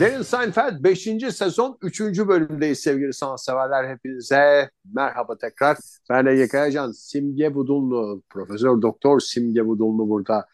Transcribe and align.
Derin 0.00 0.22
Seinfeld 0.22 0.84
5. 0.84 1.34
sezon 1.34 1.78
3. 1.80 2.00
bölümdeyiz 2.00 2.80
sevgili 2.80 3.12
sanatseverler. 3.12 3.88
Hepinize 3.88 4.70
merhaba 4.94 5.38
tekrar. 5.38 5.76
Ben 6.10 6.26
Ege 6.26 6.48
Kayacan, 6.48 6.92
Simge 6.92 7.54
Budunlu, 7.54 8.22
Profesör 8.30 8.82
Doktor 8.82 9.20
Simge 9.20 9.66
Budunlu 9.66 10.08
burada. 10.08 10.46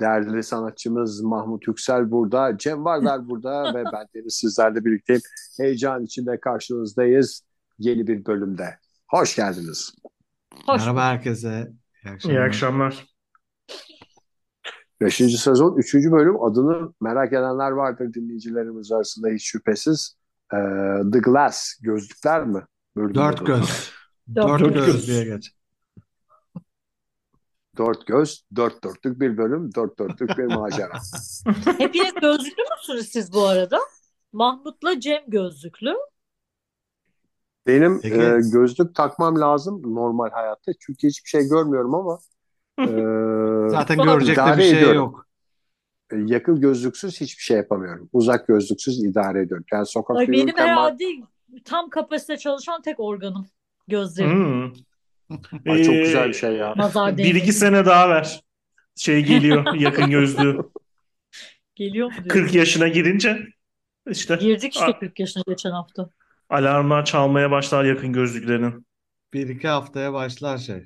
Değerli 0.00 0.42
sanatçımız 0.42 1.20
Mahmut 1.20 1.66
Yüksel 1.68 2.10
burada, 2.10 2.58
Cem 2.58 2.84
Vardar 2.84 3.28
burada 3.28 3.64
ve 3.74 3.84
ben 3.84 4.06
Deniz 4.14 4.34
sizlerle 4.34 4.84
birlikteyim. 4.84 5.22
Heyecan 5.60 6.04
içinde 6.04 6.40
karşınızdayız 6.40 7.42
yeni 7.78 8.06
bir 8.06 8.26
bölümde. 8.26 8.78
Hoş 9.10 9.36
geldiniz. 9.36 9.94
Hoş 10.66 10.80
Merhaba 10.80 11.04
herkese. 11.04 11.72
İyi 12.04 12.10
akşamlar. 12.12 12.36
İyi 12.36 12.40
akşamlar. 12.40 13.06
Beşinci 15.00 15.38
sezon, 15.38 15.76
üçüncü 15.76 16.12
bölüm 16.12 16.42
adını 16.42 16.92
merak 17.00 17.32
edenler 17.32 17.70
vardır 17.70 18.14
dinleyicilerimiz 18.14 18.92
arasında 18.92 19.28
hiç 19.28 19.44
şüphesiz. 19.50 20.16
Ee, 20.54 20.56
The 21.12 21.18
Glass, 21.18 21.74
gözlükler 21.82 22.44
mi? 22.44 22.62
Bölümün 22.96 23.14
Dört 23.14 23.36
adı. 23.42 23.44
göz. 23.44 23.90
Dört 24.34 24.60
Dört 24.60 24.74
göz. 24.74 24.86
göz 24.86 25.06
diye 25.06 25.24
geç. 25.24 25.52
Dört 27.78 28.06
göz, 28.06 28.44
dört 28.56 28.84
dörtlük 28.84 29.20
bir 29.20 29.38
bölüm, 29.38 29.74
dört 29.74 29.98
dörtlük 29.98 30.38
bir 30.38 30.44
macera. 30.44 30.92
Hepiniz 31.78 32.14
gözlüklü 32.22 32.62
müsünüz 32.78 33.08
siz 33.08 33.32
bu 33.32 33.44
arada? 33.46 33.78
Mahmut'la 34.32 35.00
Cem 35.00 35.22
gözlüklü. 35.28 35.94
Benim 37.66 38.00
e, 38.04 38.40
gözlük 38.52 38.94
takmam 38.94 39.40
lazım 39.40 39.94
normal 39.94 40.30
hayatta. 40.30 40.72
Çünkü 40.80 41.08
hiçbir 41.08 41.28
şey 41.28 41.48
görmüyorum 41.48 41.94
ama 41.94 42.18
e, 42.78 42.86
Zaten 43.70 43.98
görecek 43.98 44.36
de 44.36 44.56
bir 44.58 44.62
şey 44.62 44.78
ediyorum. 44.78 44.96
yok. 44.96 45.26
yakın 46.12 46.60
gözlüksüz 46.60 47.20
hiçbir 47.20 47.42
şey 47.42 47.56
yapamıyorum. 47.56 48.08
Uzak 48.12 48.46
gözlüksüz 48.48 49.04
idare 49.04 49.42
ediyorum. 49.42 49.66
Yani 49.72 49.86
sokakta 49.86 50.20
Ay 50.20 50.28
benim 50.28 50.56
ben- 50.56 50.68
herhalde 50.68 51.04
tam 51.64 51.90
kapasite 51.90 52.36
çalışan 52.36 52.82
tek 52.82 53.00
organım. 53.00 53.46
Gözlerim. 53.88 54.30
Hmm. 54.30 54.72
Ay, 55.68 55.84
çok 55.84 55.94
Ee, 55.94 56.02
güzel 56.02 56.28
bir 56.28 56.34
şey 56.34 56.52
ya. 56.52 56.74
Nazar 56.76 57.16
Bir 57.16 57.34
iki 57.34 57.52
sene 57.52 57.86
daha 57.86 58.08
ver. 58.10 58.40
Şey 58.96 59.24
geliyor 59.24 59.74
yakın 59.78 60.10
gözlüğü. 60.10 60.58
Geliyor 61.74 62.06
mu 62.06 62.14
diyor. 62.16 62.28
40 62.28 62.54
yaşına 62.54 62.88
girince 62.88 63.38
işte 64.10 64.36
Girdik 64.36 64.74
işte 64.74 64.84
a- 64.86 64.98
40 64.98 65.20
yaşına 65.20 65.42
geçen 65.48 65.70
hafta. 65.70 66.10
alarmlar 66.50 67.04
çalmaya 67.04 67.50
başlar 67.50 67.84
yakın 67.84 68.12
gözlüklerinin. 68.12 68.86
Bir 69.32 69.48
iki 69.48 69.68
haftaya 69.68 70.12
başlar 70.12 70.58
şey. 70.58 70.82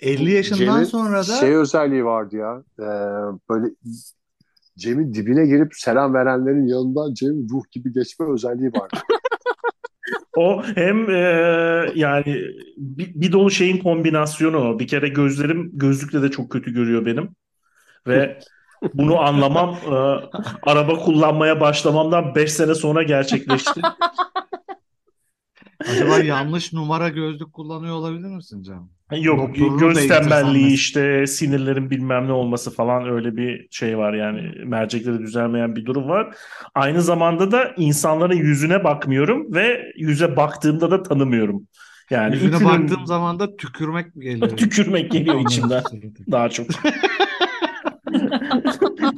50 0.00 0.30
yaşından 0.32 0.58
Cem'in 0.74 0.84
sonra 0.84 1.18
da 1.18 1.22
şey 1.40 1.54
özelliği 1.56 2.04
vardı 2.04 2.36
ya. 2.36 2.62
e, 2.78 2.86
böyle 3.50 3.66
Cem'in 4.78 5.14
dibine 5.14 5.46
girip 5.46 5.74
selam 5.74 6.14
verenlerin 6.14 6.66
yanından 6.66 7.14
Cem'in 7.14 7.48
ruh 7.48 7.62
gibi 7.70 7.92
geçme 7.92 8.26
özelliği 8.32 8.72
vardı. 8.72 8.96
O 10.38 10.62
hem 10.74 11.10
e, 11.10 11.20
yani 11.94 12.24
bir, 12.76 13.14
bir 13.14 13.32
dolu 13.32 13.50
şeyin 13.50 13.78
kombinasyonu 13.78 14.58
o. 14.58 14.78
Bir 14.78 14.86
kere 14.86 15.08
gözlerim 15.08 15.70
gözlükle 15.72 16.22
de 16.22 16.30
çok 16.30 16.52
kötü 16.52 16.74
görüyor 16.74 17.06
benim. 17.06 17.36
Ve 18.06 18.38
bunu 18.94 19.20
anlamam 19.20 19.70
e, 19.70 19.94
araba 20.62 20.98
kullanmaya 20.98 21.60
başlamamdan 21.60 22.34
5 22.34 22.52
sene 22.52 22.74
sonra 22.74 23.02
gerçekleşti. 23.02 23.80
acaba 25.88 26.18
yanlış 26.18 26.72
numara 26.72 27.08
gözlük 27.08 27.52
kullanıyor 27.52 27.94
olabilir 27.94 28.28
misin 28.28 28.62
canım? 28.62 28.90
Yok 29.16 29.38
Doktorunu 29.48 29.78
göz 29.78 30.08
tembelliği 30.08 30.72
işte 30.72 31.26
sinirlerin 31.26 31.90
bilmem 31.90 32.26
ne 32.26 32.32
olması 32.32 32.74
falan 32.74 33.08
öyle 33.10 33.36
bir 33.36 33.68
şey 33.70 33.98
var 33.98 34.12
yani 34.12 34.52
mercekleri 34.64 35.18
düzelmeyen 35.18 35.76
bir 35.76 35.86
durum 35.86 36.08
var. 36.08 36.34
Aynı 36.74 37.02
zamanda 37.02 37.50
da 37.50 37.74
insanların 37.76 38.36
yüzüne 38.36 38.84
bakmıyorum 38.84 39.54
ve 39.54 39.92
yüze 39.96 40.36
baktığımda 40.36 40.90
da 40.90 41.02
tanımıyorum. 41.02 41.66
Yani 42.10 42.34
Yüzüne 42.34 42.56
ütünün- 42.56 42.64
baktığım 42.64 43.06
zaman 43.06 43.40
da 43.40 43.56
tükürmek 43.56 44.16
mi 44.16 44.24
geliyor? 44.24 44.48
tükürmek 44.56 45.10
geliyor 45.10 45.40
içimden 45.40 45.82
daha 46.30 46.48
çok. 46.48 46.66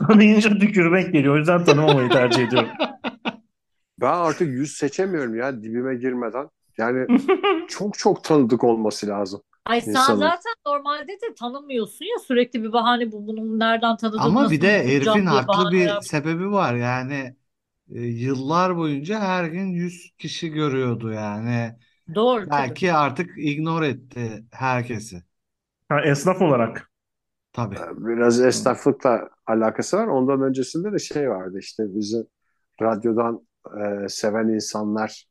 Tanıyınca 0.09 0.59
tükürmek 0.59 1.13
geliyor 1.13 1.35
o 1.35 1.39
yüzden 1.39 1.65
tanımamayı 1.65 2.09
tercih 2.09 2.47
ediyorum. 2.47 2.69
Ben 4.01 4.13
artık 4.13 4.49
yüz 4.49 4.73
seçemiyorum 4.73 5.35
ya 5.35 5.63
dibime 5.63 5.95
girmeden. 5.95 6.49
Yani 6.79 7.07
çok 7.69 7.99
çok 7.99 8.25
tanıdık 8.25 8.65
olması 8.65 9.07
lazım. 9.07 9.41
Ay 9.65 9.81
sen 9.81 10.15
zaten 10.15 10.53
normalde 10.67 11.13
de 11.21 11.35
tanımıyorsun 11.35 12.05
ya 12.05 12.19
sürekli 12.19 12.63
bir 12.63 12.73
bahane 12.73 13.13
bu 13.13 13.27
bunun 13.27 13.59
nereden 13.59 13.97
tanıdığını 13.97 14.39
Ama 14.39 14.41
nasıl 14.41 14.61
bir 14.61 14.61
de 14.63 14.85
bulacağım 14.85 14.87
herifin 14.89 15.27
diye 15.29 15.47
haklı 15.47 15.71
bir 15.71 16.01
bahaneler. 16.01 16.03
sebebi 16.03 16.51
var. 16.53 16.75
Yani 16.75 17.37
e, 17.91 18.01
yıllar 18.03 18.77
boyunca 18.77 19.21
her 19.21 19.45
gün 19.45 19.67
100 19.67 20.13
kişi 20.19 20.51
görüyordu 20.51 21.13
yani. 21.13 21.77
Doğru 22.15 22.51
tabii. 22.51 22.77
Belki 22.77 22.95
artık 22.95 23.31
ignore 23.39 23.89
etti 23.89 24.45
herkesi. 24.53 25.25
Ha, 25.89 26.01
esnaf 26.05 26.43
olarak. 26.43 26.91
Tabii. 27.53 27.81
Biraz 27.97 28.41
esnaflıkla 28.41 29.29
alakası 29.47 29.97
var. 29.97 30.07
Ondan 30.07 30.43
öncesinde 30.43 30.93
de 30.93 30.99
şey 30.99 31.31
vardı 31.31 31.59
işte 31.61 31.83
bizi 31.95 32.27
radyodan 32.83 33.47
e, 34.05 34.09
seven 34.09 34.49
insanlar 34.49 35.27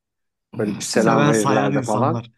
böyle 0.60 0.78
bir 0.78 0.82
selam 0.82 1.28
Seven 1.28 1.32
sayan 1.32 1.72
verirlerdi 1.72 1.82
falan. 1.82 2.22
insanlar. 2.22 2.32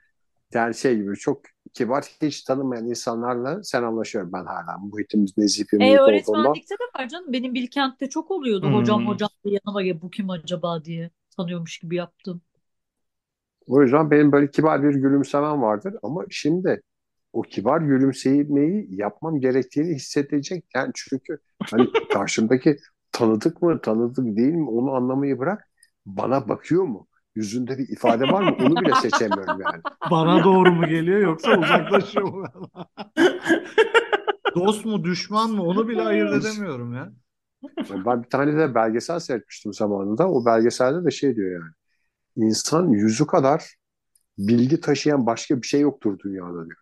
Yani 0.54 0.76
şey 0.76 0.96
gibi 0.98 1.16
çok 1.18 1.42
kibar 1.74 2.04
hiç 2.22 2.44
tanımayan 2.44 2.88
insanlarla 2.90 3.64
selamlaşıyorum 3.64 4.34
ben 4.34 4.46
hala. 4.46 4.78
Muhitimiz 4.78 5.38
nezih 5.38 5.66
bir 5.74 5.80
E 5.80 5.84
muhit 5.86 6.08
olduğundan. 6.08 6.54
öğretmenlikte 6.54 6.76
de 6.76 6.84
var 7.00 7.08
canım. 7.10 7.34
Benim 7.34 7.54
Bilkent'te 7.54 8.10
çok 8.10 8.32
oluyordu. 8.32 8.66
Hmm. 8.66 8.74
Hocam 8.74 9.08
hocam 9.08 9.30
diye 9.46 9.60
yanıma 9.66 9.82
gel 9.84 10.02
bu 10.02 10.10
kim 10.10 10.30
acaba 10.30 10.86
diye 10.86 11.12
tanıyormuş 11.38 11.80
gibi 11.80 11.96
yaptım. 11.96 12.42
O 13.68 13.82
yüzden 13.82 14.12
benim 14.12 14.32
böyle 14.32 14.52
kibar 14.52 14.84
bir 14.84 14.94
gülümsemem 14.96 15.62
vardır 15.62 15.96
ama 16.04 16.26
şimdi 16.30 16.82
o 17.34 17.42
kibar 17.42 17.82
gülümsemeyi 17.82 18.88
yapmam 18.96 19.40
gerektiğini 19.40 19.96
hissedecek. 19.96 20.66
Yani 20.76 20.92
çünkü 20.96 21.38
hani 21.72 21.88
karşımdaki 22.14 22.78
tanıdık 23.12 23.62
mı 23.62 23.82
tanıdık 23.82 24.38
değil 24.38 24.54
mi 24.54 24.70
onu 24.70 24.92
anlamayı 24.96 25.40
bırak. 25.40 25.68
Bana 26.06 26.50
bakıyor 26.50 26.84
mu? 26.84 27.08
Yüzünde 27.36 27.78
bir 27.78 27.90
ifade 27.90 28.24
var 28.24 28.42
mı? 28.44 28.56
Onu 28.66 28.82
bile 28.82 28.96
seçemiyorum 28.96 29.62
yani. 29.62 29.82
Bana 30.12 30.44
doğru 30.44 30.72
mu 30.72 30.88
geliyor 30.88 31.20
yoksa 31.20 31.52
uzaklaşıyor 31.60 32.28
mu? 32.34 32.46
Dost 34.56 34.86
mu 34.86 35.04
düşman 35.04 35.50
mı 35.52 35.64
onu 35.64 35.88
bile 35.88 36.02
ayırt 36.02 36.46
edemiyorum 36.46 36.94
ya. 36.94 37.12
Ben 38.06 38.24
bir 38.24 38.30
tane 38.30 38.58
de 38.58 38.76
belgesel 38.76 39.20
seyretmiştim 39.20 39.74
zamanında. 39.74 40.30
O 40.32 40.46
belgeselde 40.46 41.06
de 41.06 41.12
şey 41.12 41.36
diyor 41.36 41.52
yani. 41.62 41.72
İnsan 42.36 42.90
yüzü 42.90 43.28
kadar 43.28 43.76
bilgi 44.38 44.82
taşıyan 44.82 45.26
başka 45.26 45.62
bir 45.62 45.68
şey 45.68 45.82
yoktur 45.82 46.20
dünyada 46.20 46.66
diyor. 46.66 46.78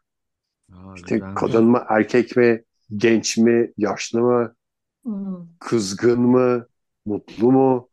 Aa, 0.74 0.94
İşte 0.96 1.20
kadın 1.36 1.66
mı, 1.66 1.84
erkek 1.90 2.38
mi, 2.38 2.64
genç 2.96 3.38
mi, 3.38 3.72
yaşlı 3.78 4.22
mı, 4.22 4.56
Hmm. 5.04 5.38
kızgın 5.60 6.22
mı, 6.22 6.68
mutlu 7.06 7.52
mu? 7.52 7.89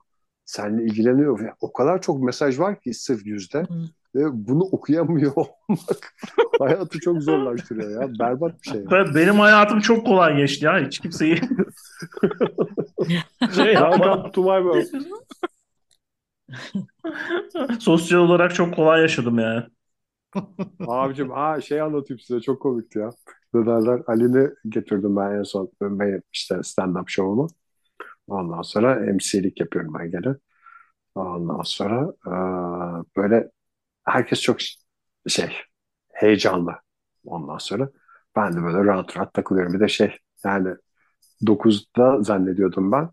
Seninle 0.47 0.85
ilgileniyor. 0.85 1.41
Ve 1.41 1.53
o 1.61 1.73
kadar 1.73 2.03
çok 2.03 2.23
mesaj 2.23 2.59
var 2.59 2.81
ki 2.81 2.95
sırf 2.95 3.27
yüzde. 3.27 3.59
Hı. 3.61 3.67
Ve 4.15 4.25
bunu 4.33 4.63
okuyamıyor 4.63 5.33
olmak 5.37 6.15
hayatı 6.59 7.01
çok 7.01 7.23
zorlaştırıyor 7.23 8.03
ya. 8.03 8.19
Berbat 8.19 8.63
bir 8.63 8.69
şey. 8.71 8.85
Ben- 8.91 9.15
Benim 9.15 9.35
hayatım 9.35 9.81
çok 9.81 10.07
kolay 10.07 10.37
geçti 10.37 10.65
ya. 10.65 10.87
Hiç 10.87 10.99
kimseyi 10.99 11.37
şey 13.55 13.75
world. 13.75 14.87
Sosyal 17.81 18.21
olarak 18.21 18.55
çok 18.55 18.75
kolay 18.75 19.01
yaşadım 19.03 19.39
yani. 19.39 19.63
Abicim 20.87 21.31
ha 21.31 21.61
şey 21.61 21.81
anlatayım 21.81 22.21
size 22.21 22.41
çok 22.41 22.63
komikti 22.63 22.99
ya. 22.99 23.11
Ne 23.55 23.67
derler? 23.67 24.03
Ali'ni 24.07 24.51
getirdim 24.69 25.17
ben 25.17 25.39
en 25.39 25.43
son 25.43 25.71
benim 25.81 26.23
işte 26.33 26.55
stand-up 26.55 27.05
show'umu. 27.07 27.49
Ondan 28.29 28.63
sonra 28.63 28.95
MC'lik 28.95 29.61
yapıyorum 29.61 29.95
ben 29.99 30.11
gene. 30.11 30.35
Ondan 31.15 31.63
sonra 31.63 32.13
eee, 32.27 33.05
böyle 33.17 33.51
herkes 34.05 34.41
çok 34.43 34.59
şey 35.29 35.53
heyecanlı. 36.13 36.73
Ondan 37.25 37.59
sonra 37.59 37.91
ben 38.37 38.53
de 38.57 38.63
böyle 38.63 38.85
rahat 38.85 39.17
rahat 39.17 39.35
takılıyorum. 39.35 39.73
Bir 39.75 39.81
de 39.81 39.89
şey 39.89 40.17
yani 40.45 40.77
9'da 41.47 42.23
zannediyordum 42.23 42.93
ben. 42.93 43.11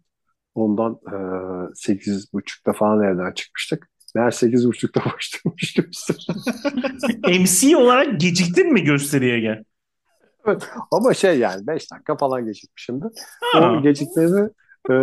Ondan 0.55 0.99
eee 1.11 1.69
8.30'da 1.75 2.73
falan 2.73 3.03
evden 3.03 3.31
çıkmıştık. 3.33 3.89
Meğer 4.15 4.31
8.30'da 4.31 4.99
başlamıştım. 5.15 5.85
MC 7.27 7.77
olarak 7.77 8.19
geciktin 8.21 8.73
mi 8.73 8.83
gösteriye 8.83 9.39
gel? 9.39 9.63
Ama 10.91 11.13
şey 11.13 11.39
yani 11.39 11.67
5 11.67 11.91
dakika 11.91 12.17
falan 12.17 12.45
gecikmişimdir. 12.45 13.11
Ha. 13.53 13.71
O 13.79 13.83
gecikmemi 13.83 14.49
Ee, 14.89 14.93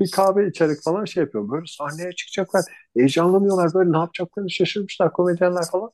bir 0.00 0.10
kahve 0.10 0.48
içerek 0.48 0.82
falan 0.84 1.04
şey 1.04 1.22
yapıyorum. 1.22 1.50
Böyle 1.50 1.66
sahneye 1.66 2.12
çıkacaklar. 2.12 2.64
Heyecanlanıyorlar. 2.96 3.74
Böyle 3.74 3.92
ne 3.92 3.98
yapacaklarını 3.98 4.50
şaşırmışlar 4.50 5.12
komedyenler 5.12 5.64
falan. 5.72 5.90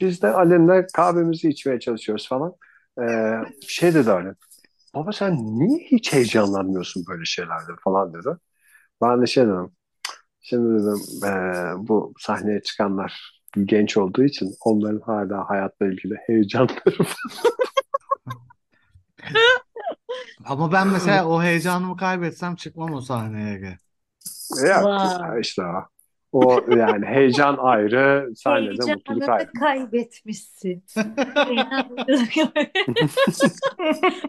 Biz 0.00 0.22
de 0.22 0.28
Ali'nle 0.32 0.86
kahvemizi 0.94 1.48
içmeye 1.48 1.80
çalışıyoruz 1.80 2.28
falan. 2.28 2.54
Ee, 3.02 3.34
şey 3.68 3.94
dedi 3.94 4.10
Ali. 4.10 4.34
Baba 4.94 5.12
sen 5.12 5.36
niye 5.60 5.78
hiç 5.80 6.12
heyecanlanmıyorsun 6.12 7.04
böyle 7.08 7.24
şeylerde 7.24 7.72
falan 7.84 8.14
dedi. 8.14 8.28
Ben 9.02 9.22
de 9.22 9.26
şey 9.26 9.44
dedim. 9.46 9.70
Şimdi 10.42 10.82
dedim 10.82 11.00
eee, 11.24 11.74
bu 11.88 12.14
sahneye 12.18 12.62
çıkanlar 12.62 13.40
genç 13.64 13.96
olduğu 13.96 14.24
için 14.24 14.54
onların 14.64 15.00
hala 15.00 15.50
hayatla 15.50 15.86
ilgili 15.86 16.16
heyecanları. 16.26 16.96
Ama 20.44 20.72
ben 20.72 20.88
mesela 20.88 21.28
o 21.28 21.42
heyecanımı 21.42 21.96
kaybetsem 21.96 22.56
çıkmam 22.56 22.94
o 22.94 23.00
sahneye. 23.00 23.54
Ege. 23.54 23.78
Ya 24.66 24.84
Vay. 24.84 25.40
işte 25.40 25.62
o. 25.62 25.94
O 26.34 26.62
yani 26.76 27.06
heyecan 27.06 27.56
ayrı, 27.56 28.32
sahnede 28.36 28.92
mutluluk 28.92 29.28
ayrı. 29.28 29.50
Heyecanını 29.54 29.60
kaybetmişsin. 29.60 30.84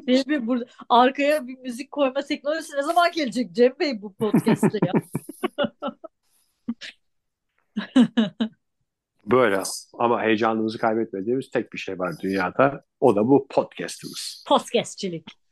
Bir 0.08 0.48
burada 0.48 0.66
arkaya 0.90 1.48
bir 1.48 1.58
müzik 1.58 1.92
koyma 1.92 2.22
teknolojisi 2.22 2.78
ne 2.78 2.82
zaman 2.84 3.12
gelecek 3.12 3.52
Cem 3.52 3.74
Bey 3.80 4.02
bu 4.02 4.14
podcast'te 4.14 4.80
ya? 4.86 4.94
Böyle 9.26 9.64
ama 10.00 10.22
heyecanımızı 10.22 10.78
kaybetmediğimiz 10.78 11.52
tek 11.52 11.74
bir 11.74 11.78
şey 11.78 12.00
var 12.00 12.16
dünyada. 12.22 12.84
O 13.00 13.16
da 13.16 13.28
bu 13.28 13.48
podcast'ımız. 13.50 14.44
Podcastçilik. 14.48 15.45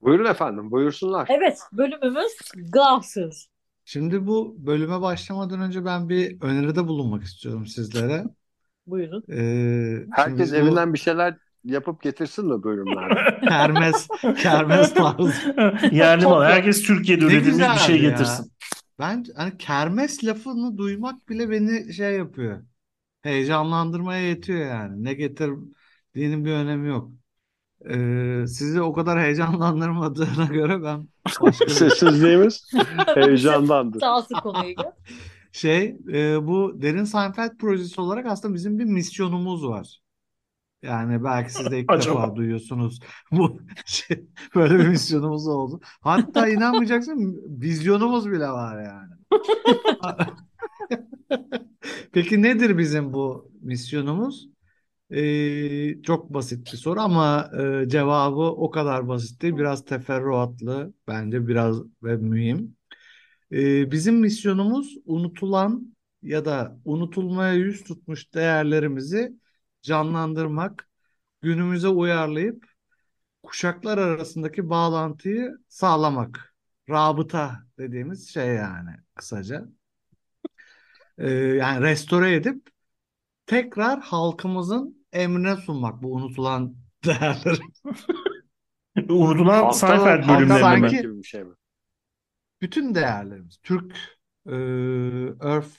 Buyurun 0.00 0.24
efendim, 0.24 0.70
buyursunlar. 0.70 1.28
Evet 1.30 1.58
bölümümüz 1.72 2.32
gafsız. 2.72 3.48
Şimdi 3.84 4.26
bu 4.26 4.56
bölüme 4.58 5.00
başlamadan 5.00 5.60
önce 5.60 5.84
ben 5.84 6.08
bir 6.08 6.40
öneride 6.40 6.88
bulunmak 6.88 7.22
istiyorum 7.22 7.66
sizlere. 7.66 8.24
Buyurun. 8.86 9.24
Ee, 9.32 10.06
Herkes 10.12 10.52
bu 10.52 10.56
evinden 10.56 10.94
bir 10.94 10.98
şeyler 10.98 11.36
yapıp 11.64 12.02
getirsin 12.02 12.46
mi 12.46 12.62
bölümlerde? 12.62 13.40
kermes, 13.48 14.08
kermes 14.38 14.94
tarzı. 14.94 15.32
Yani 15.92 16.24
mal 16.24 16.44
herkes 16.44 16.82
Türkiye'de 16.82 17.24
üretilmiş 17.24 17.68
bir 17.74 17.78
şey 17.78 18.02
ya. 18.02 18.10
getirsin. 18.10 18.52
Ben 18.98 19.24
hani 19.36 19.58
kermes 19.58 20.24
lafını 20.24 20.78
duymak 20.78 21.28
bile 21.28 21.50
beni 21.50 21.92
şey 21.94 22.16
yapıyor. 22.16 22.62
Heyecanlandırmaya 23.22 24.28
yetiyor 24.28 24.66
yani. 24.66 25.04
Ne 25.04 25.14
getirdiğinin 26.16 26.44
bir 26.44 26.52
önemi 26.52 26.88
yok. 26.88 27.10
Ee, 27.90 28.46
sizi 28.46 28.80
o 28.80 28.92
kadar 28.92 29.20
heyecanlandırmadığına 29.20 30.44
göre 30.50 30.82
ben 30.82 31.08
başka 31.44 31.66
bir 31.66 31.70
Sessizliğimiz 31.70 32.72
heyecandandır. 33.14 34.00
Sağ 34.00 34.16
olsun 34.16 34.34
konuyu. 34.34 34.74
şey 35.52 35.96
e, 36.12 36.46
bu 36.46 36.82
Derin 36.82 37.04
Seinfeld 37.04 37.56
projesi 37.58 38.00
olarak 38.00 38.26
aslında 38.26 38.54
bizim 38.54 38.78
bir 38.78 38.84
misyonumuz 38.84 39.66
var. 39.66 40.00
Yani 40.82 41.24
belki 41.24 41.52
siz 41.52 41.70
de 41.70 41.80
ilk 41.80 41.92
Acaba? 41.92 42.22
defa 42.22 42.36
duyuyorsunuz 42.36 43.00
bu 43.32 43.60
şey, 43.86 44.26
böyle 44.54 44.78
bir 44.78 44.88
misyonumuz 44.88 45.48
oldu. 45.48 45.80
Hatta 46.00 46.48
inanmayacaksın 46.48 47.42
vizyonumuz 47.60 48.30
bile 48.30 48.48
var 48.48 48.82
yani. 48.82 49.12
Peki 52.12 52.42
nedir 52.42 52.78
bizim 52.78 53.12
bu 53.12 53.50
misyonumuz? 53.62 54.55
Ee, 55.10 56.02
çok 56.02 56.34
basit 56.34 56.72
bir 56.72 56.76
soru 56.78 57.00
ama 57.00 57.50
e, 57.84 57.88
cevabı 57.88 58.40
o 58.40 58.70
kadar 58.70 59.08
basit 59.08 59.42
değil. 59.42 59.56
Biraz 59.56 59.84
teferruatlı 59.84 60.94
bence 61.08 61.48
biraz 61.48 61.82
ve 62.02 62.16
mühim. 62.16 62.76
Ee, 63.52 63.90
bizim 63.90 64.16
misyonumuz 64.20 64.96
unutulan 65.06 65.96
ya 66.22 66.44
da 66.44 66.78
unutulmaya 66.84 67.54
yüz 67.54 67.84
tutmuş 67.84 68.34
değerlerimizi 68.34 69.32
canlandırmak, 69.82 70.88
günümüze 71.42 71.88
uyarlayıp 71.88 72.66
kuşaklar 73.42 73.98
arasındaki 73.98 74.70
bağlantıyı 74.70 75.58
sağlamak. 75.68 76.54
Rabıta 76.90 77.56
dediğimiz 77.78 78.28
şey 78.34 78.48
yani 78.48 78.90
kısaca. 79.14 79.68
Ee, 81.18 81.30
yani 81.30 81.82
restore 81.84 82.34
edip 82.34 82.68
tekrar 83.46 84.00
halkımızın 84.00 84.95
emrine 85.16 85.56
sunmak 85.56 86.02
bu 86.02 86.12
unutulan 86.14 86.76
değerleri. 87.04 87.60
Unutulan 89.08 89.62
Halktan- 89.62 89.72
Seinfeld 89.72 90.28
bölümlerinde 90.28 90.54
mi? 90.54 90.60
sanki- 90.60 90.96
gibi 90.96 91.18
bir 91.18 91.22
şey 91.24 91.44
mi? 91.44 91.54
Bütün 92.62 92.94
değerlerimiz, 92.94 93.58
Türk 93.62 93.92
e, 94.46 94.50
örf, 95.40 95.72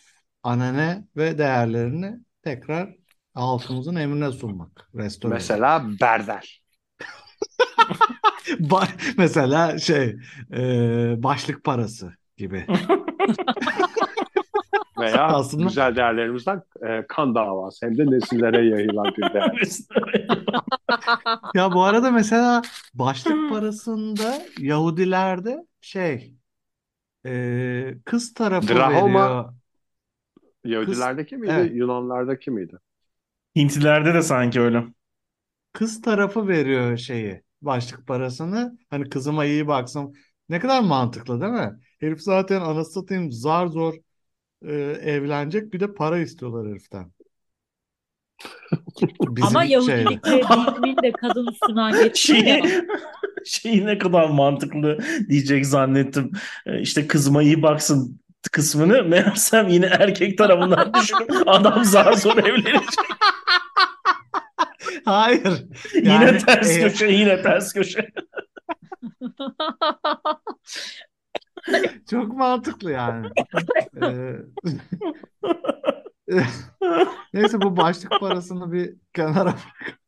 anane 0.43 1.07
ve 1.15 1.37
değerlerini 1.37 2.19
tekrar 2.43 2.95
halkımızın 3.33 3.95
emrine 3.95 4.31
sunmak. 4.31 4.89
Restore 4.95 5.31
edip. 5.31 5.41
Mesela 5.41 5.85
Berdel. 6.01 6.41
Ba- 8.59 9.13
Mesela 9.17 9.79
şey 9.79 10.15
e, 10.53 10.59
başlık 11.23 11.63
parası 11.63 12.13
gibi. 12.37 12.65
Veya 15.13 15.27
Aslında- 15.27 15.63
güzel 15.63 15.95
değerlerimizden 15.95 16.61
e, 16.87 17.05
kan 17.07 17.35
davası 17.35 17.85
hem 17.85 17.97
de 17.97 18.05
nesillere 18.11 18.65
yayılan 18.65 19.05
bir 19.17 19.33
değer. 19.33 19.51
Ya 21.55 21.71
bu 21.73 21.83
arada 21.83 22.11
mesela 22.11 22.61
başlık 22.93 23.49
parasında 23.49 24.41
Yahudilerde 24.59 25.65
şey 25.81 26.35
e, 27.25 27.95
kız 28.05 28.33
tarafı 28.33 28.67
Drahoma- 28.67 29.13
veriyor. 29.27 29.53
Yahudilerdeki 30.63 31.37
miydi, 31.37 31.53
Evet. 31.57 31.71
Yunanlardaki 31.75 32.51
miydi? 32.51 32.77
Hintlilerde 33.55 34.13
de 34.13 34.21
sanki 34.21 34.61
öyle. 34.61 34.83
Kız 35.73 36.01
tarafı 36.01 36.47
veriyor 36.47 36.97
şeyi 36.97 37.43
başlık 37.61 38.07
parasını. 38.07 38.77
Hani 38.89 39.09
kızıma 39.09 39.45
iyi 39.45 39.67
baksın. 39.67 40.13
Ne 40.49 40.59
kadar 40.59 40.81
mantıklı 40.81 41.41
değil 41.41 41.51
mi? 41.53 41.79
Herif 41.99 42.21
zaten 42.21 42.61
anasını 42.61 42.85
satayım 42.93 43.31
zar 43.31 43.67
zor 43.67 43.93
e, 44.65 44.73
evlenecek 45.01 45.73
bir 45.73 45.79
de 45.79 45.93
para 45.93 46.19
istiyorlar 46.19 46.67
heriften. 46.71 47.11
Bizim 49.21 49.45
Ama 49.47 49.61
şey- 49.63 49.71
Yahudilikte 49.71 50.31
dinimin 50.49 50.95
de 51.03 51.11
kadın 51.11 51.47
üstünden 51.51 52.03
geçiyor 52.03 52.39
ya. 52.39 52.61
Şeyi, 52.61 52.83
şeyi 53.45 53.85
ne 53.85 53.97
kadar 53.97 54.29
mantıklı 54.29 54.97
diyecek 55.29 55.65
zannettim. 55.65 56.31
Ee, 56.65 56.81
İşte 56.81 57.07
kızıma 57.07 57.43
iyi 57.43 57.61
baksın 57.61 58.19
kısmını 58.51 59.03
meğersem 59.03 59.67
yine 59.67 59.85
erkek 59.85 60.37
tarafından 60.37 60.93
düşünüp 61.01 61.29
adam 61.47 61.83
zar 61.85 62.13
zor 62.13 62.37
evlenecek. 62.37 62.83
Hayır. 65.05 65.65
Yine 65.95 66.09
Yani 66.13 66.37
ters 66.37 66.69
eğer- 66.69 66.89
köşe, 66.91 67.05
yine 67.07 67.41
ters 67.41 67.73
köşe. 67.73 68.11
Çok 72.09 72.33
mantıklı 72.33 72.91
yani. 72.91 73.29
Ee, 74.01 74.35
Neyse 77.33 77.61
bu 77.61 77.77
başlık 77.77 78.11
parasını 78.19 78.71
bir 78.71 78.95
kenara 79.13 79.53
bırak. 79.53 79.99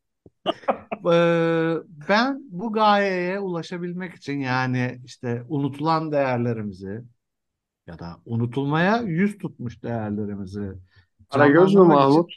Ee, 1.05 1.75
ben 2.09 2.41
bu 2.51 2.73
gayeye 2.73 3.39
ulaşabilmek 3.39 4.15
için 4.15 4.39
yani 4.39 5.01
işte 5.05 5.43
unutulan 5.49 6.11
değerlerimizi 6.11 7.01
ya 7.87 7.99
da 7.99 8.21
unutulmaya 8.25 8.97
yüz 8.97 9.37
tutmuş 9.37 9.83
değerlerimizi 9.83 10.71
Karagöz 11.29 11.63
mü 11.63 11.73
canlandırmak 11.73 11.99
için- 11.99 12.09
Mahmut? 12.09 12.33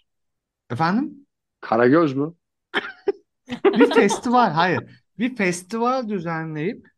Efendim? 0.71 1.26
Karagöz 1.61 2.14
mü? 2.14 2.35
Bir 3.64 3.91
festival, 3.95 4.50
hayır. 4.50 5.02
Bir 5.19 5.37
festival 5.37 6.09
düzenleyip 6.09 6.92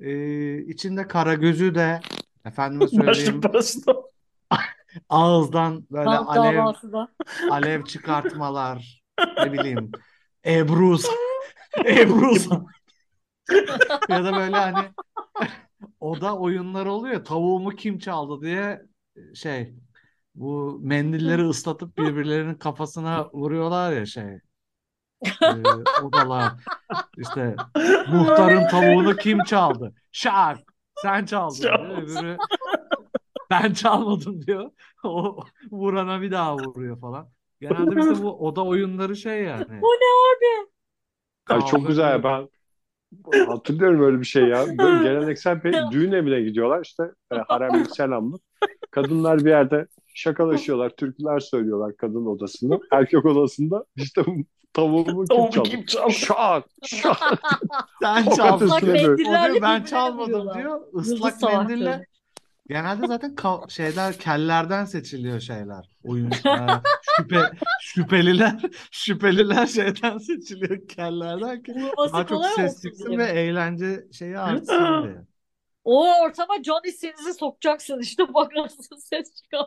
e, 0.00 0.58
içinde 0.58 1.08
Karagöz'ü 1.08 1.74
de 1.74 2.00
efendime 2.44 2.88
söyleyeyim 2.88 3.40
ağızdan 5.08 5.86
böyle 5.90 6.04
Kan 6.04 6.26
alev 6.26 6.72
alev 7.50 7.84
çıkartmalar 7.84 9.02
ne 9.38 9.52
bileyim 9.52 9.90
Ebru 10.46 10.96
Ebru 11.86 12.34
ya 14.08 14.24
da 14.24 14.32
böyle 14.32 14.56
hani 14.56 14.88
oda 16.00 16.36
oyunları 16.36 16.92
oluyor 16.92 17.14
ya, 17.14 17.22
tavuğumu 17.22 17.70
kim 17.70 17.98
çaldı 17.98 18.42
diye 18.42 18.82
şey 19.34 19.74
bu 20.34 20.78
mendilleri 20.82 21.48
ıslatıp 21.48 21.98
birbirlerinin 21.98 22.54
kafasına 22.54 23.30
vuruyorlar 23.32 23.92
ya 23.92 24.06
şey 24.06 24.40
Ee, 25.42 26.02
odalar 26.02 26.52
işte 27.18 27.56
muhtarın 28.12 28.68
tavuğunu 28.68 29.16
kim 29.16 29.44
çaldı? 29.44 29.94
Şak 30.12 30.58
sen 31.02 31.24
çaldın 31.24 31.62
diyor. 31.62 31.98
Öbürü 32.02 32.36
ben 33.50 33.72
çalmadım 33.72 34.46
diyor. 34.46 34.70
O 35.04 35.40
vurana 35.70 36.20
bir 36.20 36.30
daha 36.30 36.56
vuruyor 36.56 37.00
falan. 37.00 37.28
Genelde 37.60 37.96
bizde 37.96 38.22
bu 38.22 38.46
oda 38.46 38.64
oyunları 38.64 39.16
şey 39.16 39.42
yani. 39.44 39.82
Bu 39.82 39.86
ne 39.86 40.08
abi? 40.30 40.68
Ay, 41.48 41.66
çok 41.66 41.86
güzel. 41.86 42.22
Ben 42.22 42.48
Hatırlıyorum 43.46 44.02
öyle 44.02 44.20
bir 44.20 44.24
şey 44.24 44.44
ya. 44.44 44.66
Böyle 44.78 45.02
geleneksel 45.04 45.64
bir 45.64 45.76
düğün 45.90 46.12
evine 46.12 46.40
gidiyorlar. 46.40 46.84
İşte 46.84 47.02
e, 47.32 47.36
haremlik 47.36 47.96
selamlık. 47.96 48.42
Kadınlar 48.90 49.38
bir 49.38 49.50
yerde 49.50 49.86
şakalaşıyorlar, 50.18 50.90
türküler 50.90 51.40
söylüyorlar 51.40 51.96
kadın 51.96 52.26
odasında. 52.26 52.78
Erkek 52.92 53.24
odasında 53.26 53.84
işte 53.96 54.22
tavuğumu 54.72 55.24
kim 55.24 55.50
çaldı? 55.50 55.68
kim 55.68 55.84
çaldı? 55.84 56.12
Şak, 56.12 56.64
şak. 56.86 57.40
Sen 58.02 58.30
çaldın. 58.30 58.70
ben 59.62 59.82
çalmadım 59.84 60.54
diyor. 60.54 60.80
Islak 61.00 61.42
mendille 61.42 62.06
genelde 62.68 63.06
zaten 63.06 63.34
ka- 63.34 63.70
şeyler 63.70 64.18
kellerden 64.18 64.84
seçiliyor 64.84 65.40
şeyler. 65.40 65.88
Oyun 66.04 66.30
e, 66.30 66.34
şüphe 67.16 67.50
şüpheliler 67.80 68.62
şüpheliler 68.90 69.66
şeyden 69.66 70.18
seçiliyor 70.18 70.88
kellerden 70.88 71.62
ki 71.62 71.74
daha 72.12 72.26
çok 72.26 72.46
ses 72.46 72.82
çıksın 72.82 73.18
ve 73.18 73.24
eğlence 73.24 74.06
şeyi 74.12 74.38
artsın 74.38 75.02
diye. 75.02 75.27
O 75.90 76.20
ortama 76.22 76.62
Johnny 76.62 76.92
Sins'i 76.92 77.34
sokacaksın 77.34 78.00
işte 78.00 78.22
bak 78.34 78.52
nasıl 78.56 78.96
ses 78.96 79.34
çıkar. 79.42 79.66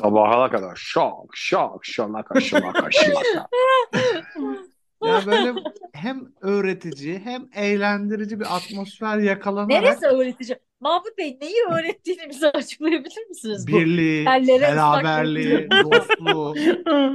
Sabaha 0.00 0.50
kadar 0.50 0.76
şak, 0.76 1.12
şak, 1.34 1.84
şanaka, 1.84 2.40
şanaka, 2.40 2.90
şanaka. 2.90 3.48
Ya 5.04 5.26
böyle 5.26 5.54
hem 5.92 6.32
öğretici 6.40 7.18
hem 7.18 7.48
eğlendirici 7.54 8.40
bir 8.40 8.56
atmosfer 8.56 9.18
yakalanarak 9.18 9.82
Neresi 9.82 10.06
öğretici? 10.06 10.58
Mahmut 10.80 11.18
Bey 11.18 11.38
neyi 11.40 11.62
öğrettiğini 11.70 12.28
bize 12.30 12.50
açıklayabilir 12.50 13.26
misiniz 13.28 13.66
bu? 13.68 13.76
birliği, 13.76 14.24
Kellere 14.24 14.68
ıslak 14.68 15.04
beraberliği, 15.04 15.68
dostluğu 15.70 16.54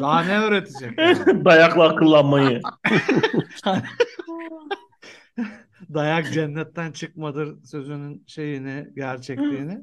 daha 0.01 0.21
ne 0.23 0.39
öğretecek 0.39 0.97
yani? 0.97 1.45
Dayakla 1.45 1.83
akıllanmayı. 1.89 2.61
Dayak 5.93 6.33
cennetten 6.33 6.91
çıkmadır 6.91 7.63
sözünün 7.63 8.23
şeyini, 8.27 8.87
gerçekliğini. 8.95 9.73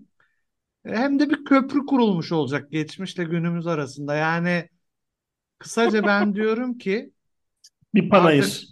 E, 0.85 0.97
Hem 0.97 1.21
de 1.21 1.31
bir 1.31 1.45
köprü 1.45 1.87
kurulmuş 1.87 2.33
olacak 2.33 2.73
geçmişle 2.73 3.25
günümüz 3.25 3.67
arasında. 3.67 4.15
Yani 4.15 4.69
kısaca 5.59 6.07
ben 6.07 6.35
diyorum 6.37 6.79
ki 6.79 7.13
Bir 7.95 8.09
panayır. 8.11 8.69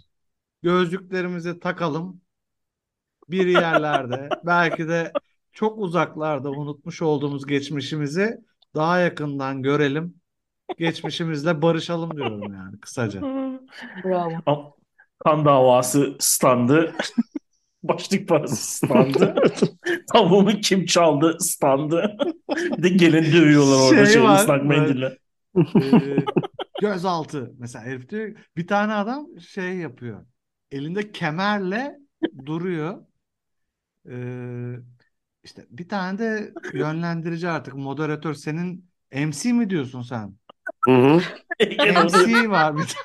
gözlüklerimizi 0.63 1.59
takalım 1.59 2.21
bir 3.29 3.47
yerlerde 3.47 4.29
belki 4.45 4.87
de 4.87 5.11
çok 5.51 5.77
uzaklarda 5.79 6.51
unutmuş 6.51 7.01
olduğumuz 7.01 7.45
geçmişimizi 7.45 8.37
daha 8.75 8.99
yakından 8.99 9.61
görelim. 9.61 10.21
Geçmişimizle 10.77 11.61
barışalım 11.61 12.17
diyorum 12.17 12.53
yani 12.53 12.79
kısaca. 12.79 13.21
Bravo. 14.03 14.77
Kan 15.23 15.45
davası 15.45 16.15
standı. 16.19 16.95
Başlık 17.83 18.27
parası 18.27 18.55
standı. 18.55 19.35
Tavuğumu 20.13 20.49
kim 20.49 20.85
çaldı 20.85 21.37
standı. 21.39 22.17
Bir 22.49 22.83
de 22.83 22.89
gelin 22.89 23.33
dövüyorlar 23.33 23.91
orada 23.91 24.05
Şey 24.05 24.13
şey, 24.13 24.23
var, 24.23 24.39
ıslak 24.39 24.63
mendille. 24.63 25.17
Ee, 25.57 26.25
gözaltı 26.81 27.51
mesela 27.57 27.85
herif 27.85 28.09
diyor 28.09 28.35
bir 28.57 28.67
tane 28.67 28.93
adam 28.93 29.27
şey 29.39 29.77
yapıyor 29.77 30.25
elinde 30.71 31.11
kemerle 31.11 31.99
duruyor 32.45 33.05
Ee, 34.09 34.75
işte 35.43 35.65
bir 35.69 35.89
tane 35.89 36.17
de 36.17 36.53
yönlendirici 36.73 37.49
artık 37.49 37.73
moderatör 37.73 38.33
senin 38.33 38.89
MC 39.13 39.53
mi 39.53 39.69
diyorsun 39.69 40.01
sen 40.01 40.35
Hı 40.85 40.91
hı. 40.91 41.21
MC 41.59 42.49
var 42.49 42.77
bir 42.77 42.95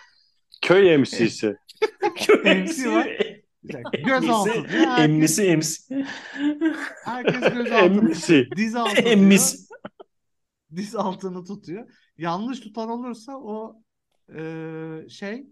Köy 0.63 0.97
MC'si. 0.99 1.57
MC 2.45 2.91
var. 2.93 3.09
gözaltı 4.07 4.51
Emmisi 4.99 5.43
emsi. 5.43 6.07
herkes 7.05 7.41
gözaltını 7.55 8.03
MC. 8.03 8.49
diz 8.57 8.77
altı 8.77 9.03
Emmis. 9.03 9.69
diz 10.77 10.97
altını 10.97 11.45
tutuyor 11.45 11.89
yanlış 12.19 12.61
tutan 12.61 12.89
olursa 12.89 13.33
o 13.37 13.83
e, 14.35 14.41
şey 15.09 15.47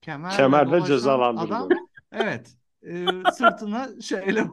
kemerle 0.00 0.36
Kemerle 0.36 0.84
cezalandırılıyor. 0.84 1.58
adam 1.58 1.68
evet 2.12 2.56
e, 2.82 3.06
sırtına 3.32 4.00
şeyle 4.00 4.44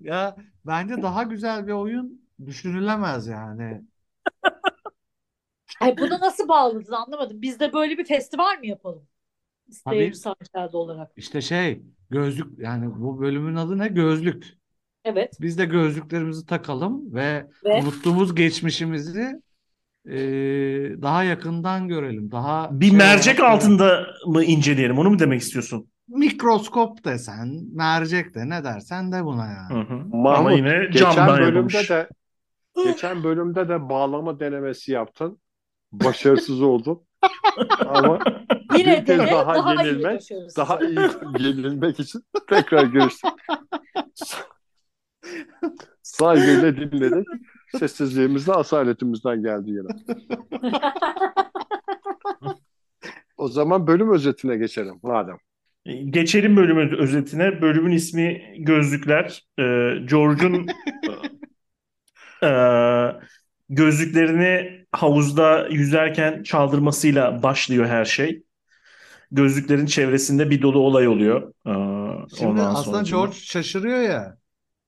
ya 0.00 0.36
bence 0.66 1.02
daha 1.02 1.22
güzel 1.22 1.66
bir 1.66 1.72
oyun 1.72 2.28
düşünülemez 2.46 3.26
yani. 3.26 3.82
Ay 5.80 5.96
bunu 5.98 6.20
nasıl 6.20 6.48
bağladın 6.48 6.92
anlamadım. 6.92 7.42
Biz 7.42 7.60
de 7.60 7.72
böyle 7.72 7.98
bir 7.98 8.04
festival 8.04 8.58
mi 8.58 8.68
yapalım? 8.68 9.08
Tabii. 9.84 10.14
Sancar'da 10.14 10.78
olarak. 10.78 11.12
İşte 11.16 11.40
şey 11.40 11.82
gözlük 12.10 12.58
yani 12.58 12.90
bu 13.00 13.20
bölümün 13.20 13.54
adı 13.54 13.78
ne? 13.78 13.88
Gözlük. 13.88 14.58
Evet. 15.04 15.36
Biz 15.40 15.58
de 15.58 15.64
gözlüklerimizi 15.64 16.46
takalım 16.46 17.14
ve 17.14 17.46
Ve 17.64 17.82
unuttuğumuz 17.82 18.34
geçmişimizi 18.34 19.42
e, 20.06 20.16
daha 21.02 21.24
yakından 21.24 21.88
görelim. 21.88 22.30
Daha 22.30 22.80
Bir 22.80 22.88
şey 22.88 22.96
mercek 22.96 23.40
olarak 23.40 23.54
altında 23.54 24.06
mı 24.26 24.44
inceleyelim? 24.44 24.98
Onu 24.98 25.10
mu 25.10 25.18
demek 25.18 25.40
istiyorsun? 25.40 25.88
mikroskop 26.08 27.04
desen, 27.04 27.60
mercek 27.72 28.34
de 28.34 28.48
ne 28.48 28.64
dersen 28.64 29.12
de 29.12 29.24
buna 29.24 29.46
yani. 29.46 29.74
Hı 29.74 29.94
hı. 29.94 30.00
Ama 30.12 30.22
Mahmut, 30.22 30.56
yine 30.56 30.86
geçen 30.92 31.12
camdan 31.12 31.38
bölümde 31.38 31.76
yapılmış. 31.76 31.90
de 31.90 32.08
geçen 32.84 33.24
bölümde 33.24 33.68
de 33.68 33.88
bağlama 33.88 34.40
denemesi 34.40 34.92
yaptın. 34.92 35.38
Başarısız 35.92 36.62
oldun. 36.62 37.02
Ama 37.86 38.18
yine 38.78 39.02
Bir 39.02 39.06
de 39.06 39.18
kez 39.18 39.30
daha 39.30 39.54
daha 39.54 39.74
iyi 39.74 39.86
yenilmek, 39.86 40.04
başarısız. 40.04 40.56
daha 40.56 40.80
iyi 40.80 40.98
yenilmek 41.38 42.00
için 42.00 42.22
tekrar 42.48 42.84
görüştük. 42.84 43.30
Saygıyla 46.02 46.76
dinledik. 46.76 47.26
Sessizliğimizle 47.78 48.52
asaletimizden 48.52 49.42
geldi 49.42 49.70
yine. 49.70 49.88
O 53.36 53.48
zaman 53.48 53.86
bölüm 53.86 54.12
özetine 54.14 54.56
geçelim 54.56 55.00
madem. 55.02 55.36
Geçelim 56.10 56.56
bölümün 56.56 56.98
özetine. 56.98 57.62
Bölümün 57.62 57.92
ismi 57.92 58.42
Gözlükler. 58.58 59.42
Ee, 59.58 59.62
George'un 60.08 60.66
e, 62.42 62.48
gözlüklerini 63.68 64.70
havuzda 64.92 65.68
yüzerken 65.68 66.42
çaldırmasıyla 66.42 67.42
başlıyor 67.42 67.86
her 67.86 68.04
şey. 68.04 68.42
Gözlüklerin 69.32 69.86
çevresinde 69.86 70.50
bir 70.50 70.62
dolu 70.62 70.78
olay 70.78 71.08
oluyor. 71.08 71.52
Ee, 71.66 71.70
Şimdi 72.28 72.46
ondan 72.46 72.74
aslında 72.74 72.96
sonra 72.96 73.10
George 73.10 73.34
şaşırıyor 73.34 73.98
ya. 73.98 74.38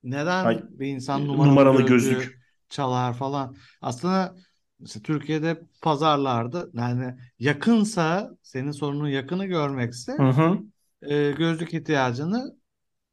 Neden 0.03 0.45
Ay, 0.45 0.63
bir 0.79 0.87
insan 0.87 1.27
numaralı, 1.27 1.49
numaralı 1.51 1.81
gözlük. 1.81 2.39
çalar 2.69 3.13
falan. 3.13 3.55
Aslında 3.81 4.35
mesela 4.79 5.03
Türkiye'de 5.03 5.61
pazarlarda 5.81 6.67
yani 6.73 7.15
yakınsa 7.39 8.31
senin 8.41 8.71
sorunun 8.71 9.07
yakını 9.07 9.45
görmekse 9.45 10.11
Hı 10.11 10.23
hı. 10.29 10.59
e, 11.01 11.31
gözlük 11.31 11.73
ihtiyacını 11.73 12.55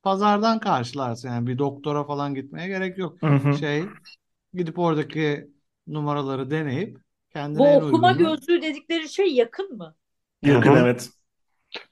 pazardan 0.02 0.60
karşılarsın. 0.60 1.28
Yani 1.28 1.46
bir 1.46 1.58
doktora 1.58 2.04
falan 2.04 2.34
gitmeye 2.34 2.68
gerek 2.68 2.98
yok. 2.98 3.18
Hı 3.20 3.26
hı. 3.26 3.58
Şey 3.58 3.84
gidip 4.54 4.78
oradaki 4.78 5.50
numaraları 5.86 6.50
deneyip 6.50 6.98
kendine 7.30 7.58
Bu 7.58 7.76
okuma 7.76 8.12
uygununu 8.12 8.18
gözlüğü 8.18 8.62
dedikleri 8.62 9.08
şey 9.08 9.34
yakın 9.34 9.76
mı? 9.76 9.96
Yakın 10.44 10.70
Hı 10.70 10.74
hı. 10.74 10.78
evet. 10.78 11.10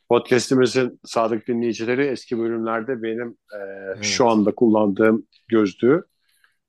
Podcast'imizin 0.09 1.01
sadık 1.05 1.49
dinleyicileri 1.49 2.07
eski 2.07 2.39
bölümlerde 2.39 3.03
benim 3.03 3.29
e, 3.29 3.59
Evet. 3.87 4.05
şu 4.05 4.29
anda 4.29 4.55
kullandığım 4.55 5.27
gözlüğü 5.49 6.03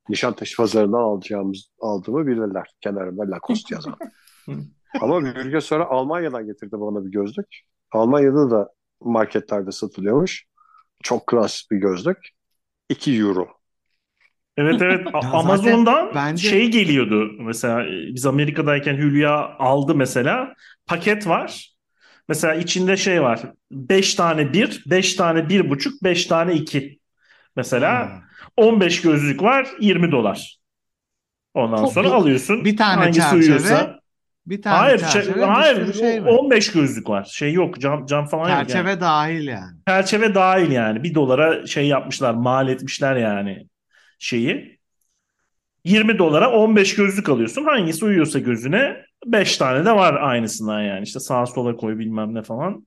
Nişantaşı 0.10 0.58
pazarından 0.58 1.00
alacağımız 1.00 1.70
aldığımı 1.80 2.28
bilirler. 2.28 2.68
Kenarında 2.82 3.32
Lacoste 3.32 3.76
yazan. 3.76 3.96
Ama 5.02 5.24
bir 5.24 5.46
gün 5.46 5.60
sonra 5.60 5.86
Almanya'dan 5.86 6.46
getirdi 6.46 6.72
bana 6.72 7.06
bir 7.06 7.12
gözlük. 7.12 7.48
Almanya'da 7.92 8.52
da 8.52 8.70
marketlerde 9.02 9.72
satılıyormuş. 9.72 10.46
Çok 11.04 11.28
klas 11.28 11.64
bir 11.72 11.78
gözlük. 11.78 12.18
2 12.90 13.18
euro. 13.18 13.48
Evet 14.58 14.82
evet 14.82 15.08
Amazon'dan 15.14 16.12
bence- 16.16 16.50
şey 16.50 16.72
geliyordu 16.72 17.32
mesela 17.40 17.84
e, 17.84 18.14
biz 18.14 18.26
Amerika'dayken 18.26 18.98
Hülya 18.98 19.56
aldı 19.60 19.96
mesela 19.96 20.54
paket 20.86 21.28
var. 21.28 21.73
Mesela 22.30 22.56
içinde 22.56 22.98
şey 22.98 23.22
var 23.22 23.40
5 23.72 24.16
tane 24.16 24.54
1, 24.54 24.84
5 24.86 25.14
tane 25.16 25.50
1,5, 25.50 25.92
5 26.04 26.26
tane 26.26 26.54
2. 26.54 27.00
Mesela 27.56 27.90
Ha. 27.92 28.22
15 28.58 29.02
gözlük 29.02 29.44
var 29.44 29.68
20 29.80 30.12
dolar. 30.12 30.58
Ondan 31.54 31.78
Çok 31.78 31.94
sonra 31.94 32.08
iyi. 32.08 32.14
alıyorsun. 32.14 32.66
Bir 32.66 32.78
tane 32.78 32.96
hangisi 33.02 33.20
çerçeve, 33.20 33.40
uyuyorsa. 33.40 34.00
bir 34.46 34.62
tane 34.62 34.78
Hayır, 34.78 35.00
çerçeve, 35.00 35.36
bir 35.36 35.42
hayır 35.42 35.94
şey 35.94 36.24
var. 36.24 36.30
15 36.30 36.72
gözlük 36.72 37.10
var. 37.10 37.24
Şey 37.34 37.54
yok 37.54 37.80
cam 37.80 38.06
cam 38.06 38.26
falan 38.28 38.50
yok 38.50 38.50
yani. 38.50 38.68
Çerçeve 38.68 39.00
dahil 39.02 39.48
yani. 39.48 39.78
Çerçeve 39.88 40.36
dahil 40.36 40.72
yani. 40.72 41.04
Bir 41.04 41.16
dolara 41.16 41.68
şey 41.68 41.88
yapmışlar, 41.88 42.34
mal 42.34 42.70
etmişler 42.70 43.16
yani 43.16 43.68
şeyi. 44.20 44.80
20 45.86 46.18
dolara 46.18 46.52
15 46.52 46.96
gözlük 46.96 47.30
alıyorsun. 47.30 47.64
Hangisi 47.66 48.06
uyuyorsa 48.06 48.40
gözüne 48.40 49.06
5 49.26 49.58
tane 49.58 49.86
de 49.86 49.92
var 49.92 50.14
aynısından 50.22 50.82
yani. 50.82 51.04
İşte 51.04 51.20
sağa 51.20 51.46
sola 51.46 51.76
koy 51.78 52.00
bilmem 52.00 52.34
ne 52.36 52.44
falan. 52.44 52.86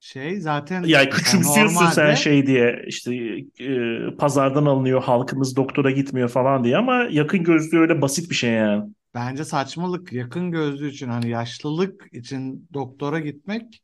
Şey 0.00 0.40
zaten 0.40 0.82
Ya 0.84 1.00
mesela 1.00 1.10
küçümsüyorsun 1.10 1.86
sen 1.86 2.14
normalde 2.14 2.16
şey 2.16 2.46
diye 2.46 2.84
işte 2.86 3.14
e, 3.60 4.16
pazardan 4.18 4.66
alınıyor 4.66 5.02
halkımız 5.02 5.56
doktora 5.56 5.90
gitmiyor 5.90 6.28
falan 6.28 6.64
diye 6.64 6.76
ama 6.76 6.94
yakın 7.10 7.44
gözlüğü 7.44 7.78
öyle 7.78 8.02
basit 8.02 8.30
bir 8.30 8.34
şey 8.34 8.50
yani. 8.50 8.84
bence 9.14 9.44
saçmalık 9.44 10.12
yakın 10.12 10.50
gözlü 10.50 10.88
için 10.90 11.08
hani 11.08 11.28
yaşlılık 11.28 12.14
için 12.14 12.68
doktora 12.74 13.20
gitmek 13.20 13.82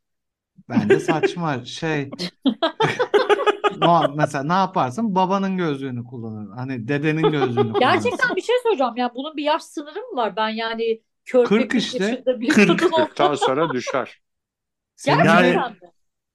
bence 0.68 1.00
saçma 1.00 1.64
şey 1.64 2.11
mesela 4.16 4.44
ne 4.44 4.52
yaparsın 4.52 5.14
babanın 5.14 5.56
gözlüğünü 5.56 6.04
kullanır 6.04 6.50
hani 6.56 6.88
dedenin 6.88 7.30
gözlüğünü 7.30 7.75
kullanırsın 7.78 7.78
Gerçekten 7.78 8.37
bir 8.37 8.42
şey 8.42 8.56
söyleyeceğim 8.62 8.96
ya 8.96 9.14
bunun 9.14 9.37
bir 9.37 9.42
yaş 9.42 9.62
sınırı 9.62 10.00
mı 10.00 10.16
var? 10.16 10.37
Ben 10.37 10.49
yani 10.49 11.02
körpe 11.24 11.48
40 11.48 11.70
40 11.70 11.74
işte. 11.82 12.04
yaşında 12.04 12.40
bir 12.40 12.48
40. 12.48 12.78
kadın 12.80 12.92
olsam 12.92 13.06
40'tan 13.08 13.36
sonra 13.36 13.70
düşer. 13.72 14.20
Senin 14.96 15.24
Yani- 15.24 15.56
mi? 15.56 15.62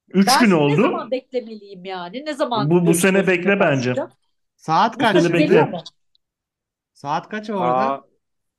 Üç 0.09 0.27
Ben 0.27 0.33
gün 0.39 0.45
şimdi 0.45 0.51
ne 0.51 0.55
oldu. 0.59 0.81
zaman 0.81 1.11
beklemeliyim 1.11 1.85
yani? 1.85 2.25
Ne 2.25 2.33
zaman 2.33 2.69
Bu- 2.69 2.85
bu 2.85 2.93
sene 2.93 3.27
bekle 3.27 3.59
bence. 3.59 3.95
saat 4.55 4.95
Bu 4.95 4.99
kaç 4.99 5.11
sene 5.11 5.21
sene 5.21 5.33
bekle. 5.33 5.71
Saat 6.93 7.29
kaç 7.29 7.49
orada? 7.49 7.63
Aa, 7.63 8.03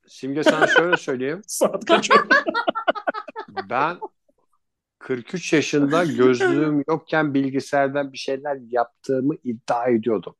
Simge 0.07 0.43
sana 0.43 0.67
şöyle 0.67 0.97
söyleyeyim. 0.97 1.41
Saat 1.47 1.85
kaç? 1.85 2.09
Ben 3.69 3.97
43 4.99 5.53
yaşında 5.53 6.05
gözlüğüm 6.05 6.83
yokken 6.87 7.33
bilgisayardan 7.33 8.13
bir 8.13 8.17
şeyler 8.17 8.57
yaptığımı 8.69 9.35
iddia 9.43 9.87
ediyordum. 9.87 10.35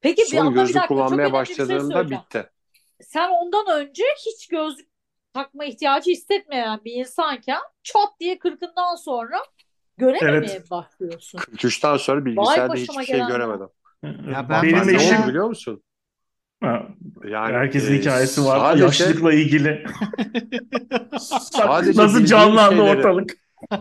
Peki 0.00 0.22
bir 0.32 0.38
ama 0.38 0.50
bir 0.50 0.54
gözlük 0.54 0.74
dakika 0.76 0.88
çok 0.88 0.96
kullanmaya 0.98 1.26
şey 1.28 1.32
başladığımda 1.32 1.94
söyleyeceğim. 1.94 2.22
bitti. 2.24 2.50
Sen 3.00 3.28
ondan 3.30 3.80
önce 3.80 4.02
hiç 4.26 4.48
gözlük 4.48 4.87
takma 5.38 5.64
ihtiyacı 5.64 6.10
hissetmeyen 6.10 6.80
bir 6.84 6.92
insanken 6.92 7.60
çat 7.82 8.08
diye 8.20 8.38
kırkından 8.38 8.94
sonra 8.94 9.38
görememeye 9.96 10.52
Evet. 10.52 10.70
başlıyorsun. 10.70 11.38
43'ten 11.38 11.96
sonra 11.96 12.24
bilgisayarda 12.24 12.74
hiçbir 12.74 13.04
şey 13.04 13.18
göremedim. 13.26 13.68
Ya 14.04 14.12
ben 14.26 14.48
Ben 14.48 14.62
Benim 14.62 14.74
ne 14.76 14.84
mesela- 14.84 14.98
oldu 14.98 15.14
eşim 15.14 15.28
biliyor 15.28 15.48
musun? 15.48 15.82
Yani 17.24 17.52
herkesin 17.54 17.94
e, 17.94 17.98
hikayesi 17.98 18.44
var 18.44 18.58
Sadece, 18.58 18.84
yaşlılıkla 18.84 19.32
ilgili. 19.32 19.86
sadece 21.52 22.02
Nasıl 22.02 22.24
canlandı 22.24 22.74
şeyleri- 22.76 22.98
ortalık. 22.98 23.36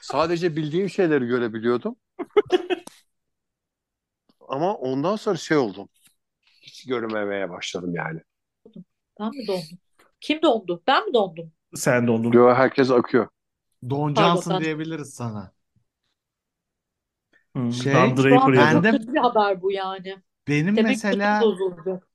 sadece 0.00 0.56
bildiğim 0.56 0.90
şeyleri 0.90 1.26
görebiliyordum. 1.26 1.96
Ama 4.48 4.74
ondan 4.74 5.16
sonra 5.16 5.36
şey 5.36 5.56
oldum. 5.56 5.88
Hiç 6.62 6.86
görememeye 6.86 7.50
başladım 7.50 7.94
yani. 7.94 8.20
Ben 9.20 9.28
mi 9.28 9.46
dondum? 9.46 9.78
Kim 10.24 10.40
dondu? 10.42 10.82
Ben 10.86 11.06
mi 11.06 11.14
dondum? 11.14 11.52
Sen 11.76 12.06
de 12.06 12.10
onu. 12.10 12.32
Diyor 12.32 12.54
herkes 12.56 12.90
akıyor. 12.90 13.28
Don 13.90 14.14
Pardon, 14.14 14.44
Johnson 14.44 14.50
ben- 14.50 14.64
diyebiliriz 14.64 15.14
sana. 15.14 15.52
Hı, 17.56 17.60
Şey, 17.70 17.92
Dan 17.92 18.16
Şu 18.16 18.24
Draper 18.24 18.38
an 18.40 18.56
Ben 18.56 18.72
ya 18.72 18.84
da. 18.84 18.84
de- 18.84 18.98
kötü 18.98 19.12
bir 19.14 19.18
haber 19.18 19.62
bu 19.62 19.72
yani. 19.72 20.22
Benim 20.48 20.74
Demek 20.76 20.80
mesela 20.80 21.34
bozulacak. 21.40 22.08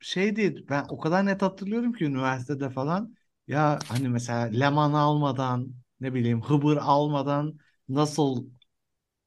şey 0.00 0.36
değil 0.36 0.66
ben 0.70 0.86
o 0.88 0.98
kadar 0.98 1.26
net 1.26 1.42
hatırlıyorum 1.42 1.92
ki 1.92 2.04
üniversitede 2.04 2.70
falan 2.70 3.16
ya 3.48 3.84
hani 3.88 4.08
mesela 4.08 4.40
Leman 4.44 4.92
almadan 4.92 5.74
ne 6.00 6.14
bileyim 6.14 6.42
Hıbır 6.42 6.76
almadan 6.76 7.58
nasıl 7.88 8.46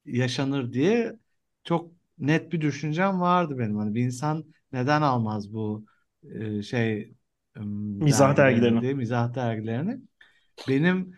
yaşanır 0.06 0.74
diye 0.74 1.18
çok 1.64 1.92
net 2.18 2.52
bir 2.52 2.62
düşüncem 2.62 3.20
vardı 3.20 3.58
benim. 3.58 3.76
Hani 3.78 3.94
bir 3.96 4.02
insan 4.04 4.44
neden 4.72 5.02
almaz 5.02 5.54
bu 5.54 5.86
e, 6.24 6.62
şey 6.62 7.14
Mizah 7.64 8.36
dergilerini. 8.36 8.94
mizah 8.94 9.34
dergilerini. 9.34 10.00
Benim 10.68 11.12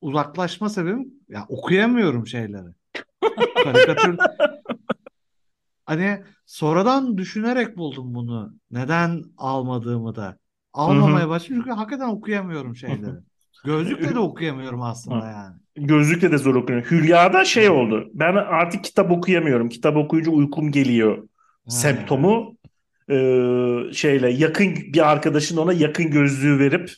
uzaklaşma 0.00 0.68
sebebim 0.68 1.08
ya 1.28 1.46
okuyamıyorum 1.48 2.26
şeyleri. 2.26 2.68
Karikatür 3.64 4.18
Hani 5.90 6.22
sonradan 6.46 7.18
düşünerek 7.18 7.76
buldum 7.76 8.14
bunu. 8.14 8.54
Neden 8.70 9.22
almadığımı 9.36 10.16
da. 10.16 10.38
Almamaya 10.72 11.28
başladım 11.28 11.56
çünkü 11.56 11.70
hakikaten 11.70 12.08
okuyamıyorum 12.08 12.76
şeyleri. 12.76 13.16
Gözlükle 13.64 14.14
de 14.14 14.18
okuyamıyorum 14.18 14.82
aslında 14.82 15.26
yani. 15.26 15.56
Gözlükle 15.76 16.32
de 16.32 16.38
zor 16.38 16.54
okunuyor. 16.54 16.90
Hülya'da 16.90 17.44
şey 17.44 17.68
oldu. 17.70 18.10
Ben 18.14 18.34
artık 18.34 18.84
kitap 18.84 19.10
okuyamıyorum. 19.10 19.68
Kitap 19.68 19.96
okuyunca 19.96 20.30
uykum 20.30 20.70
geliyor. 20.72 21.18
Ha. 21.18 21.70
Semptomu 21.70 22.56
e, 23.10 23.92
şeyle 23.92 24.30
yakın 24.30 24.74
bir 24.76 25.10
arkadaşın 25.10 25.56
ona 25.56 25.72
yakın 25.72 26.10
gözlüğü 26.10 26.58
verip 26.58 26.90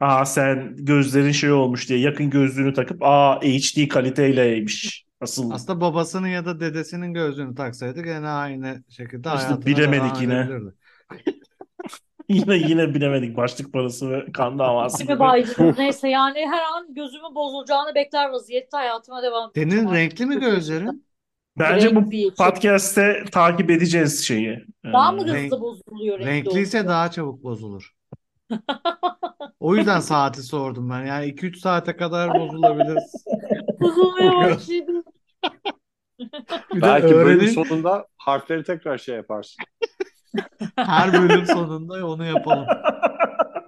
aa 0.00 0.24
sen 0.24 0.76
gözlerin 0.76 1.32
şey 1.32 1.52
olmuş 1.52 1.88
diye 1.88 1.98
yakın 1.98 2.30
gözlüğünü 2.30 2.74
takıp 2.74 3.02
aa 3.02 3.40
HD 3.40 3.88
kaliteyleymiş. 3.88 5.04
Asıl 5.20 5.50
Aslında 5.50 5.80
babasının 5.80 6.26
ya 6.26 6.44
da 6.44 6.60
dedesinin 6.60 7.14
gözlüğünü 7.14 7.54
taksaydı 7.54 8.02
gene 8.02 8.28
aynı 8.28 8.84
şekilde 8.88 9.28
İşte 9.36 9.66
bilemedik 9.66 10.22
yine. 10.22 10.48
yine 12.28 12.56
yine 12.56 12.94
bilemedik 12.94 13.36
başlık 13.36 13.72
parası 13.72 14.10
ve 14.10 14.32
kan 14.32 14.58
davası 14.58 15.04
neyse 15.78 16.08
yani 16.08 16.38
her 16.38 16.62
an 16.76 16.94
gözümün 16.94 17.34
bozulacağını 17.34 17.94
bekler 17.94 18.30
vaziyette 18.30 18.76
hayatıma 18.76 19.22
devam 19.22 19.50
Senin 19.54 19.94
renkli 19.94 20.26
mi 20.26 20.40
gözlerin? 20.40 21.07
Bence 21.58 21.94
bu 21.96 22.10
podcast'te 22.38 23.24
takip 23.32 23.70
edeceğiz 23.70 24.24
şeyi. 24.26 24.64
Daha 24.84 25.12
mı 25.12 25.18
Ee, 25.20 25.22
hızlı 25.24 25.36
renk- 25.36 25.60
bozuluyor 25.60 26.18
renkli 26.18 26.26
Renkliyse 26.30 26.78
olunca? 26.78 26.90
daha 26.92 27.10
çabuk 27.10 27.42
bozulur. 27.42 27.92
O 29.60 29.76
yüzden 29.76 30.00
saati 30.00 30.42
sordum 30.42 30.90
ben. 30.90 31.04
Yani 31.06 31.26
2-3 31.26 31.56
saate 31.58 31.96
kadar 31.96 32.34
bozulabilir. 32.34 32.98
Bozulmaya 33.80 34.32
başladı. 34.32 34.92
Bir 36.74 36.82
de 36.82 36.82
Belki 36.82 37.04
bölüm 37.14 37.16
öğrenin 37.18 37.46
sonunda 37.46 38.06
harfleri 38.16 38.64
tekrar 38.64 38.98
şey 38.98 39.16
yaparsın. 39.16 39.64
her 40.76 41.12
bölüm 41.12 41.46
sonunda 41.46 42.06
onu 42.06 42.24
yapalım. 42.24 42.66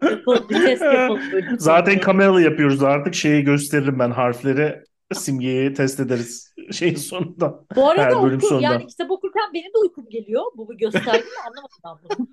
Yapalım, 0.02 0.46
bir 0.50 0.54
test 0.64 0.82
yapalım 0.82 1.20
böyle. 1.32 1.46
Zaten 1.58 2.00
kameralı 2.00 2.42
yapıyoruz 2.42 2.82
artık 2.82 3.14
şeyi 3.14 3.42
gösteririm 3.44 3.98
ben 3.98 4.10
harfleri 4.10 4.84
simgeyi 5.14 5.74
test 5.74 6.00
ederiz 6.00 6.54
şeyin 6.72 6.94
sonunda. 6.96 7.64
Bu 7.76 7.88
arada 7.90 8.02
Her 8.02 8.22
bölüm 8.22 8.36
oku, 8.38 8.46
sonunda. 8.46 8.64
yani 8.66 8.86
kitap 8.86 9.10
okurken 9.10 9.42
benim 9.54 9.74
de 9.74 9.78
uykum 9.78 10.08
geliyor. 10.08 10.42
Bu 10.56 10.68
mi 10.68 10.76
anlamadım 11.46 11.78
ben 11.84 11.92
bunu. 12.04 12.28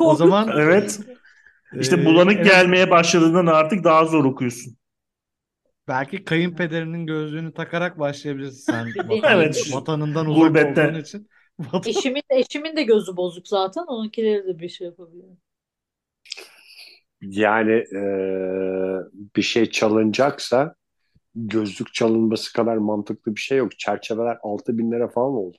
O 0.00 0.14
zaman 0.14 0.48
Evet. 0.58 1.00
İşte 1.80 1.96
Ee, 1.96 2.04
bulanık 2.04 2.36
evet, 2.36 2.46
gelmeye 2.46 2.90
başladığından 2.90 3.46
artık 3.46 3.84
daha 3.84 4.04
zor 4.04 4.24
okuyorsun. 4.24 4.76
belki 5.88 6.24
kayınpederinin 6.24 7.06
gözlüğünü 7.06 7.54
takarak 7.54 7.98
başlayabilirsin 7.98 8.72
sen. 8.72 8.86
Evet. 9.24 9.56
Vatan- 9.56 9.72
Vatanından 9.72 10.26
uzak 10.26 10.54
Gurbette. 10.54 10.88
olduğun 10.88 10.94
için. 11.00 11.28
Vatan- 11.60 11.90
Eşimin, 11.90 12.22
eşimin 12.30 12.76
de 12.76 12.82
gözü 12.82 13.16
bozuk 13.16 13.48
zaten. 13.48 13.82
Onunkileri 13.86 14.46
de 14.46 14.58
bir 14.58 14.68
şey 14.68 14.86
yapabiliyor. 14.86 15.36
Yani 17.20 17.72
e, 17.96 18.00
bir 19.36 19.42
şey 19.42 19.70
çalınacaksa 19.70 20.74
gözlük 21.34 21.94
çalınması 21.94 22.52
kadar 22.52 22.76
mantıklı 22.76 23.34
bir 23.36 23.40
şey 23.40 23.58
yok. 23.58 23.78
Çerçeveler 23.78 24.38
6000 24.42 24.78
bin 24.78 24.92
lira 24.92 25.08
falan 25.08 25.32
oldu. 25.34 25.56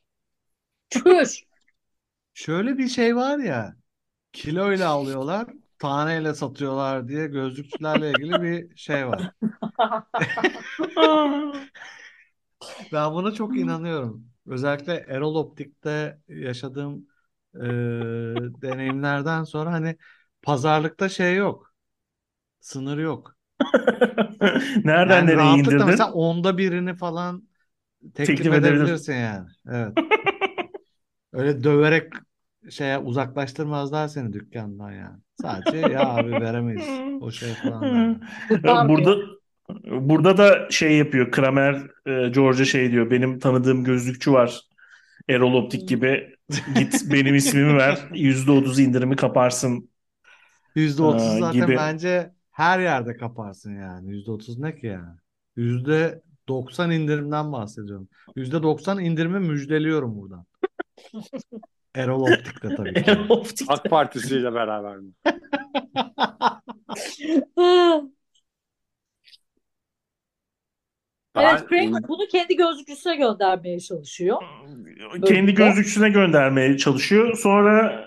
Çür. 0.89 1.43
Şöyle 2.33 2.77
bir 2.77 2.87
şey 2.87 3.15
var 3.15 3.37
ya 3.39 3.75
kiloyla 4.33 4.89
alıyorlar 4.89 5.47
taneyle 5.79 6.33
satıyorlar 6.33 7.07
diye 7.07 7.27
gözlükçülerle 7.27 8.11
ilgili 8.11 8.41
bir 8.41 8.77
şey 8.77 9.07
var. 9.07 9.31
Ben 12.91 13.13
buna 13.13 13.31
çok 13.33 13.57
inanıyorum. 13.57 14.31
Özellikle 14.45 14.93
Erol 15.07 15.35
Optik'te 15.35 16.19
yaşadığım 16.27 17.07
e, 17.55 17.59
deneyimlerden 18.61 19.43
sonra 19.43 19.71
hani 19.71 19.97
pazarlıkta 20.41 21.09
şey 21.09 21.35
yok. 21.35 21.73
Sınır 22.61 22.99
yok. 22.99 23.34
Nereden 24.83 25.09
Yani 25.09 25.27
nereye 25.27 25.53
indirdin? 25.59 25.85
mesela 25.85 26.11
onda 26.11 26.57
birini 26.57 26.95
falan 26.95 27.47
teklif 28.15 28.27
Teklif 28.37 28.53
edebilir. 28.53 28.63
edebilirsin 28.63 29.13
yani. 29.13 29.47
Evet. 29.71 29.93
Öyle 31.33 31.63
döverek 31.63 32.13
şeye 32.69 32.97
uzaklaştırmazlar 32.97 34.07
seni 34.07 34.33
dükkandan 34.33 34.91
yani. 34.91 35.19
Sadece 35.41 35.77
ya 35.77 35.99
abi 36.09 36.31
veremeyiz. 36.31 37.03
O 37.21 37.31
şey 37.31 37.53
falan 37.53 38.21
Burada 38.63 39.15
burada 39.85 40.37
da 40.37 40.67
şey 40.71 40.97
yapıyor. 40.97 41.31
Kramer 41.31 41.73
e, 42.05 42.29
George'a 42.29 42.65
şey 42.65 42.91
diyor. 42.91 43.11
Benim 43.11 43.39
tanıdığım 43.39 43.83
gözlükçü 43.83 44.31
var. 44.33 44.61
Erol 45.29 45.53
Optik 45.53 45.89
gibi. 45.89 46.35
Git 46.75 47.01
benim 47.11 47.35
ismimi 47.35 47.77
ver. 47.77 47.99
%30 48.13 48.79
indirimi 48.79 49.15
kaparsın. 49.15 49.89
%30 50.75 51.15
Aa, 51.15 51.37
zaten 51.39 51.51
gibi. 51.51 51.75
bence 51.75 52.33
her 52.55 52.79
yerde 52.79 53.17
kaparsın 53.17 53.75
yani. 53.75 54.11
%30 54.11 54.61
ne 54.61 54.75
ki 54.75 54.87
yani? 54.87 55.17
%90 55.57 56.95
indirimden 56.95 57.51
bahsediyorum. 57.51 58.09
%90 58.35 59.01
indirimi 59.01 59.39
müjdeliyorum 59.39 60.15
buradan. 60.15 60.45
Erol 61.95 62.21
Optik'te 62.21 62.75
tabii 62.75 62.93
ki. 62.93 63.11
Erol 63.11 63.29
Optik. 63.29 63.71
AK 63.71 63.89
Partisi'yle 63.89 64.53
beraber 64.53 64.97
mi? 64.97 65.11
Evet 71.37 71.65
Kramer 71.65 72.07
bunu 72.07 72.27
kendi 72.31 72.55
gözlükçüsüne 72.55 73.15
göndermeye 73.15 73.79
çalışıyor. 73.79 74.37
Kendi 75.11 75.21
Bölümde. 75.27 75.51
gözlükçüne 75.51 76.09
göndermeye 76.09 76.77
çalışıyor. 76.77 77.37
Sonra 77.37 78.05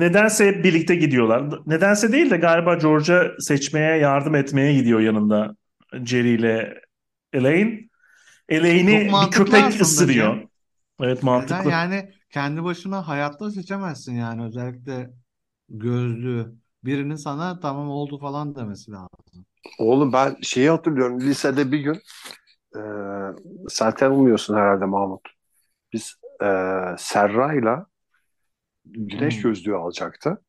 nedense 0.00 0.46
hep 0.46 0.64
birlikte 0.64 0.94
gidiyorlar. 0.94 1.60
Nedense 1.66 2.12
değil 2.12 2.30
de 2.30 2.36
galiba 2.36 2.74
George'a 2.74 3.32
seçmeye 3.38 3.96
yardım 3.96 4.34
etmeye 4.34 4.74
gidiyor 4.74 5.00
yanında 5.00 5.56
Jerry 6.04 6.34
ile 6.34 6.80
Elaine. 7.32 7.88
Elaine'i 8.48 9.10
bir 9.26 9.30
köpek 9.30 9.80
ısırıyor. 9.80 10.34
Cem. 10.34 10.48
Evet 11.00 11.22
Neden 11.22 11.24
mantıklı. 11.24 11.70
yani 11.70 12.10
kendi 12.30 12.64
başına 12.64 13.08
hayatta 13.08 13.50
seçemezsin 13.50 14.14
yani 14.14 14.44
özellikle 14.44 15.10
gözlüğü. 15.68 16.54
Birinin 16.84 17.14
sana 17.16 17.60
tamam 17.60 17.88
oldu 17.90 18.18
falan 18.18 18.54
demesi 18.56 18.90
lazım. 18.92 19.46
oğlum 19.78 20.12
ben 20.12 20.36
şeyi 20.42 20.70
hatırlıyorum 20.70 21.20
lisede 21.20 21.72
bir 21.72 21.78
gün 21.78 21.94
e, 22.76 22.80
sen 23.68 23.94
tanımıyorsun 23.94 24.56
herhalde 24.56 24.84
Mahmut. 24.84 25.20
Biz 25.92 26.14
e, 26.42 26.46
Serra'yla 26.98 27.86
güneş 28.92 29.36
Hmm. 29.36 29.42
gözlüğü 29.42 29.76
alacaktı. 29.76 30.42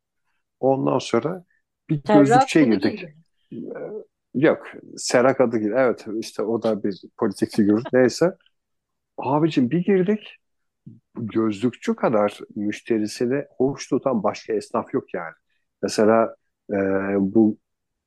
Ondan 0.60 0.99
sonra 0.99 1.45
bir 1.89 2.02
Serra 2.08 2.19
gözlükçüye 2.19 2.65
bunu 2.65 2.73
girdik. 2.75 2.99
giydi. 2.99 3.15
Yok, 4.34 4.67
Serrak 4.97 5.41
adı 5.41 5.58
gibi. 5.58 5.73
Evet, 5.78 6.06
işte 6.19 6.43
o 6.43 6.63
da 6.63 6.84
bir 6.84 7.02
politik 7.17 7.56
figür. 7.56 7.84
Neyse. 7.93 8.36
Abicim 9.17 9.71
bir 9.71 9.84
girdik. 9.84 10.36
Gözlükçü 11.15 11.95
kadar 11.95 12.39
müşterisini 12.56 13.45
hoş 13.58 13.88
tutan 13.89 14.23
başka 14.23 14.54
esnaf 14.54 14.93
yok 14.93 15.13
yani. 15.13 15.34
Mesela 15.82 16.36
e, 16.71 16.75
bu 17.19 17.58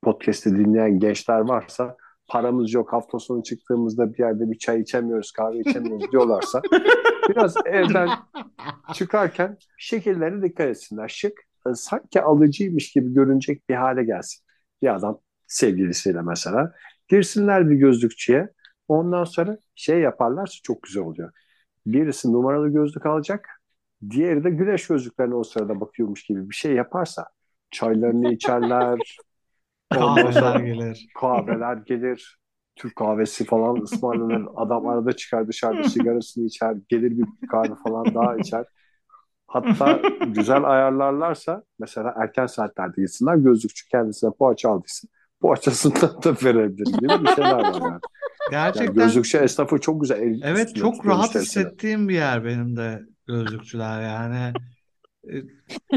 podcast'i 0.02 0.50
dinleyen 0.58 0.98
gençler 0.98 1.38
varsa 1.40 1.96
paramız 2.32 2.72
yok 2.72 2.92
hafta 2.92 3.18
sonu 3.18 3.42
çıktığımızda 3.42 4.12
bir 4.12 4.18
yerde 4.18 4.50
bir 4.50 4.58
çay 4.58 4.80
içemiyoruz, 4.80 5.32
kahve 5.32 5.58
içemiyoruz 5.58 6.12
diyorlarsa 6.12 6.62
biraz 7.28 7.54
evden 7.66 8.08
çıkarken 8.94 9.58
şekillerine 9.78 10.42
dikkat 10.42 10.66
etsinler. 10.68 11.08
Şık, 11.08 11.32
e, 11.66 11.74
sanki 11.74 12.22
alıcıymış 12.22 12.92
gibi 12.92 13.14
görünecek 13.14 13.68
bir 13.68 13.74
hale 13.74 14.04
gelsin. 14.04 14.44
Bir 14.82 14.94
adam 14.94 15.20
sevgilisiyle 15.46 16.22
mesela. 16.22 16.72
Girsinler 17.08 17.70
bir 17.70 17.76
gözlükçüye. 17.76 18.48
Ondan 18.88 19.24
sonra 19.24 19.58
şey 19.74 20.00
yaparlarsa 20.00 20.54
çok 20.62 20.82
güzel 20.82 21.02
oluyor. 21.02 21.32
Birisi 21.86 22.32
numaralı 22.32 22.68
gözlük 22.68 23.06
alacak. 23.06 23.48
Diğeri 24.10 24.44
de 24.44 24.50
güneş 24.50 24.86
gözlüklerine 24.86 25.34
o 25.34 25.44
sırada 25.44 25.80
bakıyormuş 25.80 26.24
gibi 26.24 26.50
bir 26.50 26.54
şey 26.54 26.72
yaparsa 26.72 27.26
çaylarını 27.70 28.32
içerler. 28.32 29.18
Kahveler 29.92 30.60
gelir. 30.60 31.08
kahveler 31.20 31.76
gelir. 31.76 32.38
Türk 32.76 32.96
kahvesi 32.96 33.44
falan 33.44 33.82
ısmarlanır. 33.82 34.46
Adam 34.56 34.88
arada 34.88 35.12
çıkar 35.12 35.48
dışarıda 35.48 35.88
sigarasını 35.88 36.44
içer. 36.46 36.76
Gelir 36.88 37.10
bir 37.18 37.48
kahve 37.48 37.74
falan 37.86 38.14
daha 38.14 38.36
içer. 38.36 38.64
Hatta 39.46 40.00
güzel 40.26 40.64
ayarlarlarsa 40.64 41.62
mesela 41.78 42.14
erken 42.22 42.46
saatlerde 42.46 43.00
gitsinler 43.00 43.36
gözlükçü 43.36 43.88
kendisine 43.88 44.30
poğaça 44.38 44.70
aldıysa 44.70 45.08
poğaçasından 45.40 46.22
da 46.22 46.36
verebilir 46.44 46.86
gibi 46.86 47.24
bir 47.24 47.34
şeyler 47.34 47.52
var 47.52 47.80
yani. 47.80 47.82
Yani 47.82 48.00
Gerçekten 48.50 48.94
gözlükçü 48.94 49.38
esnafı 49.38 49.80
çok 49.80 50.00
güzel 50.00 50.20
el 50.20 50.40
evet 50.44 50.76
çok 50.76 51.06
rahat 51.06 51.34
hissettiğim 51.34 52.08
bir 52.08 52.14
yer 52.14 52.44
benim 52.44 52.76
de 52.76 53.02
gözlükçüler 53.26 54.02
yani. 54.02 54.52
E, 55.30 55.34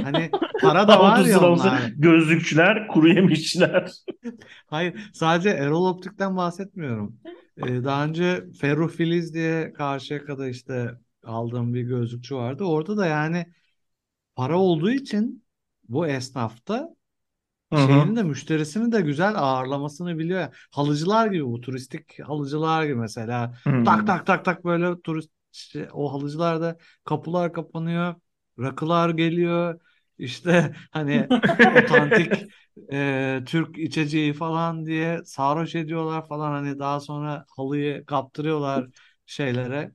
Hani 0.01 0.35
para 0.59 0.87
da 0.87 0.99
var 0.99 1.25
ya 1.25 1.41
onlar. 1.43 1.93
gözlükçüler, 1.97 2.87
kuru 2.87 3.09
yemişçiler. 3.09 3.91
Hayır, 4.67 5.09
sadece 5.13 5.49
Erol 5.49 5.85
Optik'ten 5.85 6.37
bahsetmiyorum. 6.37 7.19
Ee, 7.57 7.83
daha 7.83 8.05
önce 8.05 8.43
Ferruh 8.61 8.89
Filiz 8.91 9.33
diye 9.33 9.73
Karşıyaka'da 9.73 10.47
işte 10.47 10.91
aldığım 11.23 11.73
bir 11.73 11.81
gözlükçü 11.81 12.35
vardı. 12.35 12.63
Orada 12.63 12.97
da 12.97 13.05
yani 13.05 13.45
para 14.35 14.59
olduğu 14.59 14.91
için 14.91 15.45
bu 15.89 16.07
esnafta 16.07 16.89
Hı 17.71 17.75
hı. 17.75 17.85
şeyini 17.85 18.15
de 18.15 18.23
müşterisini 18.23 18.91
de 18.91 19.01
güzel 19.01 19.33
ağırlamasını 19.35 20.17
biliyor. 20.17 20.67
Halıcılar 20.71 21.27
gibi 21.27 21.45
bu 21.45 21.61
turistik 21.61 22.19
halıcılar 22.23 22.83
gibi 22.83 22.95
mesela 22.95 23.55
Hı. 23.63 23.71
tak 23.83 24.07
tak 24.07 24.25
tak 24.27 24.45
tak 24.45 24.65
böyle 24.65 25.01
turist 25.01 25.31
şey, 25.51 25.87
o 25.93 26.13
halıcılarda 26.13 26.77
kapılar 27.05 27.53
kapanıyor, 27.53 28.15
rakılar 28.59 29.09
geliyor. 29.09 29.79
İşte 30.17 30.75
hani 30.91 31.31
otantik 31.69 32.45
e, 32.91 33.41
Türk 33.45 33.77
içeceği 33.77 34.33
falan 34.33 34.85
diye 34.85 35.21
sarhoş 35.25 35.75
ediyorlar 35.75 36.27
falan. 36.27 36.51
Hani 36.51 36.79
daha 36.79 36.99
sonra 36.99 37.45
halıyı 37.57 38.05
kaptırıyorlar 38.05 38.87
şeylere. 39.25 39.91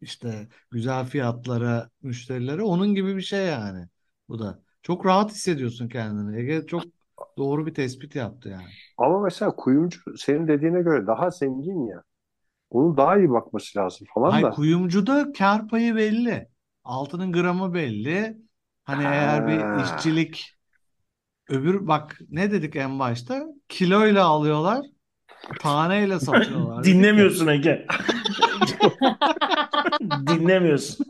İşte 0.00 0.48
güzel 0.70 1.06
fiyatlara 1.06 1.90
müşterilere. 2.02 2.62
Onun 2.62 2.94
gibi 2.94 3.16
bir 3.16 3.22
şey 3.22 3.46
yani 3.46 3.88
bu 4.28 4.38
da. 4.38 4.62
Çok 4.82 5.06
rahat 5.06 5.30
hissediyorsun 5.30 5.88
kendini. 5.88 6.40
Ege 6.40 6.66
çok 6.66 6.84
doğru 7.38 7.66
bir 7.66 7.74
tespit 7.74 8.16
yaptı 8.16 8.48
yani. 8.48 8.74
Ama 8.98 9.20
mesela 9.20 9.56
kuyumcu 9.56 10.00
senin 10.18 10.48
dediğine 10.48 10.82
göre 10.82 11.06
daha 11.06 11.30
zengin 11.30 11.86
ya. 11.86 12.02
Onun 12.70 12.96
daha 12.96 13.18
iyi 13.18 13.30
bakması 13.30 13.78
lazım 13.78 14.06
falan 14.14 14.32
hay 14.32 14.42
da. 14.42 14.54
kuyumcuda 14.54 15.32
kar 15.32 15.68
payı 15.68 15.96
belli 15.96 16.48
altının 16.84 17.32
gramı 17.32 17.74
belli 17.74 18.36
hani 18.84 19.04
eğer 19.04 19.48
bir 19.48 19.58
Ha. 19.58 19.96
işçilik 19.96 20.54
öbür 21.48 21.86
bak 21.86 22.18
ne 22.30 22.50
dedik 22.50 22.76
en 22.76 22.98
başta 22.98 23.42
kiloyla 23.68 24.24
alıyorlar 24.26 24.86
taneyle 25.60 26.20
satıyorlar. 26.20 26.84
Dinlemiyorsun 26.84 27.46
Ege. 27.46 27.86
Dinlemiyorsun. 30.00 31.06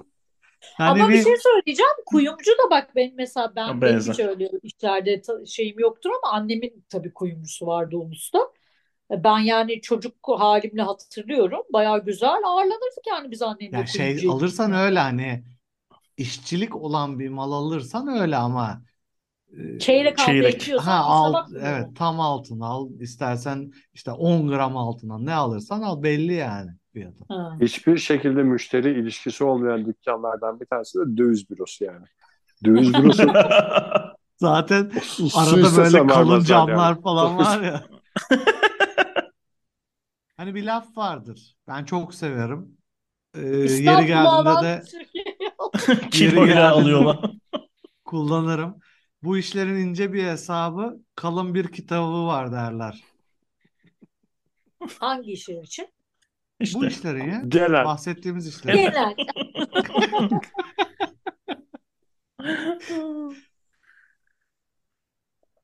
Hani 0.77 1.03
Ama 1.03 1.09
bir 1.09 1.15
bir 1.15 1.23
şey 1.23 1.37
söyleyeceğim. 1.37 1.93
Kuyumcu 2.07 2.51
da 2.51 2.71
bak 2.71 2.97
benim 2.97 3.15
mesela 3.17 3.53
ben 3.57 3.81
benim 3.81 4.01
hiç 4.01 4.21
öyle 4.21 4.51
işlerde 4.63 5.21
ta- 5.23 5.47
şeyim 5.47 5.79
yoktur 5.79 6.11
ama 6.11 6.33
annemin 6.33 6.85
tabii 6.91 7.15
kuyumcusu 7.15 7.67
vardı 7.67 7.97
Ulus'ta. 7.97 8.39
Ben 9.11 9.39
yani 9.39 9.81
çocuk 9.81 10.15
halimle 10.39 10.83
hatırlıyorum. 10.83 11.63
Bayağı 11.73 12.05
güzel 12.05 12.41
ağırlanırdık 12.45 13.07
yani 13.09 13.31
biz 13.31 13.43
annemle 13.43 13.79
Ya 13.79 13.87
şey 13.87 14.07
kuyumcuya 14.07 14.33
alırsan 14.33 14.73
öyle 14.73 14.99
hani 14.99 15.45
işçilik 16.17 16.77
olan 16.77 17.19
bir 17.19 17.29
mal 17.29 17.53
alırsan 17.53 18.09
öyle 18.09 18.37
ama 18.37 18.83
e, 19.59 19.79
Çeyrek 19.79 20.19
Çeyrek. 20.19 20.61
gidiyorsan 20.61 21.03
ha 21.03 21.33
bakmıyorum. 21.33 21.69
evet 21.69 21.97
tam 21.97 22.21
altın 22.21 22.61
al 22.61 22.91
istersen 23.01 23.73
işte 23.95 24.11
10 24.13 24.49
gram 24.49 24.77
altına 24.77 25.19
ne 25.19 25.35
alırsan 25.35 25.83
al 25.83 26.03
belli 26.03 26.33
yani 26.35 26.71
fiyatı. 26.93 27.25
Ha. 27.29 27.57
Hiçbir 27.61 27.99
şekilde 27.99 28.43
müşteri 28.43 29.01
ilişkisi 29.01 29.45
olmayan 29.45 29.87
dükkanlardan 29.87 30.61
bir 30.61 30.67
tanesi 30.67 30.99
de 30.99 31.17
döviz 31.17 31.51
bürosu 31.51 31.85
yani. 31.85 32.07
Döviz 32.65 32.95
bürosu 32.95 33.23
Zaten 34.37 34.91
su 35.03 35.29
arada 35.39 35.77
böyle 35.77 36.07
kalın 36.07 36.09
vermezler 36.09 36.35
yani. 36.35 36.47
camlar 36.47 37.03
falan 37.03 37.39
var 37.39 37.61
ya. 37.63 37.85
Hani 40.37 40.55
bir 40.55 40.63
laf 40.65 40.97
vardır. 40.97 41.57
Ben 41.69 41.85
çok 41.85 42.15
severim. 42.15 42.77
Ee, 43.35 43.41
yeri 43.41 44.07
geldiğinde 44.07 44.63
de 44.63 44.83
Kiloyla 46.11 46.71
alıyorlar. 46.73 47.19
kullanırım. 48.05 48.79
Bu 49.23 49.39
işlerin 49.39 49.77
ince 49.77 50.13
bir 50.13 50.25
hesabı, 50.25 50.97
kalın 51.17 51.55
bir 51.55 51.69
kitabı 51.73 52.27
var 52.27 52.53
derler. 52.53 53.05
hangi 55.01 55.33
işler 55.33 55.63
için? 55.63 55.89
Bu 56.61 56.65
İşte. 56.65 56.87
işlerin 56.87 57.31
ya. 57.31 57.43
Genel. 57.49 57.85
Bahsettiğimiz 57.85 58.47
işlerin. 58.49 58.77
Genel. 58.77 59.15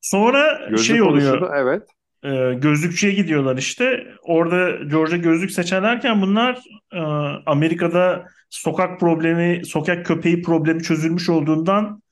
Sonra 0.00 0.66
Gözlük 0.70 0.86
şey 0.86 1.02
oluyor. 1.02 1.54
evet. 1.56 1.88
E, 2.24 2.54
gözlükçüye 2.54 3.12
gidiyorlar 3.12 3.56
işte. 3.56 4.06
Orada 4.22 4.84
George'a 4.84 5.16
gözlük 5.16 5.50
seçerlerken 5.50 6.22
bunlar 6.22 6.58
e, 6.92 6.98
Amerika'da 7.46 8.26
sokak 8.50 9.00
problemi, 9.00 9.66
sokak 9.66 10.06
köpeği 10.06 10.42
problemi 10.42 10.82
çözülmüş 10.82 11.28
olduğundan 11.28 12.02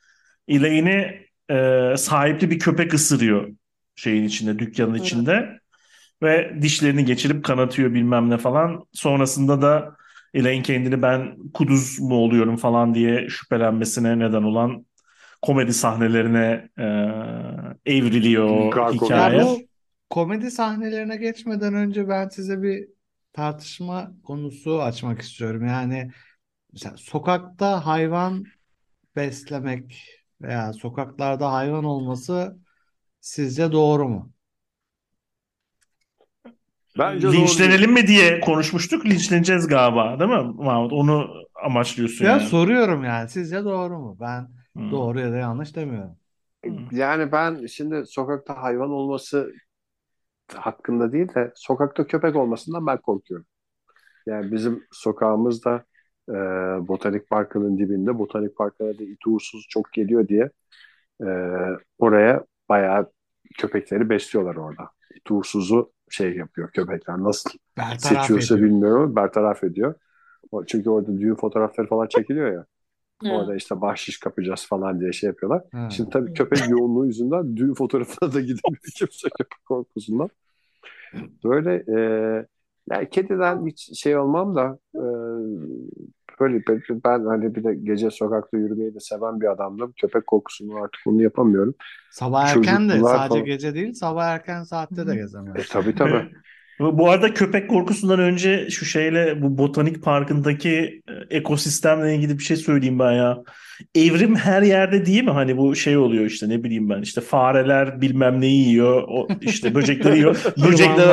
Elaine'i 0.49 1.27
e, 1.51 1.97
sahipli 1.97 2.51
bir 2.51 2.59
köpek 2.59 2.95
ısırıyor 2.95 3.49
şeyin 3.97 4.25
içinde, 4.25 4.59
dükkanın 4.59 4.95
Hı. 4.95 4.99
içinde. 4.99 5.61
Ve 6.23 6.57
dişlerini 6.63 7.05
geçirip 7.05 7.45
kanatıyor 7.45 7.95
bilmem 7.95 8.31
ne 8.31 8.39
falan. 8.39 8.87
Sonrasında 8.93 9.63
da 9.63 9.97
Elaine 10.35 10.63
kendini 10.63 11.03
ben 11.03 11.37
kuduz 11.55 12.01
mu 12.01 12.15
oluyorum 12.15 12.57
falan 12.57 12.95
diye 12.95 13.29
şüphelenmesine 13.29 14.19
neden 14.19 14.43
olan 14.43 14.87
komedi 15.43 15.73
sahnelerine 15.73 16.69
e, 16.79 16.85
evriliyor 17.87 18.73
Gargoyle. 18.73 19.05
hikaye. 19.05 19.39
Ya 19.39 19.45
bu 19.45 19.66
komedi 20.11 20.51
sahnelerine 20.51 21.17
geçmeden 21.17 21.75
önce 21.75 22.09
ben 22.09 22.29
size 22.29 22.63
bir 22.63 22.89
tartışma 23.33 24.13
konusu 24.25 24.83
açmak 24.83 25.21
istiyorum. 25.23 25.67
Yani 25.67 26.13
mesela 26.73 26.97
sokakta 26.97 27.87
hayvan 27.87 28.53
beslemek 29.17 30.09
veya 30.43 30.73
sokaklarda 30.73 31.53
hayvan 31.53 31.85
olması 31.85 32.59
sizce 33.21 33.73
doğru 33.73 34.09
mu? 34.11 34.33
Bence 36.99 37.35
doğru 37.35 37.63
Linçlenelim 37.63 37.93
mi 37.93 38.07
diye 38.07 38.41
konuşmuştuk. 38.41 39.07
Linçleneceğiz 39.07 39.67
galiba, 39.67 40.21
değil 40.21 40.31
mi 40.31 40.43
Mahmut? 40.55 40.93
Onu 40.93 41.29
amaçlıyorsun 41.65 42.25
Ya 42.25 42.41
yani. 42.41 42.41
soruyorum 42.41 43.05
yani 43.05 43.29
sizce 43.29 43.65
doğru 43.65 43.99
mu? 43.99 44.17
Ben 44.21 44.49
Hmm. 44.75 44.91
doğru 44.91 45.21
ya 45.21 45.33
da 45.33 45.37
yanlış 45.37 45.77
demiyorum. 45.77 46.19
Yani 46.91 47.33
ben 47.33 47.67
şimdi 47.67 48.07
sokakta 48.07 48.63
hayvan 48.63 48.91
olması 48.91 49.53
hakkında 50.55 51.13
değil 51.13 51.35
de 51.35 51.53
sokakta 51.55 52.07
köpek 52.07 52.37
olmasından 52.37 52.87
ben 52.87 52.99
korkuyorum. 53.01 53.47
Yani 54.27 54.53
bizim 54.53 54.85
sokağımızda 54.93 55.85
e, 56.29 56.35
Botanik 56.89 57.31
Parkı'nın 57.31 57.79
dibinde 57.79 58.19
Botanik 58.19 58.57
Parkı'na 58.57 58.99
da 58.99 59.03
it 59.03 59.27
uğursuz 59.27 59.67
çok 59.69 59.93
geliyor 59.93 60.29
diye 60.29 60.51
e, 61.23 61.29
oraya 61.99 62.45
bayağı 62.69 63.13
köpekleri 63.59 64.11
besliyorlar 64.11 64.57
orada. 64.57 64.91
İt 65.15 65.31
uğursuzu 65.31 65.93
şey 66.11 66.37
yapıyor 66.37 66.71
köpekler. 66.71 67.19
Nasıl 67.19 67.51
Bertaraf 67.79 68.01
seçiyorsa 68.03 68.55
ediyor. 68.55 68.71
bilmiyorum. 68.71 69.17
Bertaraf 69.17 69.65
ediyor. 69.65 69.95
Çünkü 70.67 70.91
orada 70.91 71.21
düğün 71.21 71.35
fotoğrafları 71.35 71.87
falan 71.87 72.07
çekiliyor 72.07 72.53
ya. 72.53 72.67
Ha. 73.25 73.31
Orada 73.31 73.57
işte 73.57 73.81
bahşiş 73.81 74.21
kapacağız 74.21 74.67
falan 74.67 75.01
diye 75.01 75.13
şey 75.13 75.27
yapıyorlar. 75.29 75.63
Ha. 75.73 75.89
Şimdi 75.91 76.11
tabii 76.11 76.33
köpek 76.33 76.69
yoğunluğu 76.71 77.07
yüzünden 77.07 77.57
düğün 77.57 77.75
fotoğrafına 77.75 78.33
da 78.33 78.41
gidemiyor 78.41 78.83
kimse 78.97 79.29
köpek 79.39 79.65
korkusundan. 79.69 80.29
Böyle 81.45 81.75
e, 81.75 81.99
yani 82.91 83.09
kediden 83.11 83.67
hiç 83.67 83.99
şey 84.01 84.17
olmam 84.17 84.55
da 84.57 84.79
e, 84.95 85.03
böyle 86.41 86.63
ben, 87.05 87.25
hani 87.25 87.55
bir 87.55 87.65
de 87.65 87.75
gece 87.75 88.11
sokakta 88.11 88.57
yürümeyi 88.57 88.95
de 88.95 89.01
seven 89.01 89.41
bir 89.41 89.47
adamdım. 89.53 89.93
Köpek 90.01 90.27
korkusunu 90.27 90.77
artık 90.77 91.01
bunu 91.07 91.23
yapamıyorum. 91.23 91.75
Sabah 92.11 92.49
erken 92.49 92.89
de 92.89 92.93
Çocuklar 92.93 93.15
sadece 93.17 93.29
falan- 93.29 93.45
gece 93.45 93.75
değil 93.75 93.93
sabah 93.95 94.27
erken 94.27 94.63
saatte 94.63 95.07
de 95.07 95.13
E, 95.13 95.15
gezemez. 95.17 95.69
tabii 95.69 95.95
tabii. 95.95 96.33
Bu 96.81 97.11
arada 97.11 97.35
köpek 97.35 97.71
korkusundan 97.71 98.19
önce 98.19 98.71
şu 98.71 98.85
şeyle 98.85 99.43
bu 99.43 99.59
botanik 99.59 100.03
parkındaki 100.03 101.03
e, 101.09 101.37
ekosistemle 101.37 102.15
ilgili 102.15 102.39
bir 102.39 102.43
şey 102.43 102.57
söyleyeyim 102.57 102.99
ben 102.99 103.13
ya. 103.13 103.39
Evrim 103.95 104.37
her 104.37 104.63
yerde 104.63 105.07
değil 105.07 105.25
mi? 105.25 105.31
Hani 105.31 105.57
bu 105.57 105.77
şey 105.77 105.97
oluyor 105.97 106.25
işte 106.25 106.49
ne 106.49 106.65
bileyim 106.65 106.91
ben 106.91 107.03
işte 107.03 107.21
fareler 107.21 108.01
bilmem 108.01 108.41
neyi 108.41 108.69
yiyor. 108.69 109.03
O 109.09 109.29
işte 109.41 109.75
böcekleri 109.75 110.17
yiyor. 110.17 110.45
Böcekler 110.71 111.09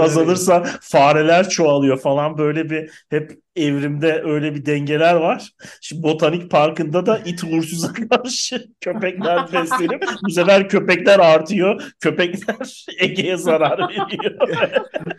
azalırsa 0.00 0.64
fareler 0.80 1.48
çoğalıyor 1.48 1.98
falan 1.98 2.38
böyle 2.38 2.70
bir 2.70 2.90
hep 3.10 3.32
evrimde 3.58 4.22
öyle 4.24 4.54
bir 4.54 4.66
dengeler 4.66 5.14
var. 5.14 5.52
Şimdi 5.80 6.02
botanik 6.02 6.50
parkında 6.50 7.06
da 7.06 7.18
it 7.18 7.44
uğursuza 7.44 7.92
karşı 8.10 8.66
köpekler 8.80 9.52
beslenip 9.52 10.04
bu 10.26 10.30
sefer 10.30 10.68
köpekler 10.68 11.18
artıyor. 11.18 11.82
Köpekler 12.00 12.84
Ege'ye 12.98 13.36
zarar 13.36 13.88
veriyor. 13.88 14.38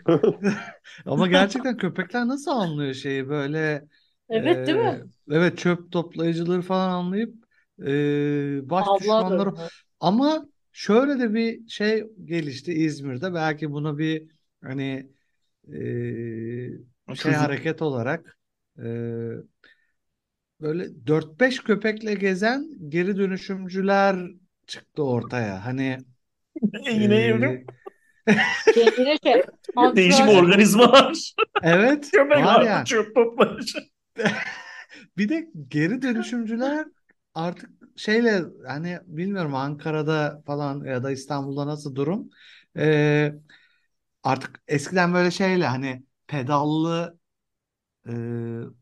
Ama 1.06 1.26
gerçekten 1.26 1.76
köpekler 1.76 2.26
nasıl 2.28 2.50
anlıyor 2.50 2.94
şeyi 2.94 3.28
böyle 3.28 3.88
Evet 4.28 4.66
değil 4.66 4.78
mi? 4.78 5.00
e, 5.28 5.30
evet 5.30 5.58
çöp 5.58 5.92
toplayıcıları 5.92 6.62
falan 6.62 6.90
anlayıp 6.90 7.34
e, 7.86 8.70
baş 8.70 8.94
düşmanları 8.94 9.52
ama 10.00 10.46
şöyle 10.72 11.18
de 11.20 11.34
bir 11.34 11.68
şey 11.68 12.04
gelişti 12.24 12.72
İzmir'de 12.72 13.34
belki 13.34 13.72
bunu 13.72 13.98
bir 13.98 14.30
hani 14.62 15.10
e, 15.72 16.89
şey 17.16 17.32
Çocuk- 17.32 17.44
hareket 17.44 17.82
olarak 17.82 18.38
e, 18.78 18.84
böyle 20.60 21.06
4-5 21.06 21.62
köpekle 21.62 22.14
gezen 22.14 22.68
geri 22.88 23.16
dönüşümcüler 23.16 24.16
çıktı 24.66 25.04
ortaya. 25.04 25.64
Hani 25.64 25.98
Yine 26.92 27.16
e, 27.16 27.18
evrim. 27.18 27.66
Kendine 28.74 29.16
şey. 29.24 29.42
Değişik 29.96 30.20
antrenör- 30.20 30.38
organizmalar. 30.42 31.34
evet 31.62 32.10
Köpek 32.12 32.36
var 32.36 32.44
var 32.44 32.62
yani. 32.66 32.84
çöp. 32.86 33.16
Bir 35.16 35.28
de 35.28 35.48
geri 35.68 36.02
dönüşümcüler 36.02 36.86
artık 37.34 37.70
şeyle 37.96 38.42
hani 38.66 38.98
bilmiyorum 39.06 39.54
Ankara'da 39.54 40.42
falan 40.46 40.84
ya 40.84 41.02
da 41.04 41.10
İstanbul'da 41.10 41.66
nasıl 41.66 41.94
durum. 41.94 42.30
Ee, 42.76 43.32
artık 44.22 44.62
eskiden 44.68 45.14
böyle 45.14 45.30
şeyle 45.30 45.66
hani 45.66 46.02
pedallı 46.30 47.18
e, 48.08 48.12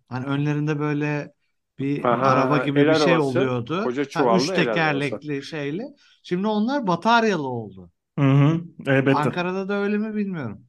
hani 0.08 0.26
önlerinde 0.26 0.78
böyle 0.80 1.34
bir 1.78 2.10
Aha, 2.10 2.26
araba 2.30 2.58
gibi 2.58 2.80
el 2.80 2.88
bir 2.88 2.94
şey 2.94 3.18
arabası, 3.18 3.18
oluyordu. 3.18 3.80
koca 3.82 4.04
Ha, 4.14 4.28
çuvallı 4.28 4.28
üç 4.32 4.54
el 4.54 4.68
arabası. 4.72 5.22
tekerlekli 5.22 5.42
şeyle. 5.44 5.84
Şimdi 6.22 6.46
onlar 6.46 6.86
bataryalı 6.86 7.48
oldu. 7.48 7.90
Hı 8.18 8.22
hı, 8.24 8.60
elbette. 8.86 9.30
Ankara'da 9.30 9.68
da 9.68 9.74
öyle 9.74 9.98
mi 9.98 10.14
bilmiyorum. 10.14 10.66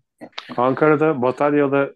Ankara'da 0.58 1.22
bataryalı 1.22 1.96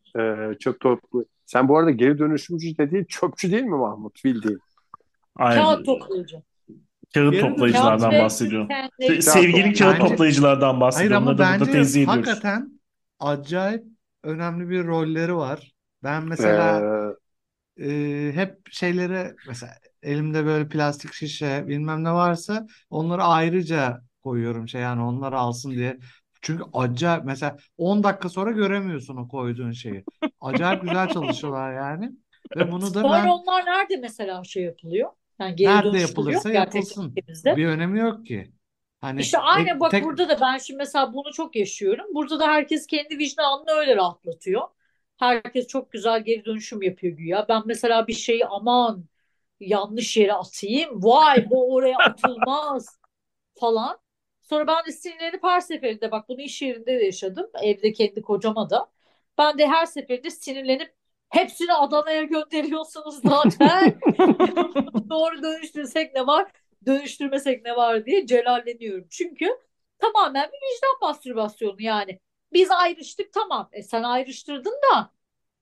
e, 0.53 0.57
çöp 0.59 0.79
toplu. 0.79 1.25
Sen 1.45 1.67
bu 1.69 1.77
arada 1.77 1.91
geri 1.91 2.19
dönüşümcü 2.19 2.77
dediğin 2.77 3.03
çöpçü 3.05 3.51
değil 3.51 3.63
mi 3.63 3.77
Mahmut 3.77 4.23
bildiğin? 4.25 4.59
Aynen. 5.35 5.63
Kağıt 5.63 5.85
toplayıcı. 5.85 6.43
Kağıt 7.13 7.39
toplayıcılardan 7.39 8.09
Kağıt 8.09 8.19
bahsediyorum. 8.19 8.69
Sevgili 9.19 9.73
kağıt 9.73 9.99
toplayıcılardan 10.01 10.81
Hayır 10.93 11.11
bahsediyorum. 11.11 11.11
ama 11.11 11.37
Onları 11.37 11.59
da 11.59 11.59
burada 11.59 11.71
bence 11.71 11.71
ediyoruz. 11.77 11.97
hakikaten 12.05 12.81
acayip 13.19 13.83
önemli 14.23 14.69
bir 14.69 14.85
rolleri 14.85 15.35
var. 15.35 15.73
Ben 16.03 16.23
mesela 16.27 16.87
Ee, 17.77 17.85
e, 17.85 18.31
hep 18.35 18.59
şeyleri 18.71 19.35
mesela 19.47 19.73
elimde 20.03 20.45
böyle 20.45 20.69
plastik 20.69 21.13
şişe 21.13 21.67
bilmem 21.67 22.03
ne 22.03 22.11
varsa 22.13 22.67
onları 22.89 23.23
ayrıca 23.23 24.01
koyuyorum 24.23 24.67
şey 24.67 24.81
yani 24.81 25.01
onları 25.01 25.37
alsın 25.39 25.71
diye. 25.71 25.99
Çünkü 26.41 26.63
acayip 26.73 27.25
mesela 27.25 27.57
10 27.77 28.03
dakika 28.03 28.29
sonra 28.29 28.51
göremiyorsun 28.51 29.17
o 29.17 29.27
koyduğun 29.27 29.71
şeyi. 29.71 30.03
Acayip 30.41 30.81
güzel 30.81 31.09
çalışıyorlar 31.09 31.73
yani. 31.73 32.11
Ve 32.55 32.71
bunu 32.71 32.93
da 32.93 33.01
Sonra 33.01 33.13
ben 33.13 33.27
onlar 33.27 33.65
nerede 33.65 33.97
mesela 33.97 34.43
şey 34.43 34.63
yapılıyor? 34.63 35.09
Yani 35.39 35.55
geri 35.55 35.69
nerede 35.69 35.99
yapılırsa 35.99 36.49
gerçekten 36.49 36.61
yapılsın. 36.61 37.09
ülkemizde. 37.17 37.57
Bir 37.57 37.67
önemi 37.67 37.99
yok 37.99 38.25
ki. 38.25 38.51
Hani 39.03 39.21
İşte 39.21 39.37
aynı 39.37 39.69
e, 39.69 39.79
bak 39.79 39.91
tek- 39.91 40.03
burada 40.03 40.29
da 40.29 40.41
ben 40.41 40.57
şimdi 40.57 40.77
mesela 40.77 41.13
bunu 41.13 41.33
çok 41.33 41.55
yaşıyorum. 41.55 42.05
Burada 42.13 42.39
da 42.39 42.47
herkes 42.47 42.87
kendi 42.87 43.17
vicdanını 43.19 43.71
öyle 43.71 43.95
rahatlatıyor. 43.95 44.61
Herkes 45.17 45.67
çok 45.67 45.91
güzel 45.91 46.23
geri 46.23 46.45
dönüşüm 46.45 46.81
yapıyor 46.81 47.17
güya. 47.17 47.45
Ben 47.49 47.61
mesela 47.65 48.07
bir 48.07 48.13
şeyi 48.13 48.45
aman 48.45 49.05
yanlış 49.59 50.17
yere 50.17 50.33
atayım. 50.33 51.03
Vay 51.03 51.49
bu 51.49 51.73
oraya 51.73 51.97
atılmaz 51.99 52.99
falan. 53.59 53.99
Sonra 54.43 54.67
ben 54.67 54.85
de 54.85 54.91
sinirlenip 54.91 55.43
her 55.43 55.61
seferinde 55.61 56.11
bak 56.11 56.29
bunu 56.29 56.41
iş 56.41 56.61
yerinde 56.61 56.99
de 56.99 57.05
yaşadım. 57.05 57.47
Evde 57.61 57.93
kendi 57.93 58.21
kocama 58.21 58.69
da. 58.69 58.91
Ben 59.37 59.57
de 59.57 59.67
her 59.67 59.85
seferinde 59.85 60.29
sinirlenip 60.29 60.95
hepsini 61.29 61.73
Adana'ya 61.73 62.23
gönderiyorsunuz 62.23 63.21
zaten. 63.23 64.01
Doğru 65.09 65.43
dönüştürsek 65.43 66.15
ne 66.15 66.27
var, 66.27 66.51
dönüştürmesek 66.85 67.65
ne 67.65 67.75
var 67.75 68.05
diye 68.05 68.25
celalleniyorum. 68.27 69.07
Çünkü 69.09 69.45
tamamen 69.99 70.47
bir 70.49 70.57
vicdan 70.57 70.97
mastürbasyonu 71.01 71.81
yani. 71.81 72.19
Biz 72.53 72.71
ayrıştık 72.71 73.33
tamam. 73.33 73.69
E 73.71 73.83
sen 73.83 74.03
ayrıştırdın 74.03 74.73
da 74.93 75.11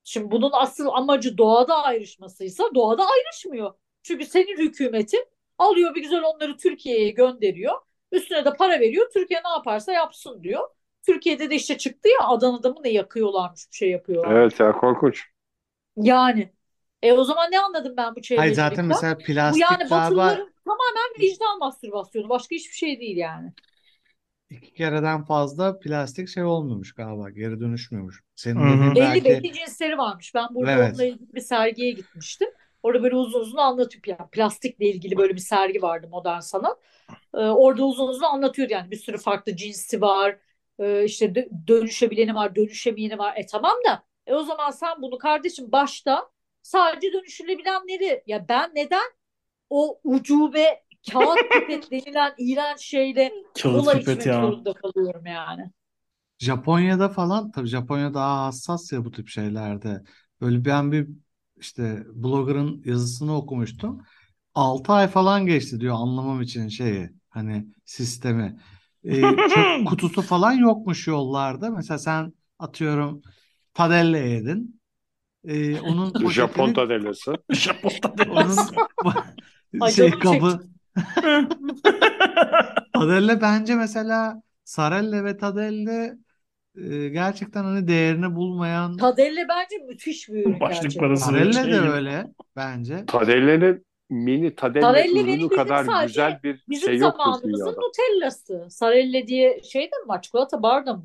şimdi 0.04 0.30
bunun 0.30 0.50
asıl 0.52 0.86
amacı 0.92 1.38
doğada 1.38 1.82
ayrışmasıysa 1.84 2.64
doğada 2.74 3.04
ayrışmıyor. 3.06 3.74
Çünkü 4.02 4.26
senin 4.26 4.58
hükümetin 4.58 5.24
alıyor 5.58 5.94
bir 5.94 6.02
güzel 6.02 6.22
onları 6.22 6.56
Türkiye'ye 6.56 7.10
gönderiyor. 7.10 7.74
Üstüne 8.12 8.44
de 8.44 8.54
para 8.54 8.80
veriyor. 8.80 9.10
Türkiye 9.14 9.40
ne 9.44 9.48
yaparsa 9.48 9.92
yapsın 9.92 10.42
diyor. 10.42 10.68
Türkiye'de 11.06 11.50
de 11.50 11.54
işte 11.54 11.78
çıktı 11.78 12.08
ya 12.08 12.28
Adana'da 12.28 12.70
mı 12.70 12.80
ne 12.84 12.90
yakıyorlarmış 12.90 13.70
bir 13.70 13.76
şey 13.76 13.90
yapıyorlar. 13.90 14.36
evet 14.36 14.60
ya 14.60 14.72
korkunç. 14.72 15.26
Yani 15.96 16.52
e 17.02 17.12
o 17.12 17.24
zaman 17.24 17.50
ne 17.52 17.60
anladım 17.60 17.96
ben 17.96 18.16
bu 18.16 18.20
Hayır 18.34 18.54
zaten 18.54 18.84
çevrecilikten? 18.84 18.84
mesela 18.84 19.18
Bu 19.18 19.22
plastik 19.22 19.58
yani 19.58 19.88
galiba 19.88 19.90
Batılıların 19.90 20.51
tamamen 20.64 21.20
vicdan 21.20 21.58
mastürbasyonu. 21.58 22.28
Başka 22.28 22.54
hiçbir 22.56 22.74
şey 22.76 23.00
değil 23.00 23.16
yani. 23.16 23.52
iki 24.50 24.74
kereden 24.74 25.24
fazla 25.24 25.78
plastik 25.78 26.28
şey 26.28 26.44
olmuyormuş 26.44 26.92
galiba. 26.94 27.30
Geri 27.30 27.60
dönüşmüyormuş. 27.60 28.22
Senin 28.34 28.66
Hı 28.66 28.72
hı. 28.72 28.94
dediğin 28.94 28.94
Belli 28.94 29.24
belki 29.24 29.24
belli 29.24 29.52
cinsleri 29.52 29.98
varmış. 29.98 30.34
Ben 30.34 30.54
burada 30.54 30.76
Evet. 30.76 30.76
onunla 30.76 31.04
ilgili 31.04 31.34
bir 31.34 31.40
sergiye 31.40 31.92
gitmiştim. 31.92 32.48
Orada 32.82 33.02
böyle 33.02 33.16
uzun 33.16 33.40
uzun 33.40 33.58
anlatıyor. 33.58 34.02
Yani 34.06 34.30
plastikle 34.32 34.86
ilgili 34.86 35.16
böyle 35.16 35.34
bir 35.34 35.40
sergi 35.40 35.82
vardı 35.82 36.08
modern 36.10 36.40
sanat. 36.40 36.78
Ee, 37.34 37.38
orada 37.38 37.84
uzun 37.86 38.08
uzun 38.08 38.22
anlatıyor 38.26 38.70
yani 38.70 38.90
bir 38.90 38.96
sürü 38.96 39.18
farklı 39.18 39.56
cinsi 39.56 40.00
var. 40.00 40.38
Ee, 40.78 41.04
işte 41.04 41.26
dö- 41.26 41.68
dönüşebileni 41.68 42.34
var, 42.34 42.56
dönüşemeyeni 42.56 43.18
var. 43.18 43.34
E 43.36 43.46
tamam 43.46 43.76
da 43.86 44.04
e 44.26 44.34
o 44.34 44.42
zaman 44.42 44.70
sen 44.70 45.02
bunu 45.02 45.18
kardeşim 45.18 45.72
başta 45.72 46.30
sadece 46.62 47.12
dönüştürülebilenleri 47.12 48.22
ya 48.26 48.48
ben 48.48 48.70
neden 48.74 49.10
o 49.72 50.00
ucube 50.04 50.84
kağıt 51.12 51.50
pipet 51.52 51.90
denilen 51.90 52.34
iğrenç 52.38 52.80
şeyle 52.80 53.32
Kağıt 53.62 53.84
kola 53.84 53.92
pipet 53.92 54.18
içmek 54.18 54.26
ya. 54.26 54.40
zorunda 54.40 54.72
kalıyorum 54.74 55.26
yani. 55.26 55.70
Japonya'da 56.38 57.08
falan 57.08 57.50
tabii 57.52 57.66
Japonya 57.68 58.14
daha 58.14 58.46
hassas 58.46 58.92
ya 58.92 59.04
bu 59.04 59.10
tip 59.10 59.28
şeylerde. 59.28 60.02
Böyle 60.40 60.64
ben 60.64 60.92
bir 60.92 61.08
işte 61.56 62.04
blogger'ın 62.14 62.82
yazısını 62.84 63.36
okumuştum. 63.36 64.02
6 64.54 64.92
ay 64.92 65.08
falan 65.08 65.46
geçti 65.46 65.80
diyor 65.80 65.94
anlamam 65.98 66.42
için 66.42 66.68
şeyi 66.68 67.10
hani 67.28 67.66
sistemi. 67.84 68.60
Ee, 69.04 69.46
çöp 69.46 69.84
kutusu 69.84 70.22
falan 70.22 70.52
yokmuş 70.52 71.06
yollarda. 71.06 71.70
Mesela 71.70 71.98
sen 71.98 72.32
atıyorum 72.58 73.22
padelle 73.74 74.18
yedin. 74.18 74.80
Ee, 75.44 75.80
onun 75.80 76.12
Japon 76.28 76.72
poşetini 76.72 76.74
tadellası. 76.74 77.34
Japon'da 77.50 78.24
onun 78.32 78.70
Ay 79.80 79.92
şey 79.92 80.10
kabı 80.10 80.60
Tadelle 82.92 83.40
bence 83.40 83.74
mesela 83.74 84.42
Sarelle 84.64 85.24
ve 85.24 85.36
Tadelle 85.36 86.16
e, 86.76 87.08
gerçekten 87.08 87.64
hani 87.64 87.88
değerini 87.88 88.34
bulmayan 88.34 88.96
Tadelle 88.96 89.46
bence 89.48 89.84
müthiş 89.88 90.28
bir 90.28 90.46
ürün 90.46 90.60
Başlık 90.60 90.82
gerçekten. 90.82 91.00
parası. 91.00 91.24
Sarelle 91.24 91.52
şey 91.52 91.72
de 91.72 91.78
gibi. 91.78 91.88
öyle 91.88 92.26
bence. 92.56 93.04
Tadelle'nin 93.06 93.86
mini 94.10 94.54
Tadelle 94.54 94.80
Tadelle 94.80 95.14
benim 95.14 95.26
ürünü 95.26 95.26
bildiğim 95.26 95.48
kadar 95.50 95.84
sadece 95.84 96.06
güzel 96.06 96.40
bir 96.42 96.64
Bizim 96.68 96.86
şey 96.88 96.98
yoktur 96.98 97.18
zamanımızın 97.24 97.48
dünyada. 97.52 97.80
Nutella'sı. 97.80 98.66
Sarelle 98.70 99.26
diye 99.26 99.62
şey 99.62 99.82
de 99.82 99.96
mi 100.04 100.08
var? 100.08 100.22
Çikolata 100.22 100.62
barda 100.62 100.94
mı? 100.94 101.04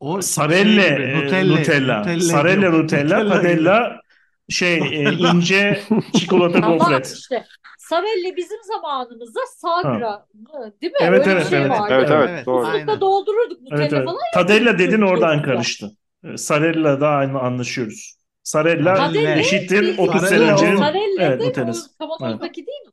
O 0.00 0.20
Sarelle, 0.20 0.82
şey 0.82 0.90
gibi, 0.90 1.02
e, 1.02 1.16
Nutella, 1.16 1.56
Nutella. 1.58 1.98
Nutella 1.98 2.20
Sarelle. 2.20 2.70
Nutella, 2.72 3.18
Nutella. 3.24 3.28
Tadella 3.28 4.00
şey 4.48 4.78
e, 4.78 5.12
ince 5.12 5.80
çikolata 6.18 6.58
gofret. 6.58 7.12
işte 7.18 7.44
Sarelle 7.88 8.36
bizim 8.36 8.62
zamanımızda 8.62 9.40
Sagra 9.56 10.26
mı? 10.34 10.72
Değil 10.82 10.92
mi? 10.92 10.98
Evet, 11.00 11.26
Öyle 11.26 11.32
evet, 11.32 11.48
şey 11.48 11.58
evet. 11.58 11.70
vardı. 11.70 11.94
Evet, 11.94 12.10
evet, 12.10 12.46
doğru. 12.46 12.64
Fıstıkla 12.64 12.92
aynen. 12.92 13.00
doldururduk 13.00 13.62
Nutella 13.62 13.82
Evet, 13.82 13.92
evet. 13.92 14.04
falan. 14.04 14.18
Tadella 14.34 14.78
dedin 14.78 15.02
oradan 15.02 15.42
karıştı. 15.42 15.90
E, 16.24 16.36
Sarella 16.36 17.00
da 17.00 17.08
aynı 17.08 17.40
anlaşıyoruz. 17.40 18.16
Sarella 18.42 18.94
Tadelle 18.94 19.38
eşittir 19.38 19.82
bildiğin 19.82 19.98
30 19.98 20.20
Sarelle 20.20 20.38
sene 20.38 20.52
öncenin 20.52 20.76
oğlum. 20.76 20.78
Sarelle 20.78 21.22
evet, 21.24 21.40
Nutella'sı. 21.40 21.98
kavanozdaki 21.98 22.66
değil 22.66 22.82
mi? 22.86 22.92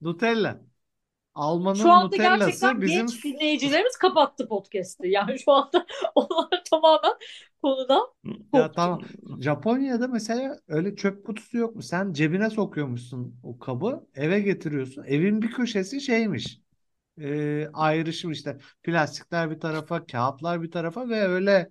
Nutella. 0.00 0.67
Almanın 1.38 1.78
Şu 1.82 1.92
anda 1.92 2.16
Nutella'sı 2.16 2.16
gerçekten 2.16 2.80
bizim 2.80 3.06
genç 3.06 3.24
dinleyicilerimiz 3.24 3.96
kapattı 3.96 4.48
podcast'ı. 4.48 5.06
Yani 5.06 5.38
şu 5.38 5.52
anda 5.52 5.86
onlar 6.14 6.64
tamamen 6.70 7.14
konudan 7.62 8.08
ya 8.52 8.72
tamam. 8.72 9.00
Japonya'da 9.40 10.08
mesela 10.08 10.58
öyle 10.68 10.96
çöp 10.96 11.26
kutusu 11.26 11.58
yok 11.58 11.76
mu? 11.76 11.82
Sen 11.82 12.12
cebine 12.12 12.50
sokuyormuşsun 12.50 13.40
o 13.42 13.58
kabı, 13.58 14.06
eve 14.14 14.40
getiriyorsun. 14.40 15.04
Evin 15.04 15.42
bir 15.42 15.50
köşesi 15.50 16.00
şeymiş. 16.00 16.60
E, 17.20 17.68
ayrışım 17.74 18.30
işte 18.32 18.58
plastikler 18.82 19.50
bir 19.50 19.60
tarafa, 19.60 20.06
kağıtlar 20.06 20.62
bir 20.62 20.70
tarafa 20.70 21.08
ve 21.08 21.20
öyle 21.28 21.70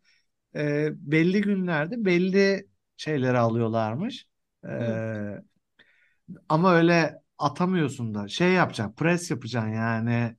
e, 0.56 0.90
belli 0.96 1.42
günlerde 1.42 2.06
belli 2.06 2.68
şeyleri 2.98 3.38
alıyorlarmış. 3.38 4.28
E, 4.66 4.70
ama 6.50 6.74
öyle 6.76 7.22
atamıyorsun 7.40 8.16
da 8.16 8.28
şey 8.28 8.52
yapacaksın, 8.54 8.96
pres 8.96 9.32
yapacaksın 9.32 9.70
yani. 9.74 10.36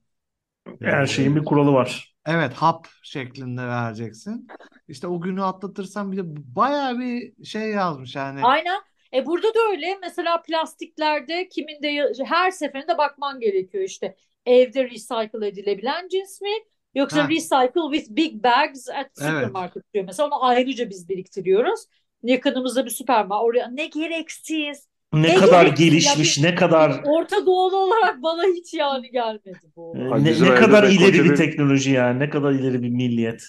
Her 0.83 1.07
E, 1.07 1.07
şeyin 1.07 1.37
bir 1.37 1.45
kuralı 1.45 1.73
var. 1.73 2.17
Evet 2.27 2.55
hap 2.55 2.89
şeklinde 3.03 3.63
vereceksin. 3.69 4.53
İşte 4.89 5.07
o 5.07 5.21
günü 5.21 5.43
atlatırsan 5.43 6.13
bir 6.13 6.17
de 6.17 6.23
bayağı 6.57 6.99
bir 6.99 7.45
şey 7.45 7.71
yazmış 7.71 8.17
yani. 8.17 8.41
Aynen. 8.41 8.81
E 9.15 9.27
burada 9.27 9.55
da 9.55 9.59
öyle. 9.71 9.99
Mesela 10.03 10.43
plastiklerde 10.43 11.49
kiminde 11.49 12.15
her 12.25 12.51
seferinde 12.51 12.99
bakman 12.99 13.41
gerekiyor 13.41 13.85
işte. 13.85 14.17
Evde 14.47 14.85
recycle 14.91 15.47
edilebilen 15.49 16.09
cins 16.09 16.41
mi? 16.41 16.51
Yoksa 16.95 17.21
Ha. 17.21 17.29
recycle 17.29 17.81
with 17.99 18.17
big 18.17 18.43
bags 18.45 18.89
at 18.89 19.19
Evet. 19.21 19.59
supermarket 19.59 19.95
diyor. 19.95 20.05
Mesela 20.05 20.27
onu 20.27 20.45
ayrıca 20.45 20.91
biz 20.91 21.09
biriktiriyoruz. 21.09 21.81
Yakınımızda 22.23 22.85
bir 22.85 22.91
süpermarket. 22.91 23.45
Oraya 23.47 23.69
ne 23.69 23.87
gereksiz. 23.87 24.89
Ne 25.13 25.23
Ne 25.23 25.35
kadar 25.35 25.67
gelişmiş, 25.67 26.39
bir 26.39 26.45
ne 26.45 26.55
kadar 26.55 27.01
Orta 27.05 27.47
Doğulu 27.47 27.77
olarak 27.77 28.23
bana 28.23 28.43
hiç 28.43 28.75
yani 28.75 29.11
gelmedi 29.11 29.59
bu. 29.77 29.97
e, 29.99 30.13
Ay, 30.13 30.25
ne, 30.25 30.43
ne 30.43 30.55
kadar 30.55 30.85
ileri 30.85 31.25
bir 31.25 31.35
teknoloji 31.35 31.91
yani, 31.91 32.19
ne 32.19 32.31
kadar 32.31 32.53
ileri 32.53 32.83
bir 32.83 32.91
milliyet. 32.91 33.43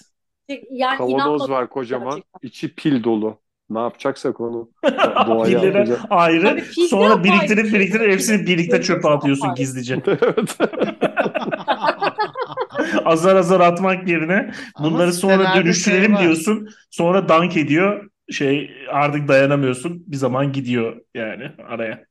Yani 0.72 0.98
Kavanoz 0.98 1.50
var 1.50 1.70
kocaman. 1.70 2.14
gerçekten. 2.14 2.48
içi 2.48 2.76
pil 2.76 3.04
dolu. 3.04 3.40
Ne 3.70 3.80
yapacaksak 3.80 4.42
onu 4.42 4.70
doğaya 5.28 5.60
Pilleri 5.60 5.96
ayrı, 6.10 6.56
pil 6.76 6.82
de 6.82 6.90
sonra 6.90 7.24
biriktirip 7.24 7.74
biriktirip 7.74 8.12
hepsini 8.12 8.48
birlikte 8.48 8.82
çöpe 8.82 9.10
atıyorsun 9.10 9.56
gizlice. 9.56 10.02
Evet. 10.08 10.58
Azar 13.06 13.36
azar 13.36 13.60
atmak 13.60 14.08
yerine 14.08 14.52
Ama 14.76 14.92
bunları 14.92 15.14
sonra 15.14 15.34
sitelerde 15.44 15.54
dönüştürelim 15.54 16.06
şey 16.06 16.14
var. 16.16 16.24
diyorsun. 16.24 16.70
Sonra 16.90 17.30
dank 17.30 17.58
ediyor. 17.58 18.10
Şey 18.32 18.72
artık 18.92 19.28
dayanamıyorsun. 19.28 20.04
Bir 20.08 20.18
zaman 20.18 20.52
gidiyor 20.52 21.02
yani 21.14 21.52
araya. 21.68 22.06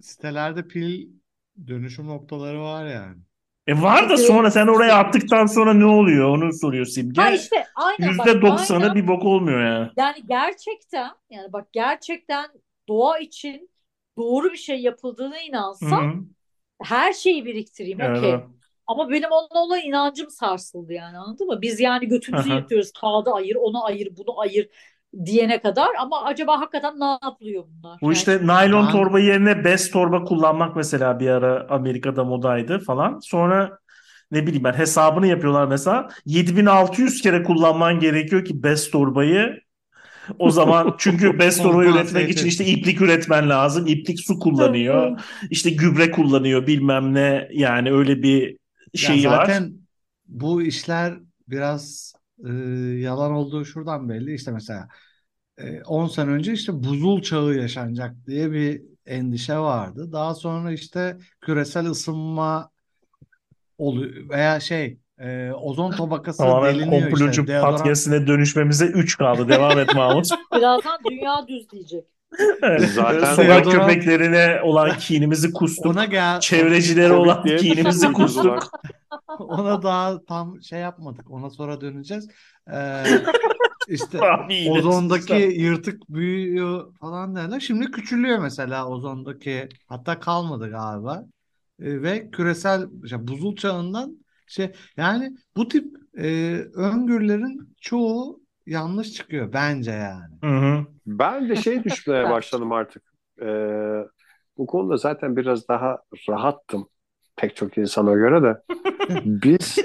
Sitelerde 0.00 0.68
pil 0.68 1.08
dönüşüm 1.66 2.06
noktaları 2.06 2.60
var 2.60 2.86
yani. 2.86 3.16
E 3.66 3.82
var 3.82 4.10
da 4.10 4.16
sonra 4.16 4.50
sen 4.50 4.66
oraya 4.66 4.96
attıktan 4.96 5.46
sonra 5.46 5.74
ne 5.74 5.84
oluyor? 5.84 6.28
Onu 6.28 6.52
soruyor 6.52 6.86
Simge. 6.86 7.20
Ha 7.20 7.30
işte 7.30 7.66
aynen 7.74 8.18
bak 8.18 8.26
Yüzde 8.26 8.42
doksanı 8.42 8.82
aynen 8.82 8.96
bir 8.96 9.08
bok 9.08 9.24
olmuyor 9.24 9.60
yani. 9.60 9.90
yani 9.96 10.16
gerçekten 10.28 11.10
yani 11.30 11.52
bak 11.52 11.72
gerçekten 11.72 12.46
doğa 12.88 13.18
için 13.18 13.70
doğru 14.18 14.52
bir 14.52 14.56
şey 14.56 14.80
yapıldığına 14.80 15.40
inansam 15.40 16.26
her 16.82 17.12
şeyi 17.12 17.44
biriktireyim 17.44 18.00
Evet, 18.00 18.18
okey. 18.18 18.34
Ama 18.86 19.10
benim 19.10 19.30
onunla 19.30 19.60
olan 19.64 19.80
inancım 19.80 20.30
sarsıldı 20.30 20.92
yani 20.92 21.18
anladın 21.18 21.46
mı? 21.46 21.62
Biz 21.62 21.80
yani 21.80 22.08
götümüzü 22.08 22.50
yırtıyoruz. 22.50 22.92
Kağıdı 22.92 23.30
ayır, 23.30 23.54
onu 23.56 23.84
ayır, 23.84 24.16
bunu 24.16 24.40
ayır 24.40 24.68
diyene 25.26 25.62
kadar 25.62 25.88
ama 25.98 26.24
acaba 26.24 26.60
hakikaten 26.60 27.00
ne 27.00 27.18
yapılıyor 27.22 27.64
bunlar? 27.68 27.98
Bu 28.02 28.06
Yani 28.06 28.16
işte 28.16 28.32
şimdi 28.32 28.46
naylon 28.46 28.86
Ben- 28.86 28.92
torba 28.92 29.20
yerine 29.20 29.64
bez 29.64 29.90
torba 29.90 30.24
kullanmak 30.24 30.76
mesela 30.76 31.20
bir 31.20 31.28
ara 31.28 31.66
Amerika'da 31.70 32.24
modaydı 32.24 32.78
falan. 32.78 33.18
Sonra 33.20 33.78
ne 34.30 34.46
bileyim 34.46 34.64
ben 34.64 34.72
hesabını 34.72 35.26
yapıyorlar 35.26 35.66
mesela. 35.66 36.08
7600 36.26 37.22
kere 37.22 37.42
kullanman 37.42 38.00
gerekiyor 38.00 38.44
ki 38.44 38.62
bez 38.62 38.90
torbayı. 38.90 39.60
O 40.38 40.50
zaman 40.50 40.94
çünkü 40.98 41.38
bez 41.38 41.62
torba 41.62 41.84
üretmek 41.84 42.30
için 42.30 42.46
işte 42.46 42.64
iplik 42.66 43.00
üretmen 43.00 43.48
lazım. 43.50 43.86
İplik 43.86 44.20
su 44.20 44.38
kullanıyor. 44.38 45.20
İşte 45.50 45.70
gübre 45.70 46.10
kullanıyor 46.10 46.66
bilmem 46.66 47.14
ne. 47.14 47.48
Yani 47.52 47.92
öyle 47.92 48.22
bir 48.22 48.56
Ya 48.94 48.98
şeyi 48.98 49.26
var. 49.30 49.46
zaten 49.46 49.74
bu 50.26 50.62
işler 50.62 51.14
biraz 51.48 52.12
e, 52.46 52.52
yalan 53.00 53.32
olduğu 53.32 53.64
şuradan 53.64 54.08
belli. 54.08 54.34
İşte 54.34 54.50
mesela 54.50 54.88
10 55.86 56.06
sene 56.06 56.30
önce 56.30 56.52
işte 56.52 56.84
buzul 56.84 57.22
çağı 57.22 57.54
yaşanacak 57.54 58.14
diye 58.26 58.52
bir 58.52 58.82
endişe 59.06 59.58
vardı. 59.58 60.12
Daha 60.12 60.34
sonra 60.34 60.72
işte 60.72 61.16
küresel 61.40 61.86
ısınma 61.86 62.70
oluyor 63.78 64.28
veya 64.28 64.60
şey 64.60 64.98
e, 65.18 65.50
ozon 65.52 65.90
tabakası 65.90 66.38
Tamamen 66.38 66.74
deliniyor 66.74 66.92
işte. 66.92 67.10
komplocu 67.10 67.46
Deodorant 67.46 67.78
podcastine 67.78 68.26
dönüşmemize 68.26 68.86
3 68.86 69.18
kaldı. 69.18 69.48
Devam 69.48 69.78
et 69.78 69.94
Mahmut. 69.94 70.26
birazdan 70.56 70.98
dünya 71.10 71.48
düz 71.48 71.70
diyecek. 71.70 72.04
Zaten 72.94 73.34
Sokak 73.34 73.64
köpeklerine 73.64 74.60
olan 74.62 74.98
kinimizi 74.98 75.52
kustuk. 75.52 75.86
ona 75.86 76.04
gel 76.04 76.40
Çevrecilere 76.40 77.12
olan 77.12 77.42
kinimizi 77.42 78.12
kustuk. 78.12 78.70
ona 79.38 79.82
daha 79.82 80.24
tam 80.24 80.62
şey 80.62 80.80
yapmadık. 80.80 81.30
Ona 81.30 81.50
sonra 81.50 81.80
döneceğiz. 81.80 82.28
Ee, 82.72 83.04
işte 83.88 84.20
ozondaki 84.70 85.34
yırtık 85.34 86.08
büyüyor 86.08 86.94
falan 86.94 87.36
derler. 87.36 87.60
Şimdi 87.60 87.90
küçülüyor 87.90 88.38
mesela 88.38 88.88
ozondaki 88.88 89.68
hatta 89.86 90.20
kalmadı 90.20 90.70
galiba. 90.70 91.24
Ee, 91.80 92.02
ve 92.02 92.30
küresel 92.30 92.86
işte 93.04 93.28
buzul 93.28 93.56
çağından 93.56 94.18
şey 94.46 94.72
yani 94.96 95.36
bu 95.56 95.68
tip 95.68 95.96
e, 96.18 96.26
öngörülerin 96.74 97.74
çoğu 97.80 98.40
yanlış 98.66 99.12
çıkıyor 99.12 99.52
bence 99.52 99.90
yani. 99.90 100.34
Hı 100.44 100.58
hı. 100.58 100.86
Ben 101.06 101.48
de 101.48 101.56
şey 101.56 101.84
düşünmeye 101.84 102.30
başladım 102.30 102.72
artık. 102.72 103.02
Ee, 103.42 104.04
bu 104.58 104.66
konuda 104.66 104.96
zaten 104.96 105.36
biraz 105.36 105.68
daha 105.68 105.98
rahattım 106.28 106.88
pek 107.36 107.56
çok 107.56 107.78
insana 107.78 108.12
göre 108.12 108.42
de. 108.42 108.62
Biz 109.24 109.78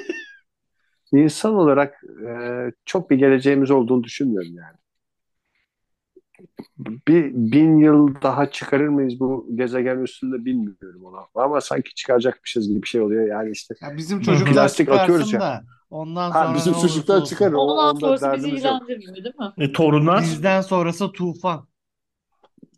insan 1.11 1.53
olarak 1.53 2.03
e, 2.27 2.71
çok 2.85 3.09
bir 3.09 3.15
geleceğimiz 3.15 3.71
olduğunu 3.71 4.03
düşünmüyorum 4.03 4.53
yani. 4.55 4.77
Bir 7.07 7.33
bin 7.33 7.77
yıl 7.77 8.21
daha 8.21 8.51
çıkarır 8.51 8.87
mıyız 8.87 9.19
bu 9.19 9.47
gezegen 9.55 9.99
üstünde 9.99 10.45
bilmiyorum 10.45 11.03
ona. 11.03 11.19
Ama 11.35 11.61
sanki 11.61 11.95
çıkaracakmışız 11.95 12.67
gibi 12.69 12.81
bir 12.81 12.87
şey 12.87 13.01
oluyor. 13.01 13.27
Yani 13.27 13.51
işte 13.51 13.75
Ya 13.81 13.97
bizim 13.97 14.21
çocuklar 14.21 14.53
Plastik 14.53 14.89
atıyoruz 14.89 15.33
ya. 15.33 15.63
Da 15.91 15.95
ondan 15.95 16.31
ha, 16.31 16.43
sonra 16.43 16.55
bizim 16.55 16.73
ne 16.73 16.77
olursa 16.77 16.93
çocuklar 16.93 17.15
olsun. 17.15 17.25
çıkar. 17.29 17.51
O, 17.51 17.57
Ondan 17.57 17.95
onda 17.95 17.99
sonrası 18.17 18.37
bizi 18.37 18.43
derdimiz 18.45 18.63
yok. 18.63 18.81
ilgilendirmiyor 18.81 19.15
değil 19.23 19.35
mi? 19.39 19.51
E, 19.57 19.71
torunlar 19.71 20.21
Bizden 20.21 20.61
sonrası 20.61 21.11
tufan. 21.11 21.67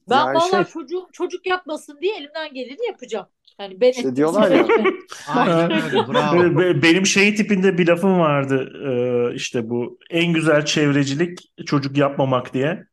Ben 0.10 0.18
Yani 0.18 0.36
vallahi 0.36 0.50
şey- 0.52 0.64
çocuğum 0.74 1.08
çocuk 1.14 1.46
yapmasın 1.48 1.98
diye 2.02 2.18
elimden 2.18 2.54
geleni 2.54 2.86
yapacağım. 2.88 3.28
Yani 3.60 3.82
ben 3.82 3.92
İşte 3.92 4.16
diyorlar 4.16 4.52
ya. 4.52 4.68
Aynen 5.36 5.72
öyle 5.72 6.08
bravo. 6.08 6.36
Be- 6.44 6.58
be- 6.58 6.82
benim 6.82 7.06
şey 7.06 7.36
tipinde 7.36 7.78
bir 7.78 7.88
lafım 7.88 8.20
vardı 8.20 8.70
Ee, 8.88 9.36
işte 9.36 9.70
bu 9.70 10.00
en 10.10 10.34
güzel 10.34 10.66
çevrecilik 10.66 11.40
çocuk 11.66 11.98
yapmamak 11.98 12.54
diye. 12.54 12.86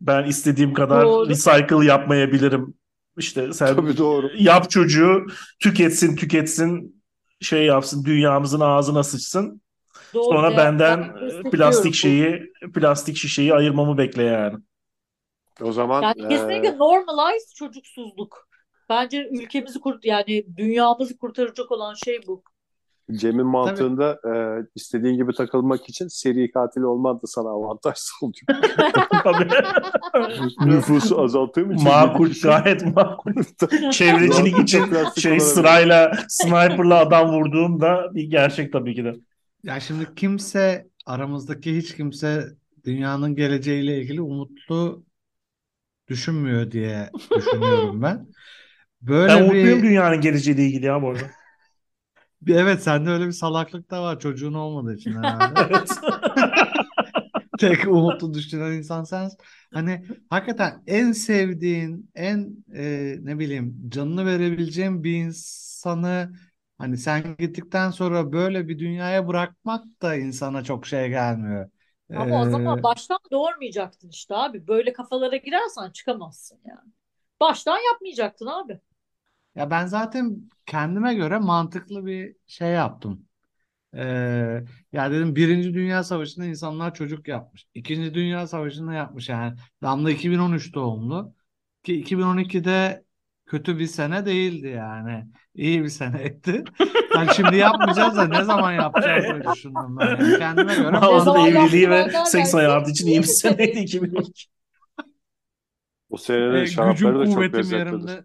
Ben 0.00 0.24
istediğim 0.24 0.74
kadar 0.74 1.04
Doğru. 1.04 1.28
recycle 1.28 1.86
yapmayabilirim. 1.86 2.74
İşte 3.18 3.52
sen 3.52 3.76
Tabii 3.76 3.96
doğru. 3.98 4.30
yap 4.38 4.70
çocuğu 4.70 5.26
tüketsin 5.60 6.16
tüketsin 6.16 7.02
şey 7.40 7.66
yapsın 7.66 8.04
dünyamızın 8.04 8.60
ağzına 8.60 9.02
sıçsın. 9.02 9.61
Doğru 10.14 10.24
Sonra 10.24 10.52
de- 10.52 10.56
benden 10.56 11.14
ben 11.20 11.46
e, 11.46 11.50
plastik 11.50 11.92
bu. 11.92 11.96
şeyi, 11.96 12.52
plastik 12.74 13.16
şişeyi 13.16 13.54
ayırmamı 13.54 13.98
bekle 13.98 14.22
yani. 14.22 14.58
O 15.62 15.72
zaman 15.72 16.02
Yani 16.02 16.22
e, 16.24 16.28
kesinlikle 16.28 16.78
normalize 16.78 17.54
çocuksuzluk. 17.56 18.48
Bence 18.88 19.28
ülkemizi 19.28 19.80
kurt 19.80 20.04
yani 20.04 20.44
dünyamızı 20.56 21.18
kurtaracak 21.18 21.72
olan 21.72 21.94
şey 21.94 22.20
bu. 22.26 22.42
Cem'in 23.12 23.46
mantığında 23.46 24.20
e, 24.24 24.32
istediğin 24.74 25.16
gibi 25.16 25.32
takılmak 25.32 25.88
için 25.88 26.08
seri 26.08 26.50
katil 26.50 26.80
olman 26.80 27.16
da 27.16 27.26
sana 27.26 27.48
avantaj 27.48 27.94
sağlıyor. 27.98 28.62
Tabii. 29.24 29.48
Nüfusu 30.70 31.22
azalttığım 31.22 31.72
için. 31.72 31.88
Makul, 31.88 32.30
gayet 32.42 32.96
makul. 32.96 33.32
Çevrecilik 33.90 34.58
için 34.58 34.84
şey 35.20 35.40
sırayla 35.40 36.12
sniperla 36.28 36.98
adam 36.98 37.32
vurduğum 37.32 37.80
da 37.80 38.14
bir 38.14 38.30
gerçek 38.30 38.72
tabii 38.72 38.94
ki 38.94 39.04
de. 39.04 39.14
Ya 39.62 39.80
şimdi 39.80 40.14
kimse 40.14 40.88
aramızdaki 41.06 41.76
hiç 41.76 41.96
kimse 41.96 42.46
dünyanın 42.84 43.34
geleceğiyle 43.34 43.98
ilgili 43.98 44.20
umutlu 44.20 45.04
düşünmüyor 46.08 46.70
diye 46.70 47.10
düşünüyorum 47.36 48.02
ben. 48.02 48.26
Böyle 49.02 49.32
Ben 49.32 49.42
umutluyum 49.42 49.82
bir, 49.82 49.88
dünyanın 49.88 50.20
geleceğiyle 50.20 50.66
ilgili 50.66 50.86
ya 50.86 51.02
bu 51.02 51.10
arada. 51.10 51.30
evet 52.48 52.82
sende 52.82 53.10
öyle 53.10 53.26
bir 53.26 53.32
salaklık 53.32 53.90
da 53.90 54.02
var 54.02 54.20
çocuğun 54.20 54.54
olmadığı 54.54 54.94
için 54.94 55.12
herhalde. 55.12 55.84
Tek 57.58 57.88
umutlu 57.88 58.34
düşünen 58.34 58.72
insan 58.72 59.04
sensin. 59.04 59.38
Hani 59.74 60.04
hakikaten 60.30 60.82
en 60.86 61.12
sevdiğin, 61.12 62.10
en 62.14 62.64
e, 62.74 63.16
ne 63.20 63.38
bileyim 63.38 63.76
canını 63.88 64.26
verebileceğin 64.26 65.04
bir 65.04 65.14
insanı 65.14 66.32
hani 66.82 66.98
sen 66.98 67.36
gittikten 67.38 67.90
sonra 67.90 68.32
böyle 68.32 68.68
bir 68.68 68.78
dünyaya 68.78 69.28
bırakmak 69.28 69.84
da 70.02 70.16
insana 70.16 70.64
çok 70.64 70.86
şey 70.86 71.08
gelmiyor. 71.08 71.70
Ama 72.14 72.36
o 72.40 72.46
Ee, 72.46 72.50
zaman 72.50 72.82
baştan 72.82 73.18
doğurmayacaktın 73.30 74.08
işte 74.10 74.34
abi. 74.36 74.66
Böyle 74.68 74.92
kafalara 74.92 75.36
girersen 75.36 75.90
çıkamazsın 75.90 76.60
yani. 76.64 76.92
Baştan 77.40 77.78
yapmayacaktın 77.92 78.46
abi. 78.46 78.80
Ya 79.54 79.70
ben 79.70 79.86
zaten 79.86 80.50
kendime 80.66 81.14
göre 81.14 81.38
mantıklı 81.38 82.06
bir 82.06 82.36
şey 82.46 82.68
yaptım. 82.70 83.28
Ee, 83.96 84.64
ya 84.92 85.12
dedim 85.12 85.36
Birinci 85.36 85.74
Dünya 85.74 86.04
Savaşı'nda 86.04 86.46
insanlar 86.46 86.94
çocuk 86.94 87.28
yapmış. 87.28 87.66
İkinci 87.74 88.14
Dünya 88.14 88.46
Savaşı'nda 88.46 88.94
yapmış 88.94 89.28
yani. 89.28 89.58
Damla 89.82 90.12
2013 90.12 90.74
doğumlu. 90.74 91.34
Ki 91.82 91.94
2012'de 91.94 93.04
kötü 93.52 93.78
bir 93.78 93.86
sene 93.86 94.26
değildi 94.26 94.68
yani. 94.68 95.24
İyi 95.54 95.82
bir 95.82 95.88
seneydi. 95.88 96.64
Yani 97.16 97.34
şimdi 97.36 97.56
yapmayacağız 97.56 98.16
da 98.16 98.24
ne 98.24 98.44
zaman 98.44 98.72
yapacağız 98.72 99.24
diye 99.24 99.52
düşündüm 99.52 99.96
ben. 100.00 100.06
Yani 100.06 100.38
kendime 100.38 100.74
göre 100.74 100.96
Havalı 100.96 101.48
evliliği 101.48 101.90
ve 101.90 102.10
seks 102.26 102.54
hayatı 102.54 102.90
için 102.90 103.06
iyi 103.06 103.18
bir 103.18 103.24
seneydi 103.24 103.62
seneydi. 103.62 103.78
2012. 103.78 104.46
O 106.10 106.16
senenin 106.16 106.54
e, 106.54 106.66
şarapları 106.66 107.18
da 107.18 107.26
çok 107.26 107.54
lezzetlidir. 107.54 108.24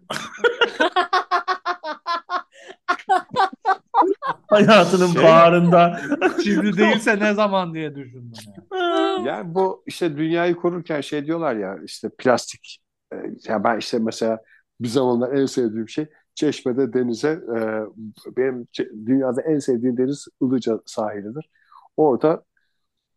Hayatının 4.46 5.12
Şey- 5.12 5.22
bağrında. 5.22 6.00
Şimdi 6.44 6.76
değilse 6.76 7.18
ne 7.18 7.34
zaman 7.34 7.74
diye 7.74 7.94
düşündüm 7.94 8.32
yani. 8.72 9.28
Yani 9.28 9.54
bu 9.54 9.82
işte 9.86 10.16
dünyayı 10.16 10.56
korurken 10.56 11.00
şey 11.00 11.26
diyorlar 11.26 11.56
ya 11.56 11.76
işte 11.84 12.08
plastik. 12.18 12.78
e, 13.12 13.16
Ya 13.48 13.64
ben 13.64 13.78
işte 13.78 13.98
mesela 13.98 14.38
bir 14.80 14.88
zamanlar 14.88 15.32
en 15.32 15.46
sevdiğim 15.46 15.88
şey 15.88 16.06
Çeşme'de 16.34 16.92
denize 16.92 17.28
e, 17.28 18.36
benim 18.36 18.68
dünyada 19.06 19.42
en 19.42 19.58
sevdiğim 19.58 19.96
deniz 19.96 20.28
Ilıca 20.42 20.80
sahilidir. 20.86 21.50
Orada 21.96 22.44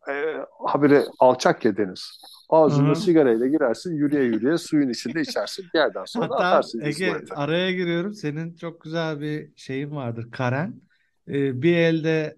e, 0.10 0.14
habire 0.68 1.06
alçak 1.20 1.66
ya 1.66 1.78
deniz. 1.78 2.22
Ağzına 2.50 2.88
Hı 2.88 2.92
hı. 2.92 2.96
sigarayla 2.96 3.48
girersin 3.48 3.96
yürüye 3.96 4.24
yürüye 4.24 4.58
suyun 4.58 4.90
içinde 4.90 5.22
içersin. 5.22 5.66
Bir 5.74 5.80
yerden 5.80 6.06
sonra 6.06 6.26
Hatta 6.26 6.36
atarsın 6.36 6.82
Ege 6.82 6.90
İzmir'de. 6.90 7.34
araya 7.36 7.72
giriyorum. 7.72 8.14
Senin 8.14 8.56
çok 8.56 8.82
güzel 8.82 9.22
bir 9.22 9.52
şeyin 9.56 9.92
vardır. 9.92 10.32
Karen. 10.32 10.82
Ee, 11.28 11.62
bir 11.62 11.76
elde 11.78 12.38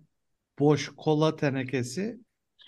boş 0.60 0.90
kola 0.98 1.36
tenekesi, 1.36 2.20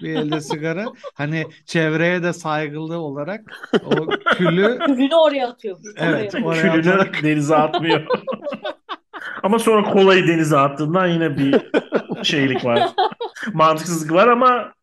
bir 0.01 0.15
elde 0.15 0.41
sigara. 0.41 0.85
Hani 1.13 1.45
çevreye 1.65 2.23
de 2.23 2.33
saygılı 2.33 2.97
olarak 2.97 3.41
o 3.85 4.07
külü 4.37 4.79
Külünü 4.85 5.15
oraya 5.15 5.47
atıyormuş. 5.47 5.87
evet 5.95 6.35
oraya. 6.35 6.45
oraya 6.45 6.61
Külünü 6.61 6.93
atarak 6.93 7.23
denize 7.23 7.55
atmıyor. 7.55 8.07
Ama 9.43 9.59
sonra 9.59 9.91
kolayı 9.91 10.27
denize 10.27 10.57
attığından 10.57 11.07
yine 11.07 11.37
bir 11.37 11.61
şeylik 12.23 12.65
var. 12.65 12.93
Mantıksızlık 13.53 14.11
var 14.11 14.27
ama 14.27 14.73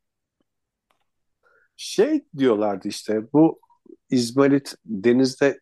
Şey 1.76 2.24
diyorlardı 2.38 2.88
işte 2.88 3.32
bu 3.32 3.60
İzmarit 4.10 4.74
denizde 4.84 5.60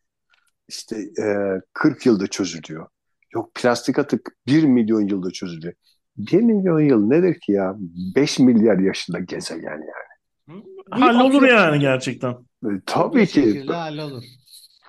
işte 0.69 0.97
e, 1.23 1.25
40 1.73 2.07
yılda 2.07 2.27
çözülüyor. 2.27 2.87
Yok 3.35 3.55
plastik 3.55 3.99
atık 3.99 4.37
1 4.47 4.65
milyon 4.65 5.01
yılda 5.09 5.31
çözülüyor. 5.31 5.75
1 6.17 6.43
milyon 6.43 6.81
yıl 6.81 7.07
nedir 7.07 7.41
ki 7.41 7.53
ya? 7.53 7.77
5 8.17 8.39
milyar 8.39 8.79
yaşında 8.79 9.19
gezegen 9.19 9.81
yani. 9.81 10.63
hallolur 10.91 11.43
yani 11.43 11.79
gerçekten. 11.79 12.31
E, 12.65 12.69
tabii 12.87 13.19
bir 13.19 13.27
ki. 13.27 13.33
şekilde 13.33 13.73
hallolur. 13.73 14.23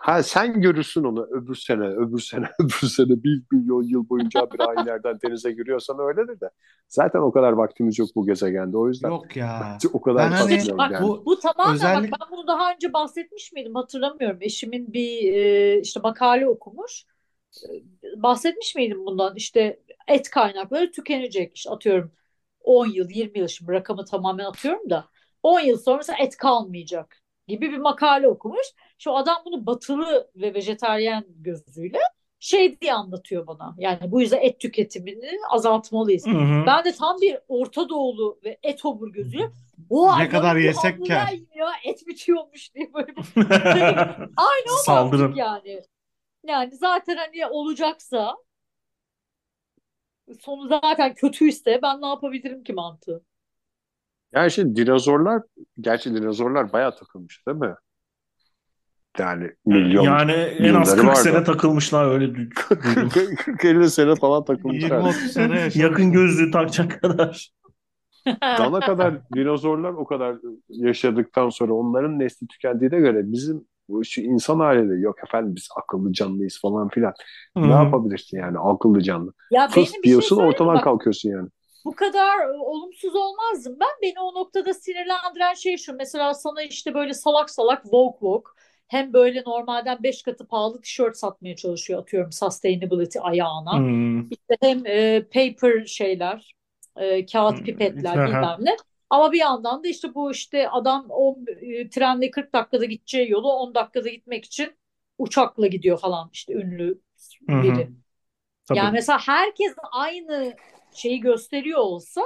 Ha 0.01 0.23
sen 0.23 0.61
görürsün 0.61 1.03
onu 1.03 1.27
öbür 1.31 1.55
sene, 1.55 1.87
öbür 1.87 2.19
sene, 2.19 2.45
öbür 2.59 2.87
sene 2.87 3.23
1 3.23 3.43
milyon 3.51 3.83
yıl 3.83 4.09
boyunca 4.09 4.51
bir 4.51 4.59
aylardan 4.69 5.19
denize 5.23 5.51
giriyorsan 5.51 5.99
öyledir 5.99 6.39
de. 6.41 6.49
Zaten 6.87 7.19
o 7.19 7.31
kadar 7.31 7.51
vaktimiz 7.51 7.99
yok 7.99 8.09
bu 8.15 8.25
gezegende. 8.25 8.77
O 8.77 8.87
yüzden 8.87 9.09
Yok 9.09 9.35
ya. 9.35 9.77
o 9.93 10.01
kadar 10.01 10.31
Ben 10.31 10.35
hani 10.35 10.57
kasmayalım 10.57 10.93
yani. 10.93 11.07
bu 11.07 11.25
Bu 11.25 11.39
tamamen 11.39 11.75
özellik 11.75 12.11
bak 12.11 12.19
ben 12.21 12.37
bunu 12.37 12.47
daha 12.47 12.73
önce 12.73 12.93
bahsetmiş 12.93 13.51
miydim 13.53 13.75
hatırlamıyorum. 13.75 14.37
Eşimin 14.41 14.93
bir 14.93 15.33
e, 15.33 15.79
işte 15.81 15.99
makale 16.03 16.47
okumuş. 16.47 17.05
Bahsetmiş 18.15 18.75
miydim 18.75 19.05
bundan? 19.05 19.35
İşte 19.35 19.79
et 20.07 20.29
kaynakları 20.29 20.91
tükenecek. 20.91 21.55
İşte 21.55 21.69
atıyorum 21.69 22.11
10 22.63 22.87
yıl, 22.87 23.09
20 23.09 23.39
yıl 23.39 23.47
şimdi 23.47 23.71
rakamı 23.71 24.05
tamamen 24.05 24.45
atıyorum 24.45 24.89
da 24.89 25.05
10 25.43 25.59
yıl 25.59 25.77
sonra 25.77 25.97
mesela 25.97 26.17
et 26.19 26.37
kalmayacak 26.37 27.21
gibi 27.47 27.71
bir 27.71 27.77
makale 27.77 28.27
okumuş. 28.27 28.67
Şu 28.97 29.15
adam 29.15 29.37
bunu 29.45 29.65
batılı 29.65 30.31
ve 30.35 30.53
vejetaryen 30.53 31.25
gözüyle 31.27 31.99
şey 32.39 32.81
diye 32.81 32.93
anlatıyor 32.93 33.47
bana. 33.47 33.75
Yani 33.77 33.99
bu 34.11 34.21
yüzden 34.21 34.41
et 34.41 34.59
tüketimini 34.59 35.31
azaltmalıyız. 35.49 36.27
Hı 36.27 36.29
hı. 36.29 36.65
Ben 36.67 36.85
de 36.85 36.91
tam 36.91 37.21
bir 37.21 37.37
Orta 37.47 37.89
Doğulu 37.89 38.39
ve 38.43 38.57
et 38.63 38.85
obur 38.85 39.13
gözüyle 39.13 39.51
Oha, 39.89 40.17
Ne 40.17 40.29
kadar 40.29 40.55
yesek 40.55 41.09
ya 41.55 41.69
et 41.85 42.07
bitiyormuş 42.07 42.75
diye 42.75 42.93
böyle 42.93 43.07
bir 43.07 43.23
aynı 44.37 44.73
o 44.73 44.83
Saldırın. 44.83 45.35
yani. 45.35 45.81
Yani 46.47 46.75
zaten 46.75 47.17
hani 47.17 47.47
olacaksa 47.47 48.35
sonu 50.39 50.67
zaten 50.67 51.13
kötüyse 51.13 51.79
ben 51.83 52.01
ne 52.01 52.07
yapabilirim 52.07 52.63
ki 52.63 52.73
mantığı. 52.73 53.23
Yani 54.33 54.51
şimdi 54.51 54.75
dinozorlar, 54.75 55.41
gerçi 55.79 56.15
dinozorlar 56.15 56.73
bayağı 56.73 56.95
takılmış 56.95 57.47
değil 57.47 57.57
mi? 57.57 57.75
Yani 59.19 59.51
milyon, 59.65 60.03
Yani 60.03 60.31
en 60.31 60.73
az 60.73 60.87
yılları 60.87 61.01
40 61.01 61.07
vardı. 61.09 61.19
sene 61.19 61.43
takılmışlar 61.43 62.11
öyle 62.11 62.25
du- 62.25 62.35
duydum. 62.35 63.09
40-50 63.09 63.89
sene 63.89 64.15
falan 64.15 64.45
takılmışlar. 64.45 64.99
20-30 65.01 65.11
sene 65.33 65.53
yaşamış. 65.59 65.75
Yakın 65.75 66.11
gözlüğü 66.11 66.51
takacak 66.51 67.01
kadar. 67.01 67.51
Dana 68.41 68.79
kadar 68.79 69.31
dinozorlar 69.35 69.93
o 69.93 70.05
kadar 70.05 70.37
yaşadıktan 70.69 71.49
sonra 71.49 71.73
onların 71.73 72.19
nesli 72.19 72.47
tükendiğine 72.47 72.99
göre 72.99 73.31
bizim 73.31 73.67
bu 73.91 74.05
şu 74.05 74.21
insan 74.21 74.59
haliyle 74.59 74.95
yok 75.01 75.15
efendim 75.27 75.55
biz 75.55 75.69
akıllı 75.75 76.13
canlıyız 76.13 76.59
falan 76.61 76.89
filan. 76.89 77.13
Hı 77.57 77.61
Ne 77.61 77.73
yapabilirsin 77.73 78.37
yani 78.37 78.59
akıllı 78.59 79.01
canlı? 79.01 79.33
Ya 79.51 79.67
Fıs 79.67 79.75
benim 79.75 80.03
bir 80.03 80.07
şey 80.07 80.11
diyorsun 80.11 80.37
mi? 80.37 80.43
ortadan 80.43 80.75
Bak, 80.75 80.83
kalkıyorsun 80.83 81.29
yani. 81.29 81.49
bu 81.85 81.95
kadar 81.95 82.39
e, 82.39 82.51
olumsuz 82.57 83.15
olmazdım 83.15 83.77
ben. 83.79 83.89
Beni 84.01 84.19
o 84.19 84.33
noktada 84.33 84.73
sinirlendiren 84.73 85.53
şey 85.53 85.77
şu. 85.77 85.93
Mesela 85.93 86.33
sana 86.33 86.61
işte 86.63 86.93
böyle 86.93 87.13
salak 87.13 87.49
salak 87.49 87.85
Vogue 87.85 88.17
Vogue 88.29 88.51
hem 88.87 89.13
böyle 89.13 89.43
normalden 89.45 90.03
5 90.03 90.23
katı 90.23 90.47
pahalı 90.47 90.81
tişört 90.81 91.17
satmaya 91.17 91.55
çalışıyor 91.55 92.01
atıyorum 92.01 92.31
sustainability 92.31 93.19
ayağına. 93.21 93.79
Hı. 93.79 94.23
İşte 94.31 94.57
hem 94.61 94.85
e, 94.85 95.23
paper 95.23 95.85
şeyler, 95.85 96.55
e, 96.95 97.25
kağıt 97.25 97.63
pipetler 97.65 98.17
Aha. 98.17 98.27
bilmem 98.27 98.57
ne. 98.59 98.75
Ama 99.11 99.33
bir 99.33 99.39
yandan 99.39 99.85
da 99.85 99.89
işte 99.89 100.15
bu 100.15 100.31
işte 100.33 100.69
adam 100.69 101.07
o 101.11 101.37
e, 101.61 101.89
trenle 101.89 102.31
40 102.31 102.53
dakikada 102.53 102.85
gideceği 102.85 103.31
yolu 103.31 103.49
10 103.53 103.75
dakikada 103.75 104.09
gitmek 104.09 104.45
için 104.45 104.77
uçakla 105.19 105.67
gidiyor 105.67 105.99
falan 105.99 106.31
işte 106.33 106.53
ünlü 106.53 107.01
Hı 107.49 107.55
hı. 107.55 107.77
biri. 107.77 107.91
Tabii. 108.65 108.85
Yani 108.85 108.93
mesela 108.93 109.19
herkes 109.19 109.73
aynı 109.93 110.59
şeyi 110.91 111.19
gösteriyor 111.21 111.79
olsa 111.79 112.21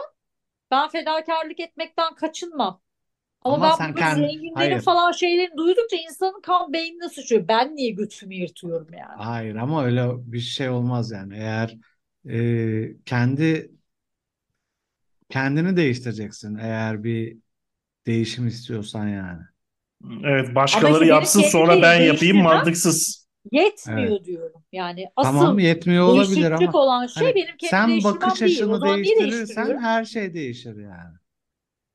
ben 0.71 0.89
fedakarlık 0.89 1.59
etmekten 1.59 2.15
kaçınmam. 2.15 2.81
Ama, 3.43 3.61
Ama 3.61 3.79
ben 3.79 3.95
bu 3.95 3.97
kend- 3.97 4.35
zenginlerin 4.37 4.53
hayır. 4.53 4.79
falan 4.79 5.11
şeylerini 5.11 5.57
duydukça 5.57 5.97
insanın 5.97 6.41
kan 6.41 6.73
beynine 6.73 7.09
sıçrıyor. 7.09 7.47
Ben 7.47 7.75
niye 7.75 7.91
götümü 7.91 8.35
yırtıyorum 8.35 8.93
yani? 8.93 9.23
Hayır 9.23 9.55
ama 9.55 9.85
öyle 9.85 10.31
bir 10.31 10.39
şey 10.39 10.69
olmaz 10.69 11.11
yani. 11.11 11.35
Eğer 11.37 11.77
e, 12.29 13.03
kendi 13.05 13.71
kendini 15.35 15.77
değiştireceksin 15.77 16.57
eğer 16.57 17.03
bir 17.03 17.37
değişim 18.07 18.47
istiyorsan 18.47 19.07
yani. 19.07 19.41
Evet 20.23 20.55
başkaları 20.55 20.93
işte 20.93 21.05
yapsın 21.05 21.41
sonra 21.41 21.81
ben 21.81 22.01
yapayım 22.01 22.37
mantıksız. 22.37 23.27
yetmiyor 23.51 24.11
Evet. 24.11 24.25
diyorum. 24.25 24.63
Yani 24.71 25.09
Tamam 25.21 25.45
asıl 25.45 25.59
yetmiyor 25.59 26.05
olabilir 26.05 26.51
ama 26.51 26.71
olan 26.73 27.07
şey 27.07 27.23
hani 27.27 27.35
benim 27.35 27.57
kendi 27.57 27.69
sen 27.69 28.03
bakış 28.03 28.41
açını 28.41 28.81
değiştirirsen 28.85 29.77
her 29.77 30.05
şey 30.05 30.33
değişir 30.33 30.75
yani. 30.75 31.15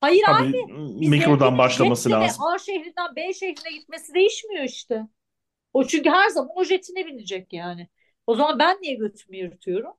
Hayır 0.01 0.23
abi 0.29 0.53
Tabii 0.53 1.09
mikrodan 1.09 1.59
başlaması 1.59 2.11
lazım. 2.11 2.45
A 2.45 2.59
şehrinden 2.59 3.17
B 3.17 3.33
şehrine 3.35 3.79
gitmesi 3.79 4.15
değişmiyor 4.15 4.65
işte. 4.65 5.03
O 5.73 5.85
çünkü 5.87 6.11
her 6.11 6.29
zaman 6.29 6.51
o 6.57 6.65
jetine 6.65 7.07
binecek 7.07 7.53
yani. 7.53 7.89
O 8.27 8.35
zaman 8.37 8.59
ben 8.59 8.79
niye 8.83 8.95
götümü 8.95 9.37
yırtıyorum? 9.37 9.93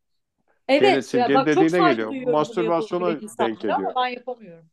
gene 0.79 0.95
Evet 0.97 1.13
ya 1.13 1.33
bak 1.33 1.51
çok 1.51 1.55
dediğine 1.57 1.71
saygı 1.71 1.91
geliyor. 1.91 2.09
duyuyorum 2.09 2.33
Mastürbasyona 2.33 3.07
denk 3.13 3.21
insanlara 3.23 3.59
geliyor. 3.61 3.89
ama 3.89 3.95
ben 3.95 4.07
yapamıyorum. 4.07 4.69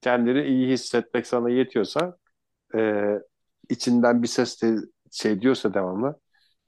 Kendini 0.00 0.42
iyi 0.42 0.68
hissetmek 0.72 1.26
sana 1.26 1.50
yetiyorsa 1.50 2.16
e, 2.76 3.04
içinden 3.70 4.22
bir 4.22 4.28
ses 4.28 4.62
de 4.62 4.76
şey 5.12 5.40
diyorsa 5.42 5.74
devamlı 5.74 6.20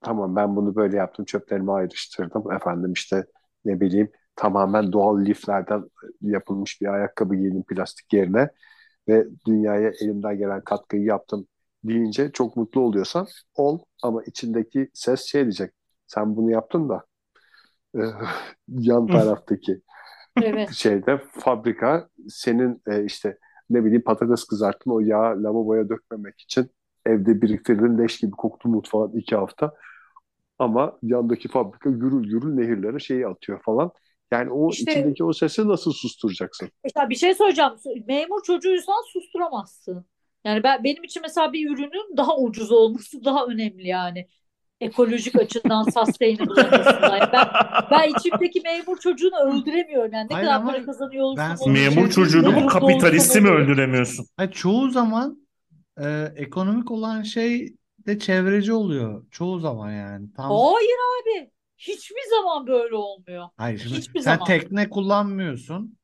tamam 0.03 0.37
ben 0.37 0.57
bunu 0.57 0.77
böyle 0.77 0.97
yaptım 0.97 1.25
çöplerimi 1.25 1.73
ayrıştırdım 1.73 2.53
efendim 2.53 2.93
işte 2.93 3.27
ne 3.65 3.81
bileyim 3.81 4.13
tamamen 4.37 4.93
doğal 4.93 5.21
liflerden 5.27 5.85
yapılmış 6.23 6.81
bir 6.83 6.87
ayakkabı 6.87 7.37
giydim 7.37 7.65
plastik 7.65 8.13
yerine 8.13 8.51
ve 9.09 9.27
dünyaya 9.47 9.91
elimden 10.03 10.39
gelen 10.39 10.63
katkıyı 10.65 11.05
yaptım 11.05 11.49
deyince 11.85 12.33
çok 12.33 12.57
mutlu 12.57 12.81
oluyorsan 12.81 13.27
ol 13.55 13.79
ama 14.03 14.23
içindeki 14.25 14.91
ses 14.95 15.25
şey 15.27 15.43
diyecek 15.43 15.73
sen 16.07 16.37
bunu 16.37 16.51
yaptın 16.51 16.89
da 16.89 17.05
e, 17.97 18.01
yan 18.69 19.07
taraftaki 19.07 19.83
Evet. 20.43 20.73
şeyde 20.73 21.19
fabrika 21.19 22.09
senin 22.29 22.83
e, 22.89 23.05
işte 23.05 23.39
ne 23.71 23.85
bileyim 23.85 24.05
patates 24.05 24.45
kızarttın 24.45 24.91
o 24.91 25.01
yağı 25.01 25.43
lavaboya 25.43 25.89
dökmemek 25.89 26.41
için 26.41 26.71
evde 27.07 27.43
biriktirdin 27.43 27.99
leş 27.99 28.19
gibi 28.21 28.31
koktu 28.31 28.69
mutfağın 28.69 29.13
iki 29.13 29.37
hafta 29.37 29.75
ama 30.59 30.99
yandaki 31.03 31.49
fabrika 31.49 31.91
gürül 31.91 32.29
gürül 32.31 32.55
nehirlere 32.55 32.99
şeyi 32.99 33.27
atıyor 33.27 33.63
falan. 33.63 33.91
Yani 34.33 34.51
o 34.53 34.71
İşte 34.71 34.93
içindeki 34.93 35.25
o 35.25 35.33
sesi 35.33 35.69
nasıl 35.69 35.93
susturacaksın? 35.93 36.69
işte 36.85 37.01
bir 37.11 37.15
şey 37.15 37.35
söyleyeceğim. 37.35 37.73
Memur 38.09 38.43
çocuğuysan 38.43 39.03
susturamazsın. 39.13 40.07
Yani 40.45 40.63
ben 40.63 40.85
benim 40.85 41.05
için 41.05 41.23
mesela 41.23 41.53
bir 41.53 41.71
ürünün 41.71 42.17
daha 42.17 42.37
ucuz 42.39 42.73
olması 42.73 43.25
daha 43.25 43.47
önemli 43.47 43.89
yani. 43.89 44.29
Ekolojik 44.81 45.37
açıdan 45.37 45.83
sustainable. 45.91 46.63
Yani 47.09 47.29
ben 47.33 47.47
ben 47.91 48.09
içimdeki 48.15 48.61
memur 48.61 48.99
çocuğunu 48.99 49.37
öldüremiyorum. 49.37 50.13
Yani 50.13 50.29
ne 50.31 50.35
Hayır 50.35 50.47
kadar 50.47 50.57
ama 50.57 50.73
para 50.73 50.83
kazanıyor 50.85 51.25
olursam 51.25 51.51
ben 51.51 51.57
şey 51.57 51.73
Memur 51.73 51.95
diyeyim 51.95 52.11
çocuğunu 52.11 52.53
mu 52.53 52.67
kapitalisti 52.67 53.41
mi 53.41 53.49
öldüremiyorsun? 53.49 54.27
Hayır, 54.37 54.51
çoğu 54.53 54.91
zaman 54.91 55.49
e, 56.01 56.33
ekonomik 56.37 56.91
olan 56.91 57.23
şey 57.23 57.77
de 58.07 58.19
çevreci 58.19 58.73
oluyor. 58.73 59.27
Çoğu 59.31 59.61
zaman 59.61 59.93
yani. 59.93 60.33
Tam 60.33 60.51
Hayır 60.51 60.97
abi. 61.23 61.51
Hiçbir 61.79 62.31
zaman 62.31 62.67
böyle 62.67 62.95
olmuyor. 62.95 63.49
hayır 63.57 63.79
şimdi 63.79 63.97
Hiçbir 63.99 64.21
sen 64.21 64.35
zaman. 64.35 64.47
tekne 64.47 64.91
kullanmıyorsun. 64.91 65.98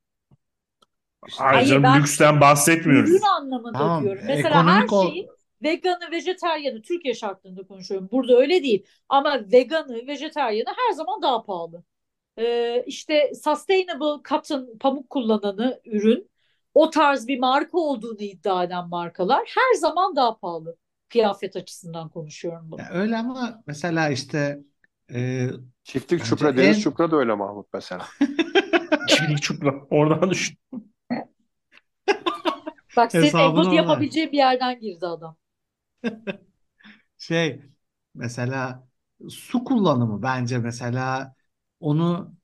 Hayır 1.33 1.55
Hayır 1.55 1.69
canım 1.69 1.83
ben 1.83 2.01
lüksten 2.01 2.41
bahsetmiyoruz. 2.41 3.11
ürün 3.11 3.23
anlamında 3.41 3.79
tamam 3.79 4.03
diyorum. 4.03 4.23
Mesela 4.27 4.55
her 4.55 4.61
ekonomik 4.61 4.93
ol 4.93 5.11
şeyin 5.11 5.29
veganı, 5.63 6.11
vejetaryenı 6.11 6.83
Türkiye 6.83 7.15
şartlarında 7.15 7.63
konuşuyorum. 7.67 8.09
Burada 8.13 8.37
öyle 8.37 8.63
değil. 8.63 8.87
Ama 9.09 9.41
veganı, 9.53 10.07
vejetaryenı 10.07 10.69
her 10.69 10.95
zaman 10.95 11.23
daha 11.23 11.43
pahalı. 11.43 11.85
Ee, 12.39 12.85
işte 12.87 13.33
sustainable 13.35 14.23
cotton 14.29 14.79
pamuk 14.81 15.11
kullananı 15.11 15.81
ürün 15.85 16.31
o 16.75 16.91
tarz 16.91 17.29
bir 17.29 17.39
marka 17.39 17.79
olduğunu 17.79 18.21
iddia 18.21 18.65
eden 18.65 18.89
markalar 18.89 19.55
her 19.57 19.79
zaman 19.79 20.17
daha 20.17 20.39
pahalı. 20.39 20.77
Kıyafet 21.09 21.57
açısından 21.57 22.09
konuşuyorum 22.09 22.71
bunu. 22.71 22.81
Ya 22.81 22.89
öyle 22.93 23.17
ama 23.17 23.63
mesela 23.67 24.09
işte 24.09 24.61
e, 25.15 25.49
Çiftlik 25.85 26.25
çupra, 26.25 26.57
deniz 26.57 26.77
en 26.77 26.81
çupra 26.81 27.11
da 27.11 27.17
öyle 27.17 27.35
Mahmut 27.35 27.67
mesela. 27.75 28.07
Çiftlik 29.09 29.43
çupra. 29.43 29.75
Oradan 29.91 30.31
düşün. 30.31 30.59
Bak 32.97 33.13
senin 33.13 33.25
hesabını 33.25 33.49
empati 33.49 33.69
oradan. 33.69 33.77
yapabileceğin 33.77 34.33
bir 34.33 34.37
yerden 34.37 34.81
girdi 34.81 35.07
adam. 35.07 35.37
Şey 37.19 37.61
mesela 38.15 38.89
su 39.29 39.65
kullanımı 39.65 40.23
bence 40.23 40.59
mesela 40.59 41.35
onu 41.81 42.35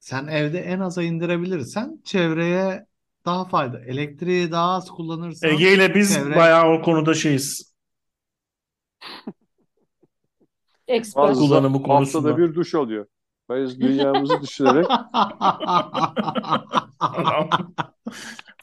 sen 0.00 0.26
evde 0.26 0.58
en 0.58 0.80
aza 0.80 1.02
indirebilirsen 1.02 2.00
çevreye 2.04 2.86
daha 3.26 3.44
fayda. 3.44 3.80
Elektriği 3.80 4.50
daha 4.50 4.70
az 4.70 4.90
kullanırsan 4.90 5.50
Ege 5.50 5.74
ile 5.74 5.94
biz 5.94 6.14
çevre 6.14 6.36
bayağı 6.36 6.72
o 6.72 6.82
konuda 6.82 7.14
şeyiz. 7.14 7.74
Expert. 10.88 11.34
Kullanımı 11.36 11.76
haftada 11.76 11.86
konusunda. 11.88 12.38
bir 12.38 12.54
duş 12.54 12.74
alıyor. 12.74 13.06
Biz 13.50 13.80
dünyamızı 13.80 14.42
düşünerek 14.42 14.86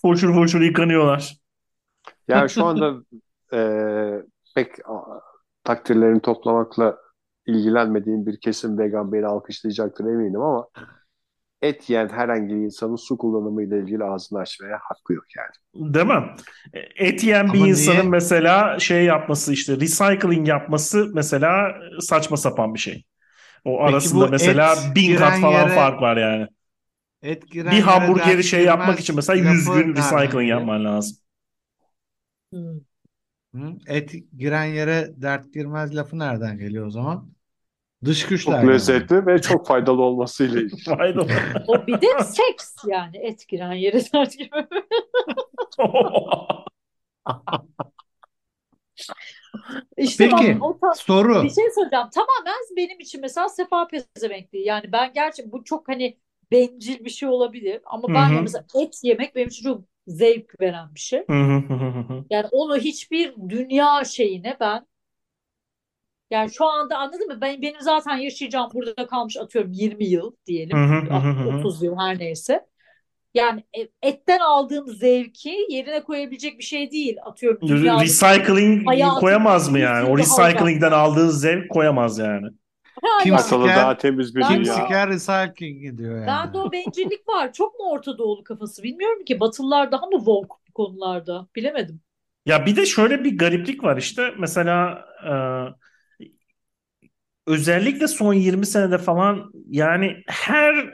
Foşur 0.01 0.33
foşur 0.33 0.61
yıkanıyorlar. 0.61 1.37
yani 2.27 2.49
şu 2.49 2.65
anda 2.65 2.93
e, 3.53 3.59
pek 4.55 4.89
a, 4.89 4.93
takdirlerini 5.63 6.21
toplamakla 6.21 6.97
ilgilenmediğim 7.45 8.25
bir 8.25 8.39
kesim 8.39 8.77
vegan 8.77 9.11
beni 9.13 9.25
alkışlayacaktır 9.25 10.05
eminim 10.05 10.41
ama 10.41 10.67
et 11.61 11.89
yiyen 11.89 12.09
herhangi 12.09 12.55
bir 12.55 12.59
insanın 12.61 12.95
su 12.95 13.17
kullanımıyla 13.17 13.77
ilgili 13.77 14.03
ağzını 14.03 14.39
açmaya 14.39 14.79
hakkı 14.83 15.13
yok 15.13 15.25
yani. 15.37 15.93
Değil 15.93 16.05
mi? 16.05 16.35
Et 16.95 17.23
yiyen 17.23 17.53
bir 17.53 17.57
Ama 17.57 17.67
insanın 17.67 17.97
niye? 17.99 18.09
mesela 18.09 18.79
şey 18.79 19.05
yapması 19.05 19.53
işte 19.53 19.73
recycling 19.75 20.47
yapması 20.47 21.11
mesela 21.13 21.73
saçma 21.99 22.37
sapan 22.37 22.73
bir 22.73 22.79
şey. 22.79 23.03
O 23.65 23.79
Peki 23.85 24.09
arasında 24.13 24.27
mesela 24.27 24.75
et 24.75 24.95
bin 24.95 25.15
kat 25.15 25.39
falan 25.39 25.67
yere 25.67 25.69
fark 25.69 26.01
var 26.01 26.17
yani. 26.17 26.47
et 27.21 27.47
giren 27.51 27.71
Bir 27.71 27.81
hamburgeri 27.81 28.43
şey 28.43 28.63
yapmak 28.63 28.99
için 28.99 29.15
girmez 29.15 29.15
mesela 29.15 29.37
100 29.39 29.65
lafı 29.65 29.71
gün 29.71 29.95
recycling 29.95 30.49
yapman 30.49 30.85
lazım. 30.85 31.17
Hmm. 32.51 32.77
Hı? 33.55 33.77
Et 33.87 34.11
giren 34.37 34.65
yere 34.65 35.13
dert 35.21 35.53
girmez 35.53 35.95
lafı 35.95 36.19
nereden 36.19 36.57
geliyor 36.57 36.85
o 36.87 36.89
zaman? 36.91 37.33
Dış 38.05 38.27
Çok 38.27 38.27
güçlerden 38.27 38.87
mi? 38.87 39.07
lezzetli 39.07 39.25
ve 39.25 39.41
çok 39.41 39.67
faydalı 39.67 40.01
olmasıyla 40.01 40.61
ilgili. 40.61 40.83
Faydalı. 40.83 41.27
O 41.67 41.87
bir 41.87 42.01
de 42.01 42.07
seks 42.19 42.75
yani 42.87 43.17
et 43.17 43.47
giren 43.47 43.73
yere 43.73 44.01
dert 44.13 44.37
gibi. 44.37 44.67
İşte 49.97 50.31
bak 50.31 50.47
Peki 50.47 50.57
o 50.59 50.79
ta- 50.79 50.99
bir 51.37 51.49
soru. 51.49 51.49
şey 51.49 51.65
söyleyeceğim. 51.75 52.09
Tamamen 52.15 52.55
benim 52.77 52.99
için 52.99 53.21
mesela 53.21 53.49
sefa 53.49 53.87
pezevenkliği. 53.87 54.65
Yani 54.67 54.91
ben 54.91 55.13
gerçi 55.13 55.51
bu 55.51 55.63
çok 55.63 55.87
hani 55.89 56.17
bencil 56.51 57.05
bir 57.05 57.09
şey 57.09 57.29
olabilir 57.29 57.81
ama 57.85 58.13
ben 58.13 58.29
ya 58.33 58.41
hı. 58.41 58.41
mesela 58.41 58.65
et 58.75 58.99
yemek 59.03 59.35
benim 59.35 59.47
için 59.47 59.63
çok 59.63 59.81
zevk 60.07 60.61
veren 60.61 60.95
bir 60.95 60.99
şey. 60.99 61.27
Hı 61.29 61.33
hı 61.33 61.57
hı 61.57 61.73
hı 61.73 61.99
hı. 61.99 62.25
Yani 62.29 62.47
onu 62.51 62.77
hiçbir 62.77 63.35
dünya 63.49 64.03
şeyine 64.05 64.57
ben 64.59 64.87
yani 66.31 66.51
şu 66.53 66.65
anda 66.65 66.97
anladın 66.97 67.27
mı? 67.27 67.41
Ben 67.41 67.61
benim 67.61 67.81
zaten 67.81 68.17
yaşayacağım 68.17 68.69
burada 68.73 69.07
kalmış 69.07 69.37
atıyorum 69.37 69.71
20 69.71 70.05
yıl 70.05 70.35
diyelim. 70.45 70.77
hı 70.77 71.11
hı 71.11 71.29
hı. 71.29 71.41
30 71.43 71.83
yıl 71.83 71.97
her 71.97 72.19
neyse. 72.19 72.67
Yani 73.33 73.63
e- 73.77 74.07
etten 74.09 74.39
aldığım 74.39 74.87
zevki 74.87 75.65
yerine 75.69 76.03
koyabilecek 76.03 76.59
bir 76.59 76.63
şey 76.63 76.91
değil. 76.91 77.17
Atıyorum 77.25 77.59
Recycling 77.69 79.19
koyamaz 79.19 79.69
mı 79.69 79.77
100 79.77 79.85
yani? 79.85 80.09
O 80.09 80.17
recycling'den 80.17 80.91
aldığı 80.91 81.31
zevk 81.31 81.69
koyamaz 81.69 82.17
yani. 82.17 82.47
Kim 83.23 83.33
yani 83.33 83.43
siker 83.43 83.75
daha 83.75 83.97
temiz 83.97 84.35
bir 84.35 84.41
ben 84.41 84.47
kim 84.47 84.61
de 84.61 84.65
dünya. 84.65 84.73
siker 84.75 85.09
recycling 85.09 85.97
diyor 85.97 86.27
bende 86.27 86.57
yani. 86.57 86.57
o 86.57 86.71
bencillik 86.71 87.27
var. 87.27 87.53
Çok 87.53 87.79
mu 87.79 87.85
Orta 87.89 88.17
Doğulu 88.17 88.43
kafası 88.43 88.83
bilmiyorum 88.83 89.25
ki. 89.25 89.39
Batılılar 89.39 89.91
daha 89.91 90.05
mı 90.05 90.17
woke 90.17 90.53
bu 90.69 90.73
konularda? 90.73 91.47
Bilemedim. 91.55 92.01
Ya 92.45 92.65
bir 92.65 92.75
de 92.75 92.85
şöyle 92.85 93.23
bir 93.23 93.37
gariplik 93.37 93.83
var 93.83 93.97
işte. 93.97 94.31
Mesela 94.39 95.05
e, 95.27 95.33
özellikle 97.51 98.07
son 98.07 98.33
20 98.33 98.65
senede 98.65 98.97
falan 98.97 99.51
yani 99.69 100.23
her 100.27 100.93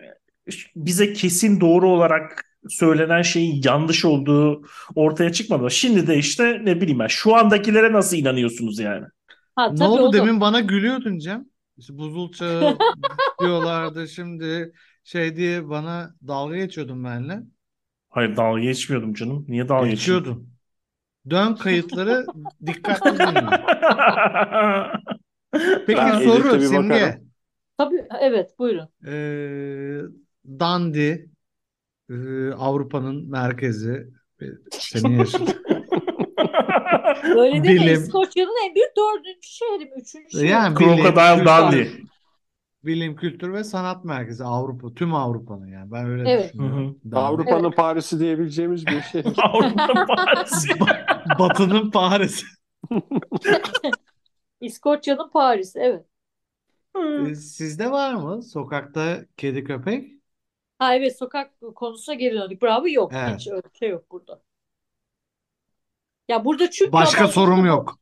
bize 0.76 1.14
kesin 1.14 1.62
doğru 1.62 1.90
olarak 1.90 2.46
söylenen 2.70 3.22
şeyin 3.22 3.62
yanlış 3.66 4.06
olduğu 4.06 4.64
ortaya 4.96 5.32
çıkmadı. 5.34 5.72
Şimdi 5.72 6.08
de 6.08 6.18
işte 6.18 6.62
ne 6.66 6.82
bileyim 6.82 7.00
ben 7.00 7.08
şu 7.08 7.36
andakilere 7.36 7.94
nasıl 7.94 8.18
inanıyorsunuz 8.18 8.80
yani? 8.80 9.06
Ha 9.56 9.72
Ne 9.72 9.78
tabii 9.78 9.88
oldu 9.88 10.02
o 10.02 10.18
da 10.18 10.28
demin 10.28 10.42
bana 10.42 10.60
gülüyordun 10.60 11.20
Cem. 11.20 11.46
İşte 11.78 11.98
buzul 11.98 12.32
çağı 12.32 12.82
diyorlardı 13.40 14.08
şimdi 14.08 14.74
şey 15.04 15.36
diye 15.36 15.70
bana 15.70 16.16
dalga 16.28 16.56
geçiyordun 16.58 17.04
benimle. 17.04 17.44
Hayır 18.10 18.36
dalga 18.38 18.60
geçmiyordum 18.62 19.14
canım. 19.14 19.46
Niye 19.48 19.70
dalga? 19.70 19.88
Geçiyordun. 19.90 20.54
Dön 21.30 21.56
kayıtları 21.56 22.26
dikkatli 22.66 23.22
dinle. 23.22 23.66
Peki 25.86 25.98
Ben 25.98 26.20
soru 26.20 26.62
Simge. 26.62 26.74
bakarım. 26.90 27.32
Tabii 27.78 28.08
evet 28.22 28.60
buyurun. 28.60 28.90
Ee, 29.08 30.02
Dundee, 30.60 31.26
e, 32.10 32.16
Avrupa'nın 32.52 33.30
merkezi. 33.32 34.08
E, 34.42 34.46
Senin 34.72 35.20
yaşın. 35.20 35.48
Öyle 37.24 37.64
değil 37.64 37.80
mi? 37.80 37.86
Bilim. 37.86 37.94
İskoçya'nın 38.04 38.68
en 38.70 38.76
büyük 38.76 38.92
dördüncü 38.98 39.48
şehri 39.48 39.86
mi? 39.86 39.92
Üçüncü 40.02 40.30
şehri 40.32 40.44
mi? 40.44 40.50
Yani 40.50 40.78
Crocodile 40.78 41.46
Dundee. 41.46 41.88
bilim, 42.84 43.16
kültür 43.16 43.54
ve 43.54 43.64
sanat 43.64 44.06
merkezi 44.06 44.44
Avrupa. 44.44 44.94
Tüm 44.94 45.14
Avrupa'nın 45.14 45.68
yani. 45.68 45.92
Ben 45.92 46.06
öyle 46.06 46.30
Evet. 46.32 46.54
düşünüyorum. 46.54 47.00
Dundee. 47.06 47.20
Avrupa'nın 47.20 47.64
Evet. 47.68 47.76
Paris'i 47.78 48.20
diyebileceğimiz 48.20 48.88
bir 48.88 49.02
şehir. 49.12 49.34
Avrupa 49.44 50.06
Paris'i. 50.06 50.70
Batı'nın 51.40 51.92
Paris'i. 51.92 52.46
İskoçya'nın 54.62 55.30
Paris'i 55.30 55.80
evet. 55.80 56.06
Ee, 57.30 57.36
Sizde 57.36 57.92
var 57.92 58.14
mı 58.14 58.44
sokakta 58.44 59.18
kedi 59.38 59.64
köpek? 59.64 60.17
Ha 60.80 60.96
evet 60.96 61.18
sokak 61.18 61.52
konusuna 61.76 62.16
geri 62.16 62.36
döndük. 62.36 62.62
Bravo 62.62 62.88
yok. 62.88 63.12
Evet. 63.16 63.40
Hiç 63.40 63.48
öyle 63.48 63.62
şey 63.80 63.90
yok 63.90 64.12
burada. 64.12 64.42
Ya 66.28 66.46
burada 66.46 66.72
çünkü 66.72 66.92
Başka 66.92 67.24
ama- 67.24 67.32
sorum 67.34 67.66
yok. 67.66 68.00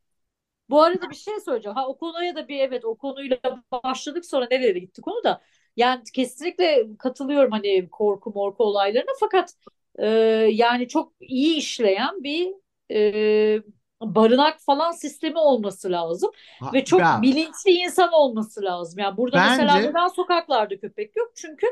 Bu 0.70 0.82
arada 0.82 1.10
bir 1.10 1.14
şey 1.16 1.40
söyleyeceğim. 1.40 1.76
Ha 1.76 1.88
o 1.88 1.98
konuya 1.98 2.34
da 2.36 2.48
bir 2.48 2.58
evet 2.60 2.84
o 2.84 2.94
konuyla 2.96 3.38
başladık 3.72 4.26
sonra 4.26 4.48
nereye 4.50 4.78
gitti 4.78 5.02
konu 5.02 5.24
da. 5.24 5.42
Yani 5.76 6.02
kesinlikle 6.14 6.86
katılıyorum 6.98 7.50
hani 7.50 7.88
korku 7.90 8.30
morku 8.30 8.64
olaylarına 8.64 9.10
fakat 9.20 9.54
e, 9.98 10.06
yani 10.52 10.88
çok 10.88 11.12
iyi 11.20 11.56
işleyen 11.56 12.22
bir 12.24 12.52
e, 12.92 13.62
barınak 14.02 14.60
falan 14.60 14.92
sistemi 14.92 15.38
olması 15.38 15.92
lazım 15.92 16.30
Ha, 16.60 16.70
ve 16.74 16.84
çok 16.84 17.00
ya, 17.00 17.18
bilinçli 17.22 17.70
insan 17.70 18.12
olması 18.12 18.62
lazım. 18.62 18.98
Yani 18.98 19.16
burada 19.16 19.44
mesela 19.50 19.74
Bence- 19.76 19.88
neden 19.90 20.08
sokaklarda 20.08 20.80
köpek 20.80 21.16
yok? 21.16 21.32
Çünkü 21.34 21.66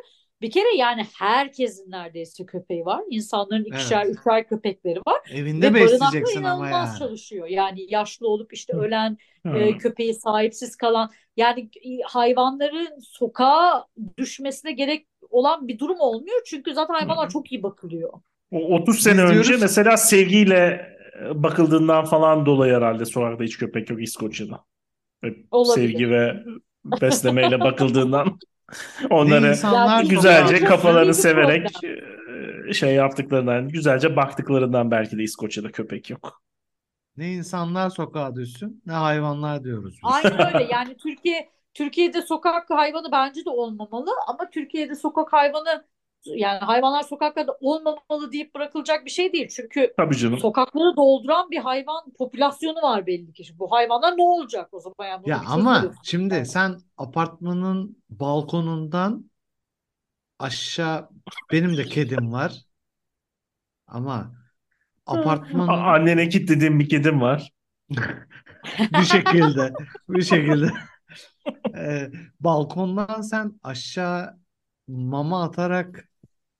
bir 0.44 0.50
kere 0.50 0.76
yani 0.76 1.06
herkesin 1.18 1.90
neredeyse 1.90 2.46
köpeği 2.46 2.84
var. 2.84 3.02
İnsanların 3.10 3.64
ikişer, 3.64 4.04
Evet. 4.06 4.16
üçer 4.20 4.48
köpekleri 4.48 4.98
var. 5.06 5.20
evinde 5.32 5.66
Ve 5.66 5.74
barınaklar 5.74 5.92
besleyeceksin 5.92 6.44
ama 6.44 6.48
inanılmaz 6.68 6.88
yani. 6.88 6.98
çalışıyor. 6.98 7.46
Yani 7.46 7.86
yaşlı 7.88 8.28
olup 8.28 8.52
işte 8.52 8.72
ölen 8.76 9.18
Hı. 9.46 9.56
e, 9.58 9.78
köpeği 9.78 10.14
sahipsiz 10.14 10.76
kalan 10.76 11.10
yani 11.36 11.60
e, 11.60 12.02
hayvanların 12.06 12.88
sokağa 13.00 13.84
düşmesine 14.18 14.72
gerek 14.72 15.06
olan 15.30 15.68
bir 15.68 15.78
durum 15.78 16.00
olmuyor. 16.00 16.40
Çünkü 16.46 16.74
zaten 16.74 16.94
hayvanlar 16.94 17.26
Hı. 17.26 17.32
çok 17.32 17.52
iyi 17.52 17.62
bakılıyor. 17.62 18.12
O 18.52 18.58
30 18.58 19.00
sene 19.00 19.14
Biz 19.14 19.30
önce 19.30 19.32
diyoruz- 19.48 19.62
mesela 19.62 19.96
sevgiyle 19.96 20.86
e, 21.24 21.42
bakıldığından 21.42 22.04
falan 22.04 22.46
dolayı 22.46 22.74
herhalde 22.74 23.04
sokakta 23.04 23.44
hiç 23.44 23.58
köpek 23.58 23.90
yok 23.90 24.02
İskoçya'da. 24.02 24.64
Hep 25.22 25.46
Olabilir. 25.50 25.88
sevgi 25.88 26.10
ve 26.10 26.34
beslemeyle 27.00 27.60
bakıldığından 27.60 28.38
onları 29.10 29.48
insanlar 29.48 30.04
güzelce 30.04 30.64
kafalarını 30.64 31.14
severek 31.14 31.70
e, 32.68 32.72
şey 32.72 32.94
yaptıklarından, 32.94 33.68
güzelce 33.68 34.16
baktıklarından 34.16 34.90
belki 34.90 35.18
de 35.18 35.22
İskoçya'da 35.22 35.72
köpek 35.72 36.10
yok. 36.10 36.42
Ne 37.16 37.32
insanlar 37.32 37.90
sokağa 37.90 38.34
düşsün, 38.34 38.82
ne 38.86 38.92
hayvanlar 38.92 39.64
diyoruz 39.64 39.94
biz. 39.94 40.00
Aynen 40.02 40.54
öyle. 40.54 40.66
Yani 40.72 40.96
Türkiye 40.96 41.50
Türkiye'de 41.74 42.22
sokak 42.22 42.70
hayvanı 42.70 43.12
bence 43.12 43.44
de 43.44 43.50
olmamalı 43.50 44.10
ama 44.26 44.50
Türkiye'de 44.50 44.94
sokak 44.94 45.32
hayvanı 45.32 45.84
yani 46.26 46.58
hayvanlar 46.58 47.02
sokaklarda 47.02 47.58
olmamalı 47.60 48.32
deyip 48.32 48.54
bırakılacak 48.54 49.04
bir 49.04 49.10
şey 49.10 49.32
değil. 49.32 49.48
Çünkü 49.48 49.94
Tabii 49.96 50.16
canım. 50.16 50.38
sokakları 50.40 50.96
dolduran 50.96 51.50
bir 51.50 51.58
hayvan 51.58 52.12
popülasyonu 52.18 52.82
var 52.82 53.06
belli 53.06 53.32
ki. 53.32 53.44
Bu 53.58 53.72
hayvanlar 53.72 54.16
ne 54.18 54.22
olacak 54.22 54.68
o 54.74 54.80
zaman? 54.80 55.06
Yani 55.08 55.26
Ya 55.26 55.40
ama 55.46 55.94
şimdi 56.02 56.46
sen 56.46 56.80
apartmanın 56.96 58.02
balkonundan 58.10 59.30
aşağı 60.38 61.08
benim 61.52 61.76
de 61.76 61.88
kedim 61.88 62.32
var. 62.32 62.64
Ama 63.86 64.34
A- 65.12 65.14
apartmanın 65.14 65.94
Annene 65.94 66.28
kilitlediğim 66.28 66.80
bir 66.80 66.88
kedim 66.88 67.20
var. 67.20 67.52
bir 68.90 69.04
şekilde 69.04 69.76
bir 70.08 70.22
şekilde 70.22 70.72
e, 71.76 72.10
balkondan 72.40 73.20
sen 73.20 73.60
aşağı 73.62 74.38
mama 74.88 75.44
atarak 75.44 76.08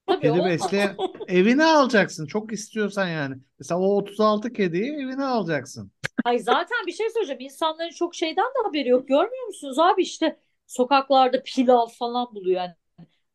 Tabii 0.07 0.21
kedi 0.21 0.31
olmaz. 0.33 0.45
besle 0.47 0.97
evine 1.29 1.65
alacaksın 1.65 2.27
çok 2.27 2.53
istiyorsan 2.53 3.09
yani. 3.09 3.37
Mesela 3.59 3.81
o 3.81 3.97
36 3.97 4.53
kediyi 4.53 4.93
evine 4.93 5.25
alacaksın. 5.25 5.93
Ay 6.25 6.39
zaten 6.39 6.87
bir 6.87 6.93
şey 6.93 7.11
söyleyeceğim. 7.11 7.41
İnsanların 7.41 7.91
çok 7.91 8.15
şeyden 8.15 8.45
de 8.45 8.67
haberi 8.67 8.89
yok. 8.89 9.09
Görmüyor 9.09 9.47
musunuz 9.47 9.79
abi 9.79 10.03
işte 10.03 10.41
sokaklarda 10.67 11.43
pilav 11.43 11.87
falan 11.89 12.35
buluyor 12.35 12.57
yani. 12.61 12.75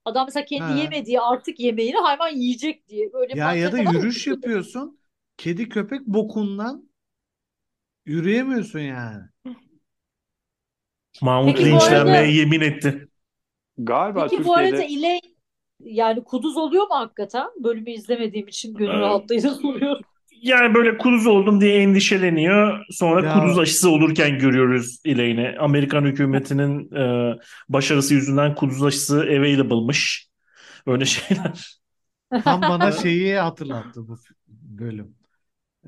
Adam 0.06 0.26
mesela 0.28 0.46
kendi 0.46 0.64
Ha. 0.64 0.74
yemediği 0.74 1.22
artık 1.22 1.60
yemeğini 1.60 1.98
hayvan 1.98 2.30
yiyecek 2.30 2.88
diye 2.88 3.14
böyle 3.14 3.40
Ya 3.40 3.54
ya 3.54 3.72
da 3.72 3.78
falan 3.78 3.94
yürüyüş 3.94 4.28
yapıyorsun. 4.28 5.00
Kedi 5.38 5.70
köpek 5.70 6.02
bokundan 6.08 6.90
yürüyemiyorsun 8.06 8.80
yani. 8.80 9.24
Mahmut 11.22 11.56
Peki 11.58 11.66
bu 11.72 11.74
linçlenmeye 11.74 12.18
arada- 12.18 12.32
yemin 12.32 12.62
etti. 12.62 13.08
Galiba 13.78 14.28
Peki 14.28 14.46
bu 14.46 14.54
arada 14.54 14.70
Türkiye'de 14.70 14.94
ile 14.94 15.22
yani 15.80 16.24
kuduz 16.24 16.58
oluyor 16.58 16.84
mu 16.84 16.96
hakikaten? 16.96 17.48
Bölümü 17.64 17.92
izlemediğim 17.92 18.48
için 18.48 18.74
gönül 18.76 18.92
Evet. 18.92 19.02
rahatlığıyla 19.02 19.50
soruyorum. 19.56 20.02
Yani 20.42 20.74
böyle 20.74 20.98
kuduz 20.98 21.28
oldum 21.28 21.62
diye 21.62 21.82
endişeleniyor. 21.82 22.86
Sonra 22.92 23.26
Ya- 23.26 23.34
kuduz 23.34 23.60
aşısı 23.60 23.90
olurken 23.90 24.40
görüyoruz 24.40 25.00
Elaine'i. 25.06 25.58
Amerikan 25.60 26.04
hükümetinin 26.06 26.92
e, 26.96 27.36
başarısı 27.70 28.14
yüzünden 28.14 28.56
kuduz 28.56 28.84
aşısı 28.84 29.20
available'mış. 29.22 30.30
Öyle 30.88 31.06
şeyler. 31.06 31.80
Tam 32.44 32.68
bana 32.68 32.92
şeyi 32.92 33.36
hatırlattı 33.38 34.08
bu 34.08 34.18
bölüm. 34.50 35.16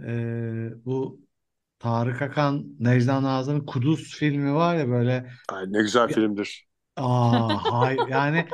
Ee, 0.07 0.69
bu 0.85 1.21
Tarık 1.79 2.21
Akan, 2.21 2.65
Necla 2.79 3.23
Nazır'ın 3.23 3.65
Kuduz 3.65 4.15
filmi 4.15 4.53
var 4.55 4.75
ya 4.75 4.89
böyle 4.89 5.31
Ay, 5.49 5.65
ne 5.73 5.81
güzel 5.81 6.09
filmdir. 6.09 6.67
aa 6.97 7.71
hay 7.71 8.05
yani 8.09 8.47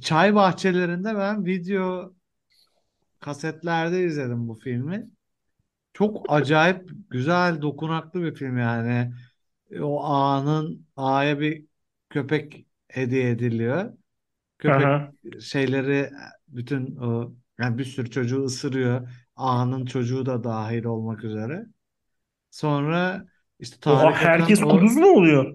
çay 0.00 0.34
bahçelerinde 0.34 1.16
ben 1.16 1.46
video 1.46 2.14
kasetlerde 3.20 4.04
izledim 4.04 4.48
bu 4.48 4.54
filmi. 4.54 5.10
Çok 5.92 6.26
acayip 6.28 6.90
güzel 7.10 7.62
dokunaklı 7.62 8.22
bir 8.22 8.34
film 8.34 8.58
yani. 8.58 9.12
O 9.80 10.04
ağanın 10.04 10.86
ağaya 10.96 11.40
bir 11.40 11.64
köpek 12.10 12.66
hediye 12.88 13.30
ediliyor. 13.30 13.92
Köpek 14.58 14.86
Aha. 14.86 15.12
şeyleri 15.40 16.10
bütün 16.48 16.96
o 16.96 17.32
yani 17.58 17.78
bir 17.78 17.84
sürü 17.84 18.10
çocuğu 18.10 18.44
ısırıyor. 18.44 19.08
Ağanın 19.36 19.86
çocuğu 19.86 20.26
da 20.26 20.44
dahil 20.44 20.84
olmak 20.84 21.24
üzere. 21.24 21.66
Sonra 22.50 23.24
işte 23.58 23.90
Oha, 23.90 24.00
Tarık 24.00 24.16
Akan 24.16 24.26
herkes 24.26 24.62
o 24.62 24.68
kuduz 24.68 24.96
mu 24.96 25.06
oluyor? 25.06 25.54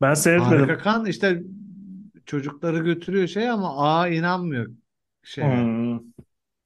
Ben 0.00 0.06
Tarık 0.06 0.18
seyretmedim. 0.18 0.70
Akan 0.70 1.06
işte 1.06 1.42
çocukları 2.30 2.78
götürüyor 2.78 3.26
şey 3.28 3.50
ama 3.50 3.76
ağa 3.76 4.08
inanmıyor 4.08 4.66
şeye 5.22 5.56
Hmm. 5.62 5.98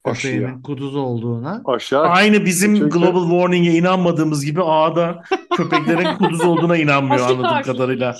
köpeğinin 0.05 0.61
kuduz 0.61 0.95
olduğuna. 0.95 1.61
Aşağı 1.65 2.03
Aynı 2.03 2.45
bizim 2.45 2.75
Çünkü- 2.75 2.89
global 2.99 3.29
warning'e 3.29 3.71
inanmadığımız 3.77 4.45
gibi 4.45 4.63
ağda 4.63 5.23
köpeklerin 5.57 6.17
kuduz 6.17 6.41
olduğuna 6.41 6.77
inanmıyor 6.77 7.15
Aşı 7.15 7.25
anladığım 7.35 7.61
kadarıyla. 7.73 8.15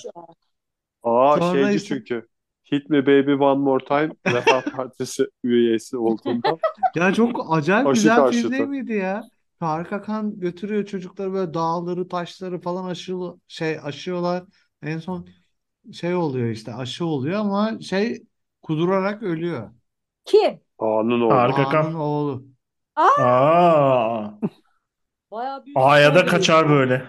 Aa 1.03 1.37
Sonra 1.37 1.53
şeyci 1.63 1.75
işte- 1.77 1.87
çünkü. 1.95 2.27
Hit 2.71 2.89
Me 2.89 3.01
Baby 3.05 3.31
One 3.33 3.59
More 3.59 3.85
Time 3.85 4.09
Refah 4.27 4.61
Partisi 4.75 5.25
üyesi 5.43 5.97
olduğunda 5.97 6.57
Ya 6.95 7.13
çok 7.13 7.53
acayip 7.57 7.87
Aşı 7.87 7.93
güzel 8.01 8.15
karşıtı. 8.15 8.41
film 8.41 8.51
değil 8.51 8.63
miydi 8.69 8.93
ya? 8.93 9.23
Tarık 9.59 9.93
Akan 9.93 10.39
götürüyor 10.39 10.85
çocukları 10.85 11.33
böyle 11.33 11.53
dağları 11.53 12.07
taşları 12.07 12.61
falan 12.61 12.85
aşı 12.89 13.15
şey 13.47 13.79
aşıyorlar. 13.83 14.43
En 14.83 14.97
son 14.99 15.27
şey 15.93 16.15
oluyor 16.15 16.49
işte 16.49 16.73
aşı 16.73 17.05
oluyor 17.05 17.39
ama 17.39 17.79
şey 17.81 18.23
kudurarak 18.61 19.23
ölüyor. 19.23 19.69
Kim? 20.25 20.59
Ağa'nın 20.79 21.21
oğlu. 21.21 21.33
Akan. 21.33 21.83
Ağanın 21.83 21.93
oğlu. 21.93 22.43
Aa, 22.95 24.29
Bayağı 25.31 25.65
büyük 25.65 25.77
A'ya 25.77 26.15
da 26.15 26.25
kaçar 26.25 26.69
böyle. 26.69 27.05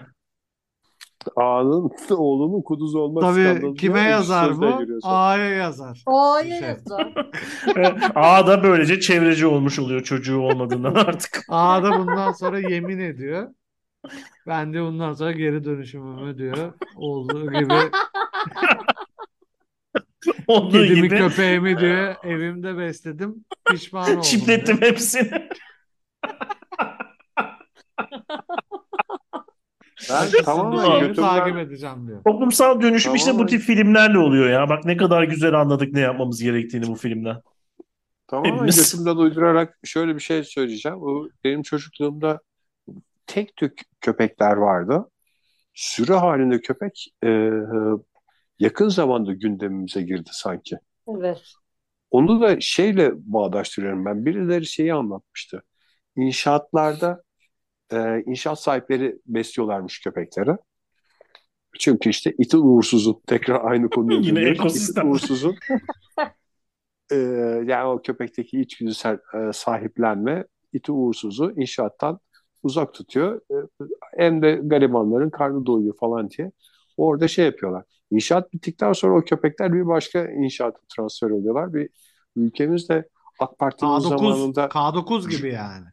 Ağa'nın 1.35 1.91
oğlunun 2.09 2.61
kuduz 2.61 2.95
olma 2.95 3.19
Tabii 3.21 3.73
kime 3.75 3.99
yazar 4.01 4.57
bu? 4.57 4.79
giriyorsun. 4.79 5.09
A'ya 5.09 5.49
yazar. 5.49 6.03
A'ya 6.05 6.59
Şey. 6.59 6.67
yazar. 6.69 7.13
A 8.15 8.47
da 8.47 8.63
böylece 8.63 8.99
çevreci 8.99 9.47
olmuş 9.47 9.79
oluyor 9.79 10.03
çocuğu 10.03 10.39
olmadığından 10.39 10.95
artık. 10.95 11.43
A 11.49 11.83
da 11.83 11.99
bundan 11.99 12.31
sonra 12.31 12.59
yemin 12.59 12.99
ediyor. 12.99 13.47
Ben 14.47 14.73
de 14.73 14.81
bundan 14.81 15.13
sonra 15.13 15.31
geri 15.31 15.63
dönüşümümü 15.63 16.37
diyor. 16.37 16.73
Olduğu 16.97 17.51
gibi 17.51 17.73
Olduğu 20.47 20.71
kedimi 20.83 20.95
gibi 20.95 21.09
köpeğimi 21.09 21.79
diyor 21.79 22.15
evimde 22.23 22.77
besledim. 22.77 23.45
Pişman 23.71 24.09
oldum 24.11 24.21
çiplettim 24.21 24.77
diyor. 24.77 24.91
hepsini. 24.91 25.49
Ben 30.09 30.43
tamamen 30.45 31.13
takip 31.13 31.57
edeceğim 31.57 32.07
diyor. 32.07 32.23
Toplumsal 32.23 32.81
dönüşüm 32.81 33.15
işte 33.15 33.29
bu 33.29 33.33
Tamamen. 33.33 33.47
tip 33.47 33.61
filmlerle 33.61 34.17
oluyor 34.17 34.49
ya. 34.49 34.69
Bak 34.69 34.85
ne 34.85 34.97
kadar 34.97 35.23
güzel 35.23 35.53
anladık 35.53 35.93
ne 35.93 35.99
yapmamız 35.99 36.41
gerektiğini 36.43 36.87
bu 36.87 36.95
filmden. 36.95 37.41
tamamen 38.27 38.53
Hepimiz. 38.53 38.91
götümden 38.91 39.15
uydurarak 39.15 39.77
şöyle 39.83 40.15
bir 40.15 40.19
şey 40.19 40.43
söyleyeceğim. 40.43 40.99
Bu 41.01 41.29
benim 41.43 41.61
çocukluğumda 41.63 42.39
tek 43.27 43.55
tük 43.55 43.81
köpekler 44.01 44.53
vardı. 44.57 45.09
Sürü 45.73 46.13
halinde 46.13 46.61
köpek 46.61 47.07
e, 47.23 47.49
yakın 48.59 48.89
zamanda 48.89 49.33
gündemimize 49.33 50.01
girdi 50.01 50.29
sanki. 50.33 50.77
Evet. 51.07 51.41
Onu 52.11 52.41
da 52.41 52.59
şeyle 52.59 53.11
bağdaştırıyorum 53.15 54.05
ben. 54.05 54.25
Birileri 54.25 54.65
şeyi 54.65 54.93
anlatmıştı. 54.93 55.63
İnşaatlarda 56.15 57.23
e, 57.93 58.23
inşaat 58.25 58.61
sahipleri 58.61 59.19
besliyorlarmış 59.25 60.01
köpekleri. 60.01 60.51
Çünkü 61.79 62.09
işte 62.09 62.33
itin 62.37 62.57
uğursuzun 62.57 63.21
tekrar 63.27 63.65
aynı 63.65 63.89
konuya 63.95 64.19
Yine 64.19 64.39
ekosistem. 64.41 65.03
İtin 65.03 65.11
uğursuzun 65.11 65.55
e, 67.11 67.15
yani 67.65 67.87
o 67.87 68.01
köpekteki 68.01 68.61
içgüdüsel 68.61 69.17
e, 69.33 69.53
sahiplenme 69.53 70.45
iti 70.73 70.91
uğursuzu 70.91 71.53
inşaattan 71.55 72.19
uzak 72.63 72.93
tutuyor. 72.93 73.41
E, 73.51 73.55
hem 74.17 74.41
de 74.41 74.59
garibanların 74.63 75.29
karnı 75.29 75.65
doyuyor 75.65 75.97
falan 75.97 76.29
diye. 76.29 76.51
Orada 76.97 77.27
şey 77.27 77.45
yapıyorlar. 77.45 77.83
İnşaat 78.11 78.53
bittikten 78.53 78.93
sonra 78.93 79.17
o 79.19 79.21
köpekler 79.21 79.73
bir 79.73 79.87
başka 79.87 80.25
inşaata 80.31 80.79
transfer 80.95 81.29
oluyorlar. 81.29 81.73
Bir 81.73 81.89
ülkemizde 82.35 83.09
AK 83.39 83.59
Parti'nin 83.59 83.89
K9, 83.91 84.01
zamanında 84.01 84.65
K9 84.65 85.29
gibi 85.29 85.53
yani. 85.53 85.85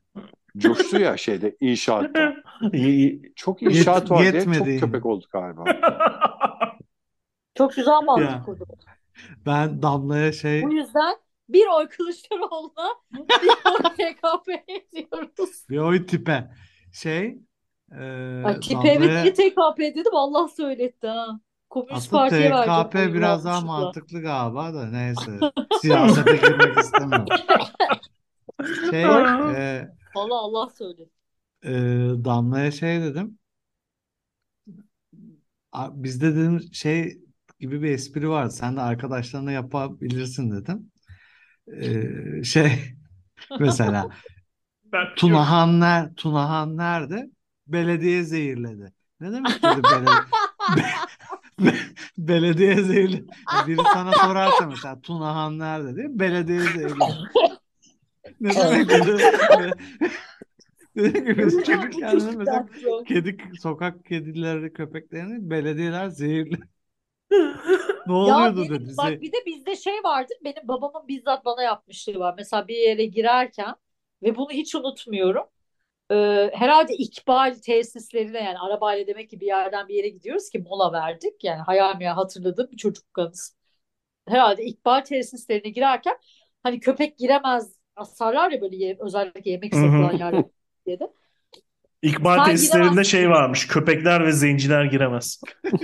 coştu 0.59 1.01
ya 1.01 1.17
şeyde 1.17 1.57
inşaatta. 1.61 2.35
İyi- 2.73 3.33
Çok 3.37 3.63
inşaat 3.63 4.11
var 4.11 4.19
diye 4.23 4.33
yetmedi. 4.33 4.79
çok 4.79 4.81
köpek 4.81 5.07
oldu 5.07 5.27
galiba. 5.33 5.65
Çok 7.59 7.73
güzel 7.75 8.03
mantık 8.05 8.31
Ya. 8.31 8.43
kurdum. 8.43 8.67
Ben 9.47 9.83
Damla'ya 9.83 10.33
şey 10.33 10.63
Bu 10.63 10.73
yüzden 10.73 11.17
bir 11.49 11.67
oy 11.79 11.89
Kılıçdaroğlu'na 11.89 12.89
bir 13.13 13.49
oy 13.71 13.91
TKP'ye 13.97 14.87
diyoruz. 14.93 15.65
bir 15.71 15.79
oy 15.79 16.07
tipe 16.07 16.51
şey 16.93 17.39
Ay, 17.93 18.01
evet 18.53 18.71
Damla'ya 18.71 19.23
niye 19.23 19.35
TKP 19.35 19.79
dedim 19.95 20.15
Allah 20.15 20.49
söyletti 20.49 21.07
ha. 21.07 21.41
Komünist 21.71 21.97
Asıl 21.97 22.11
Parti'ye 22.17 22.51
vereceğim 22.51 22.83
TKP 22.83 22.99
oyumu 22.99 23.15
biraz 23.15 23.45
daha 23.45 23.55
yanlışlıkla. 23.55 23.83
mantıklı 23.85 24.21
galiba 24.23 24.75
da 24.75 24.87
neyse. 24.87 25.41
Siyasete 25.81 26.37
girmek 26.37 26.79
istemiyorum. 26.79 27.27
Şey 28.91 29.05
e, 29.05 29.89
Allah 30.15 30.35
Allah 30.39 30.71
söyledi. 30.71 31.11
e, 31.65 31.71
Damla'ya 32.25 32.71
şey 32.71 33.01
dedim. 33.01 33.39
A- 35.73 36.03
Bizde 36.03 36.37
dedim 36.37 36.61
şey 36.73 37.19
gibi 37.61 37.83
bir 37.83 37.91
espri 37.91 38.29
vardı. 38.29 38.51
Sen 38.51 38.77
de 38.77 38.81
arkadaşlarına 38.81 39.53
yapabilirsin 39.53 40.51
dedim. 40.51 40.91
E, 41.81 42.45
şey 42.45 42.73
mesela 43.61 44.09
Ben 44.85 45.15
Tunahan, 45.17 45.81
ner 45.81 46.15
Tunahan 46.15 46.77
nerede? 46.77 47.31
Belediye 47.67 48.23
zehirledi. 48.23 48.93
Ne 49.21 49.33
demek 49.33 49.63
dedi 49.63 49.83
belediye? 49.83 50.25
Be- 51.61 51.75
belediye 52.19 52.83
zehirli. 52.83 53.25
Ya 53.53 53.67
Biri 53.67 53.81
sana 53.93 54.13
sorarsa 54.15 54.67
mesela 54.67 55.01
Tunahan 55.01 55.59
nerede 55.59 55.97
diye 55.97 56.19
belediye 56.19 56.61
zehirli. 56.61 57.03
Ne 58.41 58.51
demek 58.57 58.89
dedi? 58.91 59.23
Dediğim 60.97 61.25
gibi 61.27 61.47
biz 61.47 61.63
çocukken 61.63 62.17
mesela 62.17 62.69
kedi, 63.07 63.37
sokak 63.63 64.05
kedileri, 64.05 64.73
köpeklerini 64.73 65.51
belediyeler 65.51 66.09
zehirli. 66.09 66.59
Ne 68.07 68.13
Ya 68.27 68.37
oluyordu 68.37 68.69
benim, 68.71 68.89
dedi. 68.89 68.97
bak 68.97 69.23
bir 69.23 69.33
de 69.33 69.37
bizde 69.47 69.77
şey 69.77 69.95
vardır. 70.05 70.37
Benim 70.45 70.69
babamın 70.69 71.09
bizzat 71.09 71.45
bana 71.45 71.63
yapmışlığı 71.63 72.19
var. 72.19 72.35
Mesela 72.39 72.69
bir 72.69 72.77
yere 72.77 73.05
girerken 73.07 73.75
ve 74.23 74.37
bunu 74.37 74.51
hiç 74.51 74.75
unutmuyorum. 74.75 75.45
Ee, 76.11 76.51
herhalde 76.55 76.95
İkbal 76.95 77.55
tesislerine 77.55 78.39
yani 78.45 78.59
arabayla 78.59 79.07
demek 79.07 79.31
ki 79.31 79.41
bir 79.41 79.47
yerden 79.47 79.89
bir 79.89 79.95
yere 79.95 80.09
gidiyoruz 80.09 80.51
ki 80.51 80.59
mola 80.59 80.93
verdik. 80.93 81.45
Yani 81.45 81.61
hayal 81.63 81.97
meyal 81.97 82.15
hatırladığım 82.15 82.71
bir 82.73 82.77
çocukluk 82.77 83.19
anısı. 83.19 83.55
Herhalde 84.29 84.65
İkbal 84.65 85.01
tesislerine 85.01 85.71
girerken 85.71 86.17
hani 86.63 86.81
köpek 86.81 87.19
giremez 87.19 87.77
asarlar 87.97 88.51
ya 88.51 88.61
böyle 88.61 88.77
ye- 88.77 88.97
özellikle 89.01 89.51
yemek 89.51 89.75
satılan 89.75 90.13
yerler 90.13 90.45
diye 90.87 91.01
de. 91.01 91.11
İkbal 92.03 92.45
Sen 92.45 92.57
giremezsin. 92.57 93.03
şey 93.03 93.31
varmış. 93.31 93.67
Köpekler 93.67 94.27
ve 94.27 94.33
zenciler 94.33 94.85
giremez. 94.85 95.43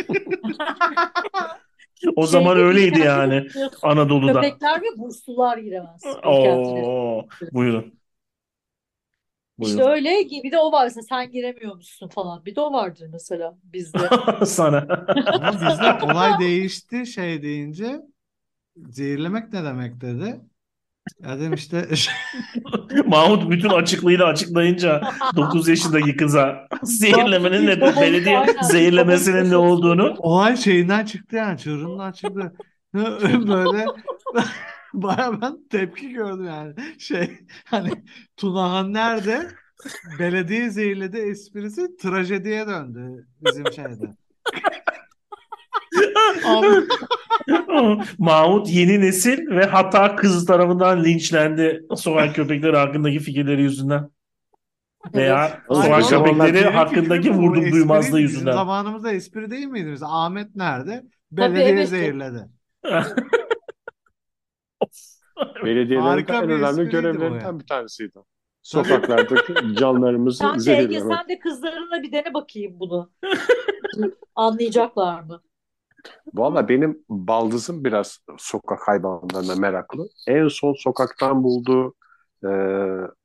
O 2.16 2.22
Şeyde 2.22 2.32
zaman 2.32 2.56
öyleydi 2.58 2.98
yani 3.00 3.46
Anadolu'da. 3.82 4.32
Köpekler 4.32 4.82
ve 4.82 4.98
burslular 4.98 5.58
giremez. 5.58 6.02
Oo, 6.24 7.28
buyurun. 7.52 7.99
İşte 9.60 9.76
Buyurun. 9.76 9.92
öyle 9.92 10.10
bir 10.44 10.52
de 10.52 10.58
o 10.58 10.72
var 10.72 10.84
mesela 10.84 11.02
sen 11.02 11.30
giremiyormuşsun 11.30 12.08
falan. 12.08 12.44
Bir 12.44 12.56
de 12.56 12.60
o 12.60 12.72
vardır 12.72 13.08
mesela 13.12 13.58
bizde. 13.64 13.98
Sana. 14.46 14.86
Ama 15.26 15.52
bizde 15.52 16.04
olay 16.12 16.40
değişti 16.40 17.06
şey 17.06 17.42
deyince 17.42 18.00
zehirlemek 18.76 19.52
ne 19.52 19.64
demek 19.64 20.00
dedi. 20.00 20.40
Ya 21.22 21.38
dedim 21.38 21.54
işte 21.54 21.88
Mahmut 23.06 23.50
bütün 23.50 23.68
açıklığıyla 23.68 24.26
açıklayınca 24.26 25.02
9 25.36 25.68
yaşındaki 25.68 26.16
kıza 26.16 26.66
zehirlemenin 26.82 27.66
ne, 27.66 27.80
belediye 27.80 28.46
zehirlemesinin 28.62 29.50
ne 29.50 29.56
olduğunu 29.56 30.14
olay 30.18 30.56
şeyinden 30.56 31.04
çıktı 31.04 31.36
yani 31.36 31.58
çığırından 31.58 32.12
çıktı. 32.12 32.52
Böyle 32.94 33.86
baya 34.94 35.42
ben 35.42 35.68
tepki 35.70 36.12
gördüm 36.12 36.44
yani. 36.44 36.74
Şey 36.98 37.38
hani 37.64 37.90
Tunahan 38.36 38.94
nerede? 38.94 39.50
Belediye 40.18 40.70
zehirledi 40.70 41.18
esprisi 41.18 41.96
trajediye 41.96 42.66
döndü 42.66 43.26
bizim 43.40 43.72
şeyde. 43.72 44.16
Abi, 46.44 46.66
Mahmut 48.18 48.70
yeni 48.70 49.00
nesil 49.00 49.50
ve 49.50 49.64
hatta 49.64 50.16
kız 50.16 50.46
tarafından 50.46 51.04
linçlendi 51.04 51.82
sokak 51.96 52.34
köpekleri 52.34 52.76
hakkındaki 52.76 53.18
fikirleri 53.18 53.62
yüzünden. 53.62 54.10
Veya 55.14 55.46
Evet. 55.46 55.84
sokak 55.84 56.08
köpekleri 56.08 56.68
hakkındaki 56.68 57.30
vurdum 57.30 57.72
duymazlığı 57.72 58.20
yüzünden. 58.20 58.52
zamanımızda 58.52 59.12
espri 59.12 59.50
değil 59.50 59.66
miydi? 59.66 59.94
Ahmet 60.02 60.56
nerede? 60.56 61.02
Belediye 61.32 61.68
evet. 61.68 61.88
zehirledi. 61.88 62.48
Belediyelerin 65.64 66.00
Harika 66.00 66.34
en 66.34 66.48
bir 66.48 66.54
önemli 66.54 66.82
espriydi 66.82 66.92
bu 66.92 66.96
ya. 66.96 67.02
görevlerinden 67.02 67.60
bir 67.60 67.66
tanesiydi. 67.66 68.18
Sokaklardaki 68.62 69.54
canlarımızı 69.76 70.38
Sen 70.38 70.48
de 70.48 70.54
Ege 70.54 70.60
zehirlemek. 70.60 71.16
sen 71.18 71.28
de 71.28 71.38
kızlarına 71.38 72.02
bir 72.02 72.12
dene 72.12 72.34
bakayım 72.34 72.80
bunu. 72.80 73.10
Anlayacaklar 74.34 75.20
mı? 75.22 75.40
Valla 76.34 76.68
benim 76.68 77.04
baldızım 77.08 77.84
biraz 77.84 78.18
sokak 78.38 78.88
hayvanlarına 78.88 79.54
meraklı. 79.54 80.08
En 80.28 80.48
son 80.48 80.74
sokaktan 80.78 81.44
bulduğu 81.44 81.94
e, 82.44 82.48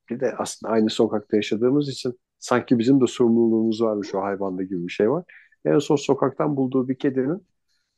bir 0.09 0.19
de 0.19 0.35
aslında 0.37 0.73
aynı 0.73 0.89
sokakta 0.89 1.35
yaşadığımız 1.35 1.89
için 1.89 2.19
sanki 2.39 2.79
bizim 2.79 3.01
de 3.01 3.07
sorumluluğumuz 3.07 3.81
varmış 3.81 4.15
o 4.15 4.21
hayvanda 4.21 4.63
gibi 4.63 4.87
bir 4.87 4.91
şey 4.91 5.11
var. 5.11 5.23
En 5.65 5.79
son 5.79 5.95
sokaktan 5.95 6.57
bulduğu 6.57 6.87
bir 6.89 6.97
kedinin 6.97 7.47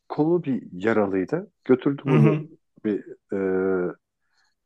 kolu 0.10 0.43
bir 0.43 0.64
yaralıydı. 0.72 1.51
Götürdü 1.66 2.01
Hı 2.05 2.10
bunu. 2.10 2.47
Bir 2.86 3.03
e, 3.34 3.39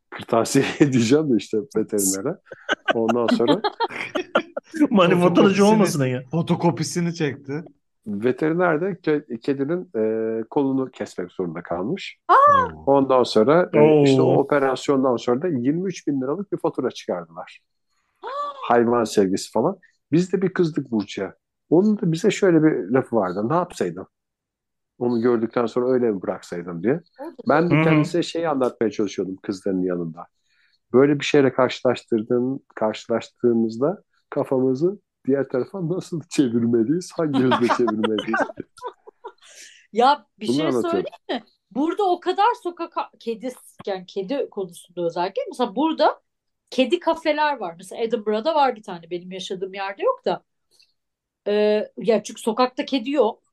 kırtasiye 0.09 0.65
diyeceğim 0.79 1.31
de 1.33 1.35
işte 1.37 1.57
veterinere. 1.77 2.37
Ondan 2.93 3.27
sonra 3.27 3.61
Manifaturacı 4.89 5.65
olmasın 5.65 6.05
ya. 6.05 6.23
Fotokopisini 6.31 7.13
çekti. 7.15 7.63
veteriner 8.07 8.81
de 8.81 8.85
ke- 8.85 9.39
kedinin 9.39 9.89
e, 9.95 10.43
kolunu 10.49 10.91
kesmek 10.91 11.31
zorunda 11.31 11.63
kalmış. 11.63 12.17
Oo. 12.31 12.83
Ondan 12.85 13.23
sonra 13.23 13.69
e, 13.73 14.03
işte 14.03 14.21
o 14.21 14.33
operasyondan 14.37 15.15
sonra 15.15 15.41
da 15.41 15.47
23 15.47 16.07
bin 16.07 16.21
liralık 16.21 16.51
bir 16.51 16.57
fatura 16.57 16.91
çıkardılar. 16.91 17.59
Hayvan 18.67 19.03
sevgisi 19.03 19.51
falan. 19.51 19.77
Biz 20.11 20.33
de 20.33 20.41
bir 20.41 20.49
kızdık 20.53 20.91
Burcu'ya. 20.91 21.35
Onun 21.69 21.97
da 22.01 22.11
bize 22.11 22.31
şöyle 22.31 22.63
bir 22.63 22.89
lafı 22.89 23.15
vardı. 23.15 23.49
Ne 23.49 23.53
yapsaydım? 23.55 24.07
Onu 25.01 25.21
gördükten 25.21 25.65
sonra 25.65 25.91
öyle 25.91 26.11
mi 26.11 26.21
bıraksaydım 26.21 26.83
diye. 26.83 27.01
Ben 27.49 27.69
de 27.69 27.81
kendisine 27.83 28.23
şeyi 28.23 28.49
anlatmaya 28.49 28.91
çalışıyordum 28.91 29.35
kızların 29.35 29.83
yanında. 29.83 30.27
Böyle 30.93 31.19
bir 31.19 31.25
şeyle 31.25 31.53
karşılaştırdığım, 31.53 32.59
karşılaştığımızda 32.75 34.03
kafamızı 34.29 34.99
diğer 35.27 35.49
tarafa 35.49 35.89
nasıl 35.89 36.21
çevirmeliyiz? 36.29 37.11
Hangi 37.17 37.39
hızla 37.39 37.75
çevirmeliyiz? 37.77 38.39
Ya 39.93 40.25
bir 40.39 40.47
Bunu 40.47 40.55
şey 40.55 40.67
anlatıyorum. 40.67 40.91
söyleyeyim 40.91 41.43
mi? 41.43 41.43
Burada 41.71 42.03
o 42.03 42.19
kadar 42.19 42.53
sokak 42.63 42.93
kedi 43.19 43.53
yani 43.85 44.05
kedi 44.05 44.47
konusunda 44.51 45.05
özellikle 45.05 45.41
mesela 45.49 45.75
burada 45.75 46.21
kedi 46.69 46.99
kafeler 46.99 47.57
var. 47.57 47.75
Mesela 47.77 48.03
Edinburgh'da 48.03 48.55
var 48.55 48.75
bir 48.75 48.83
tane. 48.83 49.09
Benim 49.09 49.31
yaşadığım 49.31 49.73
yerde 49.73 50.03
yok 50.03 50.25
da. 50.25 50.43
Ee, 51.47 51.91
ya 51.97 52.23
çünkü 52.23 52.41
sokakta 52.41 52.85
kedi 52.85 53.11
yok. 53.11 53.50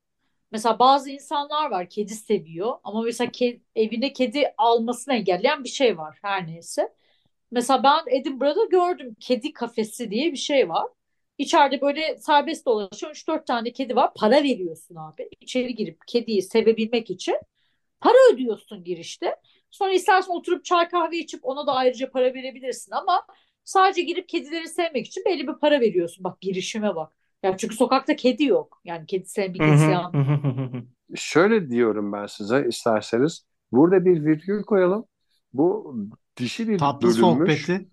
Mesela 0.52 0.78
bazı 0.78 1.10
insanlar 1.10 1.70
var 1.70 1.88
kedi 1.90 2.14
seviyor 2.14 2.72
ama 2.84 3.02
mesela 3.02 3.30
ke- 3.30 3.60
evine 3.76 4.12
kedi 4.12 4.54
almasını 4.58 5.14
engelleyen 5.14 5.64
bir 5.64 5.68
şey 5.68 5.98
var 5.98 6.18
her 6.22 6.46
neyse. 6.46 6.94
Mesela 7.50 7.82
ben 7.82 8.00
Edinburgh'da 8.20 8.64
gördüm 8.64 9.16
kedi 9.20 9.52
kafesi 9.52 10.10
diye 10.10 10.32
bir 10.32 10.36
şey 10.36 10.68
var. 10.68 10.86
İçeride 11.38 11.80
böyle 11.80 12.18
serbest 12.18 12.66
dolaşan 12.66 13.10
3-4 13.10 13.46
tane 13.46 13.72
kedi 13.72 13.96
var. 13.96 14.10
Para 14.16 14.42
veriyorsun 14.44 14.96
abi. 14.96 15.28
İçeri 15.40 15.74
girip 15.74 15.98
kediyi 16.08 16.42
sevebilmek 16.42 17.10
için 17.10 17.36
para 18.00 18.16
ödüyorsun 18.34 18.84
girişte. 18.84 19.36
Sonra 19.70 19.92
istersen 19.92 20.32
oturup 20.34 20.64
çay 20.64 20.88
kahve 20.88 21.18
içip 21.18 21.40
ona 21.46 21.66
da 21.66 21.72
ayrıca 21.74 22.10
para 22.10 22.34
verebilirsin 22.34 22.92
ama 22.92 23.26
sadece 23.64 24.02
girip 24.02 24.28
kedileri 24.28 24.68
sevmek 24.68 25.06
için 25.06 25.24
belli 25.26 25.48
bir 25.48 25.54
para 25.54 25.80
veriyorsun. 25.80 26.24
Bak 26.24 26.40
girişime 26.40 26.96
bak. 26.96 27.12
Ya 27.42 27.56
çünkü 27.56 27.74
sokakta 27.76 28.16
kedi 28.16 28.44
yok. 28.44 28.80
Yani 28.84 29.06
kedi 29.06 29.26
hı. 30.18 30.82
Şöyle 31.14 31.70
diyorum 31.70 32.12
ben 32.12 32.26
size 32.26 32.66
isterseniz. 32.68 33.46
Burada 33.72 34.04
bir 34.04 34.24
virgül 34.24 34.62
koyalım. 34.62 35.04
Bu 35.52 35.96
dişi 36.36 36.68
bir 36.68 36.78
Tatlı 36.78 37.00
bölümmüş. 37.08 37.20
sohbeti. 37.20 37.88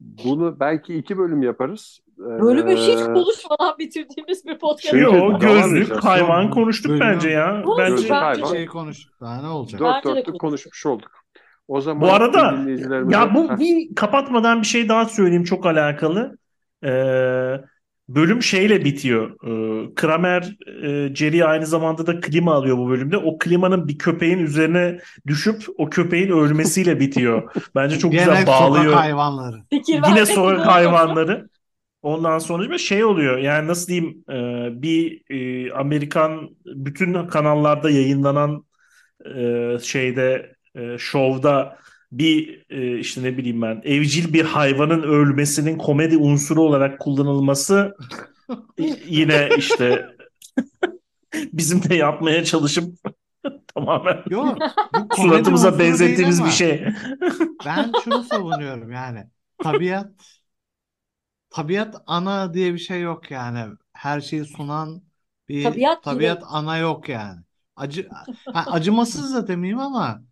Bunu 0.00 0.60
belki 0.60 0.94
iki 0.94 1.18
bölüm 1.18 1.42
yaparız. 1.42 2.00
Bölümü 2.18 2.76
hiç 2.76 2.88
Ee, 2.88 3.04
konuşmadan 3.04 3.78
bitirdiğimiz 3.78 4.44
bir 4.46 4.58
podcast. 4.58 4.90
Çünkü 4.90 5.04
Yo 5.04 5.12
devam 5.12 5.38
gözlük 5.40 5.76
edeceğiz. 5.78 6.04
hayvan 6.04 6.50
konuştuk 6.50 6.90
Bölüm- 6.90 7.00
bence 7.00 7.28
ya. 7.28 7.64
Bence 7.78 7.90
Gözlük 7.92 8.10
hayvan. 8.10 8.48
Şey 8.48 8.66
konuştuk 8.66 9.14
daha 9.20 9.42
ne 9.42 9.48
olacak? 9.48 9.80
Dört 9.80 9.94
Bence 9.94 10.08
de 10.08 10.08
dörtlük 10.08 10.24
konuştuk. 10.40 10.40
konuşmuş 10.40 10.86
olduk. 10.86 11.10
O 11.68 11.80
zaman 11.80 12.00
Bu 12.02 12.12
arada 12.12 12.38
dinleyicilerimize- 12.50 13.12
ya 13.12 13.34
bu 13.34 13.58
bir 13.58 13.94
kapatmadan 13.94 14.60
bir 14.62 14.66
şey 14.66 14.88
daha 14.88 15.04
söyleyeyim 15.04 15.44
çok 15.44 15.66
alakalı. 15.66 16.38
Ee, 16.84 17.60
bölüm 18.08 18.42
şeyle 18.42 18.84
bitiyor. 18.84 19.30
Ee, 19.30 19.94
Kramer 19.94 20.56
e, 20.82 21.14
Jerry 21.14 21.44
aynı 21.44 21.66
zamanda 21.66 22.06
da 22.06 22.20
klima 22.20 22.54
alıyor 22.54 22.78
bu 22.78 22.88
bölümde. 22.88 23.16
O 23.16 23.38
klimanın 23.38 23.88
bir 23.88 23.98
köpeğin 23.98 24.38
üzerine 24.38 24.98
düşüp 25.26 25.64
o 25.78 25.90
köpeğin 25.90 26.30
ölmesiyle 26.30 27.00
bitiyor. 27.00 27.54
Bence 27.74 27.98
çok 27.98 28.12
güzel 28.12 28.26
sokak 28.26 28.46
bağlıyor. 28.46 28.92
hayvanları. 28.92 29.56
Fikir 29.70 30.00
Yine 30.08 30.26
sokak 30.26 30.66
hayvanları. 30.66 31.48
Ondan 32.02 32.38
sonra 32.38 32.70
bir 32.70 32.78
şey 32.78 33.04
oluyor. 33.04 33.38
Yani 33.38 33.68
nasıl 33.68 33.88
diyeyim 33.88 34.24
e, 34.30 34.68
bir 34.82 35.22
e, 35.30 35.72
Amerikan 35.72 36.50
bütün 36.64 37.26
kanallarda 37.26 37.90
yayınlanan 37.90 38.64
e, 39.36 39.72
şeyde 39.82 40.56
e, 40.74 40.98
şovda 40.98 41.78
bir 42.12 42.64
e, 42.70 42.98
işte 42.98 43.22
ne 43.22 43.38
bileyim 43.38 43.62
ben 43.62 43.80
evcil 43.84 44.32
bir 44.32 44.44
hayvanın 44.44 45.02
ölmesinin 45.02 45.78
komedi 45.78 46.16
unsuru 46.16 46.62
olarak 46.62 47.00
kullanılması 47.00 47.96
yine 49.06 49.48
işte 49.58 50.06
bizim 51.34 51.82
de 51.82 51.94
yapmaya 51.94 52.44
çalışıp 52.44 52.94
tamamen 53.74 54.22
Yok 54.30 54.58
bu 55.10 55.16
suratımıza 55.16 55.78
benzettiğimiz 55.78 56.44
bir 56.44 56.50
şey. 56.50 56.86
Ben 57.66 57.92
şunu 58.04 58.24
savunuyorum 58.24 58.92
yani. 58.92 59.24
Tabiat 59.62 60.10
tabiat 61.50 62.02
ana 62.06 62.54
diye 62.54 62.74
bir 62.74 62.78
şey 62.78 63.00
yok 63.00 63.30
yani. 63.30 63.74
Her 63.92 64.20
şeyi 64.20 64.44
sunan 64.44 65.02
bir 65.48 65.64
Tabiat 65.64 66.02
tabiat 66.02 66.42
ana 66.46 66.78
yok 66.78 67.08
yani. 67.08 67.40
Acı 67.76 68.08
ha, 68.52 68.64
acımasız 68.66 69.34
da 69.34 69.48
demeyeyim 69.48 69.78
ama 69.78 70.22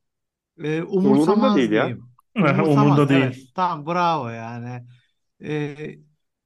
e, 0.62 0.82
Umurunda 1.02 1.54
umursamaz 1.54 1.54
değil 1.54 1.72
ya. 1.72 1.92
diyeyim. 1.92 2.10
Umurunda 2.66 3.08
Umursamaz 3.08 3.08
değil. 3.08 3.30
evet. 3.30 3.44
Tamam 3.54 3.86
bravo 3.86 4.28
yani. 4.28 4.86
E, 5.44 5.76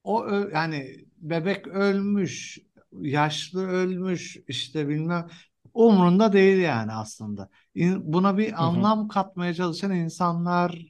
o 0.05 0.25
ö- 0.27 0.51
yani 0.55 0.97
bebek 1.17 1.67
ölmüş, 1.69 2.59
yaşlı 2.93 3.69
ölmüş 3.69 4.37
işte 4.49 4.89
bilmem 4.89 5.29
umurunda 5.75 6.33
değil 6.33 6.59
yani 6.63 6.93
aslında. 6.93 7.51
İn- 7.75 8.13
Buna 8.13 8.39
bir 8.39 8.65
hı. 8.67 8.67
anlam 8.67 9.09
katmaya 9.09 9.55
çalışan 9.55 9.93
insanlarız 9.93 10.87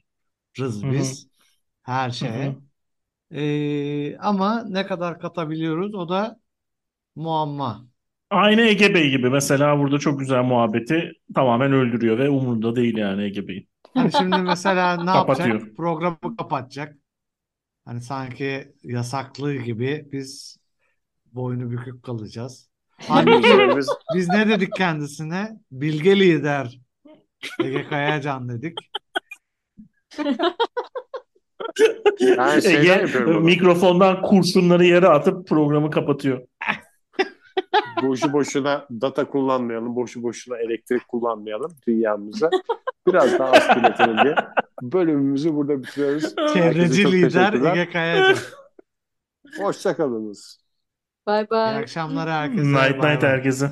Hı 0.81 0.89
hı. 0.89 0.89
biz 0.89 1.29
her 1.83 2.11
Hı 2.21 2.25
şeye. 2.25 2.25
hı. 2.25 2.61
E, 3.31 4.17
ama 4.19 4.63
ne 4.63 4.87
kadar 4.87 5.19
katabiliyoruz 5.21 5.95
o 5.95 6.09
da 6.09 6.39
muamma. 7.15 7.88
Aynı 8.29 8.61
Ege 8.61 8.93
Bey 8.93 9.09
gibi 9.09 9.29
mesela 9.29 9.79
burada 9.79 9.99
çok 9.99 10.19
güzel 10.19 10.43
muhabbeti 10.43 11.11
tamamen 11.35 11.73
öldürüyor 11.73 12.17
ve 12.17 12.29
umurunda 12.29 12.75
değil 12.75 12.97
yani 12.97 13.23
Ege 13.23 13.47
Bey'in. 13.47 13.67
Hani 13.93 14.11
şimdi 14.11 14.37
mesela 14.37 14.97
ne 15.03 15.11
Kapatıyor. 15.11 15.49
yapacak? 15.49 15.77
Programı 15.77 16.17
kapatacak. 16.37 16.97
Hani 17.85 18.01
sanki 18.01 18.73
yasaklı 18.83 19.55
gibi 19.55 20.05
biz 20.11 20.57
boynu 21.33 21.71
bükük 21.71 22.03
kalacağız. 22.03 22.69
Halbuki 23.07 23.27
Dinleyicilerimiz 23.27 23.87
biz 24.15 24.29
ne 24.29 24.47
dedik 24.49 24.75
kendisine? 24.75 25.49
Bilge 25.71 26.19
lider 26.19 26.79
Ege 27.63 27.87
Kayacan 27.89 28.49
dedik. 28.49 28.77
Ben 32.37 32.59
şeyden 32.59 32.79
Ege 32.79 32.87
yapıyorum 32.87 33.33
bunu. 33.35 33.39
mikrofondan 33.41 34.21
kurşunları 34.21 34.85
yere 34.85 35.07
atıp 35.07 35.47
programı 35.47 35.91
kapatıyor. 35.91 36.41
Boşu 38.03 38.33
boşuna 38.33 38.87
data 39.01 39.25
kullanmayalım, 39.25 39.95
boşu 39.95 40.23
boşuna 40.23 40.57
elektrik 40.57 41.07
kullanmayalım 41.07 41.71
dünyamıza. 41.87 42.49
Biraz 43.07 43.39
daha 43.39 43.51
az 43.51 43.67
tüketelim 43.67 44.17
diye. 44.23 44.35
Bölümümüzü 44.81 45.53
burada 45.55 45.83
bitiriyoruz. 45.83 46.35
Çevreci 46.53 47.11
lider. 47.11 47.53
Ege 47.53 47.89
Kayacan. 47.91 48.35
Hoşçakalınız. 49.59 50.59
Bye 51.27 51.41
İyi 51.41 51.49
bye. 51.51 51.59
akşamlar 51.59 52.29
herkese. 52.29 52.61
Night 52.63 52.75
Bay 52.75 52.89
night 52.91 53.23
bay. 53.23 53.31
herkese. 53.31 53.65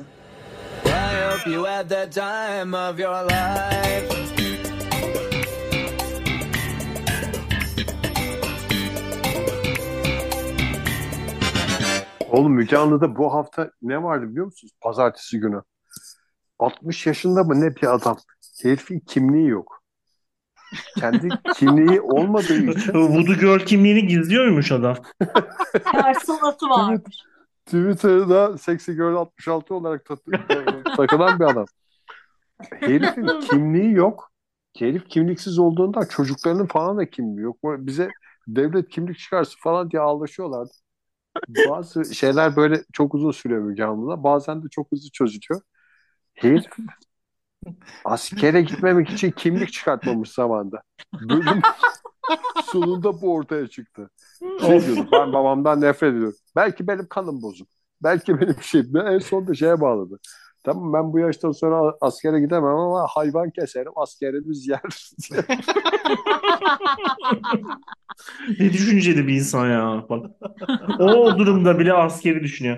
I 0.85 0.89
hope 1.31 1.51
you 1.51 1.63
had 1.65 1.89
the 1.89 2.09
time 2.09 2.73
of 2.77 2.99
your 2.99 3.23
life. 3.23 4.36
Oğlum 12.37 12.53
Müge 12.53 12.77
Anlı'da 12.77 13.15
bu 13.15 13.33
hafta 13.33 13.71
ne 13.81 14.03
vardı 14.03 14.29
biliyor 14.29 14.45
musunuz? 14.45 14.73
Pazartesi 14.81 15.39
günü. 15.39 15.61
60 16.59 17.07
yaşında 17.07 17.43
mı 17.43 17.61
ne 17.61 17.75
bir 17.75 17.93
adam. 17.93 18.17
Herifin 18.63 18.99
kimliği 18.99 19.47
yok. 19.47 19.83
Kendi 20.99 21.29
kimliği 21.55 22.01
olmadığı 22.01 22.53
için 22.53 22.93
Voodoo 22.93 23.33
Girl 23.35 23.59
kimliğini 23.59 24.07
gizliyormuş 24.07 24.71
adam. 24.71 24.95
Personası 25.91 26.69
varmış. 26.69 27.17
Twitter'da 27.65 28.57
Sexy 28.57 28.91
Girl 28.91 29.15
66 29.15 29.75
olarak 29.75 30.05
ta- 30.05 30.15
takılan 30.97 31.39
bir 31.39 31.45
adam. 31.45 31.65
Herifin 32.79 33.39
kimliği 33.49 33.91
yok. 33.91 34.31
Herif 34.77 35.09
kimliksiz 35.09 35.59
olduğunda 35.59 36.09
çocuklarının 36.09 36.65
falan 36.65 36.97
da 36.97 37.09
kimliği 37.09 37.41
yok. 37.43 37.57
Bize 37.63 38.09
devlet 38.47 38.89
kimlik 38.89 39.19
çıkarsın 39.19 39.57
falan 39.63 39.91
diye 39.91 40.01
ağlaşıyorlardı. 40.01 40.71
Bazı 41.69 42.15
şeyler 42.15 42.55
böyle 42.55 42.83
çok 42.93 43.15
uzun 43.15 43.31
sürüyor 43.31 43.61
Müge 43.61 43.83
Anlı'da. 43.83 44.23
Bazen 44.23 44.63
de 44.63 44.69
çok 44.69 44.91
hızlı 44.91 45.09
çözülüyor. 45.09 45.61
Herif 46.35 46.65
askere 48.05 48.61
gitmemek 48.61 49.09
için 49.09 49.31
kimlik 49.31 49.73
çıkartmamış 49.73 50.31
zamanda. 50.31 50.81
Bölüm 51.21 51.61
sonunda 52.65 53.21
bu 53.21 53.33
ortaya 53.33 53.67
çıktı. 53.67 54.09
Şey 54.61 54.85
diyordu, 54.85 55.09
ben 55.11 55.33
babamdan 55.33 55.81
nefret 55.81 56.13
ediyorum. 56.13 56.35
Belki 56.55 56.87
benim 56.87 57.07
kanım 57.07 57.41
bozuk. 57.41 57.67
Belki 58.03 58.41
benim 58.41 58.61
şeyim. 58.61 58.97
En 58.97 59.19
sonunda 59.19 59.53
şeye 59.53 59.81
bağladı. 59.81 60.19
Tamam 60.67 60.93
ben 60.93 61.13
bu 61.13 61.19
yaştan 61.19 61.51
sonra 61.51 61.93
askere 62.01 62.39
gidemem 62.39 62.75
ama 62.75 63.07
hayvan 63.09 63.49
keserim 63.49 63.91
askerimiz 63.95 64.67
yer. 64.67 64.81
Ne 68.59 68.73
düşünceli 68.73 69.27
bir 69.27 69.33
insan 69.33 69.67
ya. 69.67 70.05
Bak. 70.09 70.25
O 70.99 71.37
durumda 71.37 71.79
bile 71.79 71.93
askeri 71.93 72.43
düşünüyor. 72.43 72.77